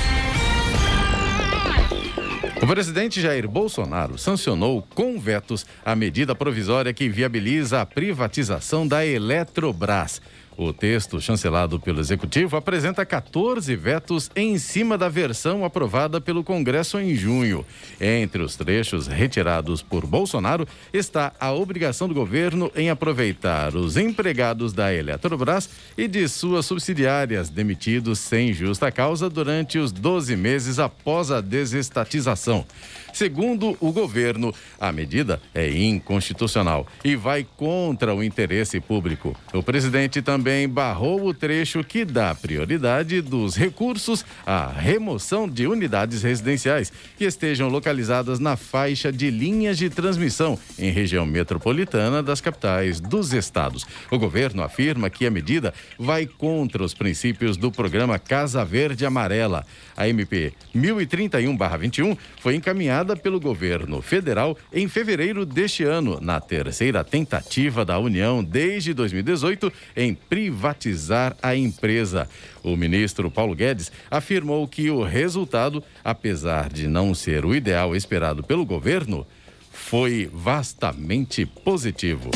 O 2.68 2.70
presidente 2.70 3.22
Jair 3.22 3.47
Bolsonaro 3.47 4.18
sancionou 4.18 4.86
com 4.93 5.18
vetos 5.18 5.65
a 5.86 5.95
medida 5.95 6.36
provisória 6.36 6.93
que 6.93 7.07
viabiliza 7.07 7.80
a 7.80 7.86
privatização 7.86 8.86
da 8.86 9.05
Eletrobras. 9.05 10.22
O 10.57 10.73
texto, 10.73 11.21
chancelado 11.21 11.79
pelo 11.79 11.99
Executivo, 11.99 12.57
apresenta 12.57 13.05
14 13.05 13.75
vetos 13.75 14.31
em 14.35 14.57
cima 14.57 14.97
da 14.97 15.07
versão 15.07 15.63
aprovada 15.63 16.19
pelo 16.19 16.43
Congresso 16.43 16.99
em 16.99 17.15
junho. 17.15 17.63
Entre 18.01 18.41
os 18.41 18.55
trechos 18.55 19.05
retirados 19.05 19.83
por 19.83 20.07
Bolsonaro 20.07 20.67
está 20.91 21.31
a 21.39 21.53
obrigação 21.53 22.07
do 22.07 22.15
governo 22.15 22.71
em 22.75 22.89
aproveitar 22.89 23.75
os 23.75 23.97
empregados 23.97 24.73
da 24.73 24.91
Eletrobras 24.91 25.69
e 25.95 26.07
de 26.07 26.27
suas 26.27 26.65
subsidiárias 26.65 27.49
demitidos 27.49 28.17
sem 28.17 28.51
justa 28.51 28.91
causa 28.91 29.29
durante 29.29 29.77
os 29.77 29.91
12 29.91 30.35
meses 30.35 30.79
após 30.79 31.29
a 31.29 31.39
desestatização. 31.39 32.65
Segundo 33.13 33.77
o 33.79 33.91
governo, 33.91 34.53
a 34.79 34.91
medida 34.91 35.41
é 35.53 35.69
inconstitucional 35.69 36.87
e 37.03 37.15
vai 37.15 37.45
contra 37.57 38.13
o 38.13 38.23
interesse 38.23 38.79
público. 38.79 39.35
O 39.53 39.63
presidente 39.63 40.21
também 40.21 40.67
barrou 40.67 41.25
o 41.25 41.33
trecho 41.33 41.83
que 41.83 42.05
dá 42.05 42.33
prioridade 42.35 43.21
dos 43.21 43.55
recursos 43.55 44.25
à 44.45 44.67
remoção 44.67 45.47
de 45.47 45.67
unidades 45.67 46.23
residenciais 46.23 46.91
que 47.17 47.25
estejam 47.25 47.69
localizadas 47.69 48.39
na 48.39 48.55
faixa 48.55 49.11
de 49.11 49.29
linhas 49.29 49.77
de 49.77 49.89
transmissão 49.89 50.57
em 50.77 50.91
região 50.91 51.25
metropolitana 51.25 52.21
das 52.21 52.41
capitais 52.41 52.99
dos 52.99 53.33
estados. 53.33 53.85
O 54.11 54.17
governo 54.17 54.63
afirma 54.63 55.09
que 55.09 55.25
a 55.25 55.31
medida 55.31 55.73
vai 55.97 56.25
contra 56.25 56.83
os 56.83 56.93
princípios 56.93 57.57
do 57.57 57.71
programa 57.71 58.19
Casa 58.19 58.63
Verde 58.63 59.05
Amarela. 59.05 59.65
A 59.97 60.07
MP 60.07 60.53
1031-21 60.75 62.15
foi 62.39 62.55
encaminhada 62.55 63.15
pelo 63.15 63.39
governo 63.39 63.99
federal 63.99 64.55
em 64.71 64.87
fevereiro 64.87 65.43
deste 65.43 65.83
ano, 65.83 66.19
na 66.21 66.39
terceira 66.39 67.03
tentativa 67.03 67.83
da 67.83 67.97
União 67.97 68.43
desde 68.43 68.93
2018 68.93 69.73
em 69.95 70.13
privatizar 70.13 71.35
a 71.41 71.55
empresa. 71.55 72.29
O 72.63 72.77
ministro 72.77 73.31
Paulo 73.31 73.55
Guedes 73.55 73.91
afirmou 74.11 74.67
que 74.67 74.91
o 74.91 75.03
resultado, 75.03 75.83
apesar 76.03 76.69
de 76.69 76.87
não 76.87 77.15
ser 77.15 77.43
o 77.43 77.55
ideal 77.55 77.95
esperado 77.95 78.43
pelo 78.43 78.65
governo, 78.65 79.25
foi 79.71 80.29
vastamente 80.31 81.45
positivo. 81.45 82.29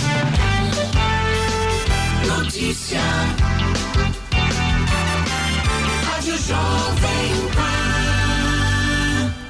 Notícia. 2.26 3.00
Rádio 6.04 6.38
Jovem. 6.38 7.21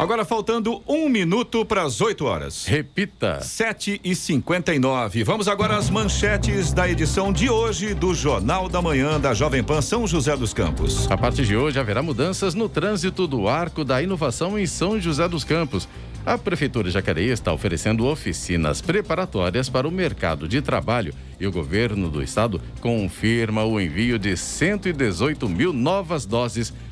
Agora 0.02 0.26
faltando 0.26 0.82
um 0.88 1.08
minuto 1.08 1.64
para 1.64 1.84
as 1.84 2.02
8 2.02 2.26
horas. 2.26 2.66
Repita. 2.66 3.40
7 3.40 4.02
e 4.04 4.16
59 4.16 5.24
Vamos 5.24 5.48
agora 5.48 5.78
às 5.78 5.92
manchetes 5.92 6.74
da 6.74 6.90
edição 6.90 7.32
de 7.32 7.52
hoje 7.52 7.94
do 7.94 8.12
Jornal 8.16 8.68
da 8.68 8.82
Manhã 8.82 9.20
da 9.20 9.36
Jovem 9.36 9.64
Pan 9.64 9.80
São 9.80 10.08
José 10.08 10.36
dos 10.36 10.56
Campos. 10.56 11.06
A 11.12 11.16
partir 11.16 11.46
de 11.46 11.56
hoje 11.56 11.80
haverá 11.80 12.02
mudanças 12.02 12.56
no 12.56 12.68
trânsito 12.68 13.28
do 13.28 13.48
Arco 13.48 13.86
da 13.86 14.02
Inovação 14.02 14.58
em 14.58 14.66
São 14.66 15.00
José 15.00 15.28
dos 15.28 15.44
Campos. 15.44 15.88
A 16.26 16.36
Prefeitura 16.36 16.88
de 16.88 16.94
Jacareí 16.96 17.30
está 17.30 17.54
oferecendo 17.54 18.08
oficinas 18.08 18.82
preparatórias 18.82 19.70
para 19.70 19.88
o 19.88 19.92
mercado 19.92 20.48
de 20.48 20.64
trabalho 20.64 21.14
e 21.40 21.46
o 21.46 21.52
governo 21.52 22.10
do 22.10 22.24
estado 22.24 22.60
confirma 22.80 23.64
o 23.66 23.80
envio 23.80 24.18
de 24.18 24.36
118 24.36 25.48
mil 25.48 25.72
novas 25.72 26.26
doses 26.26 26.74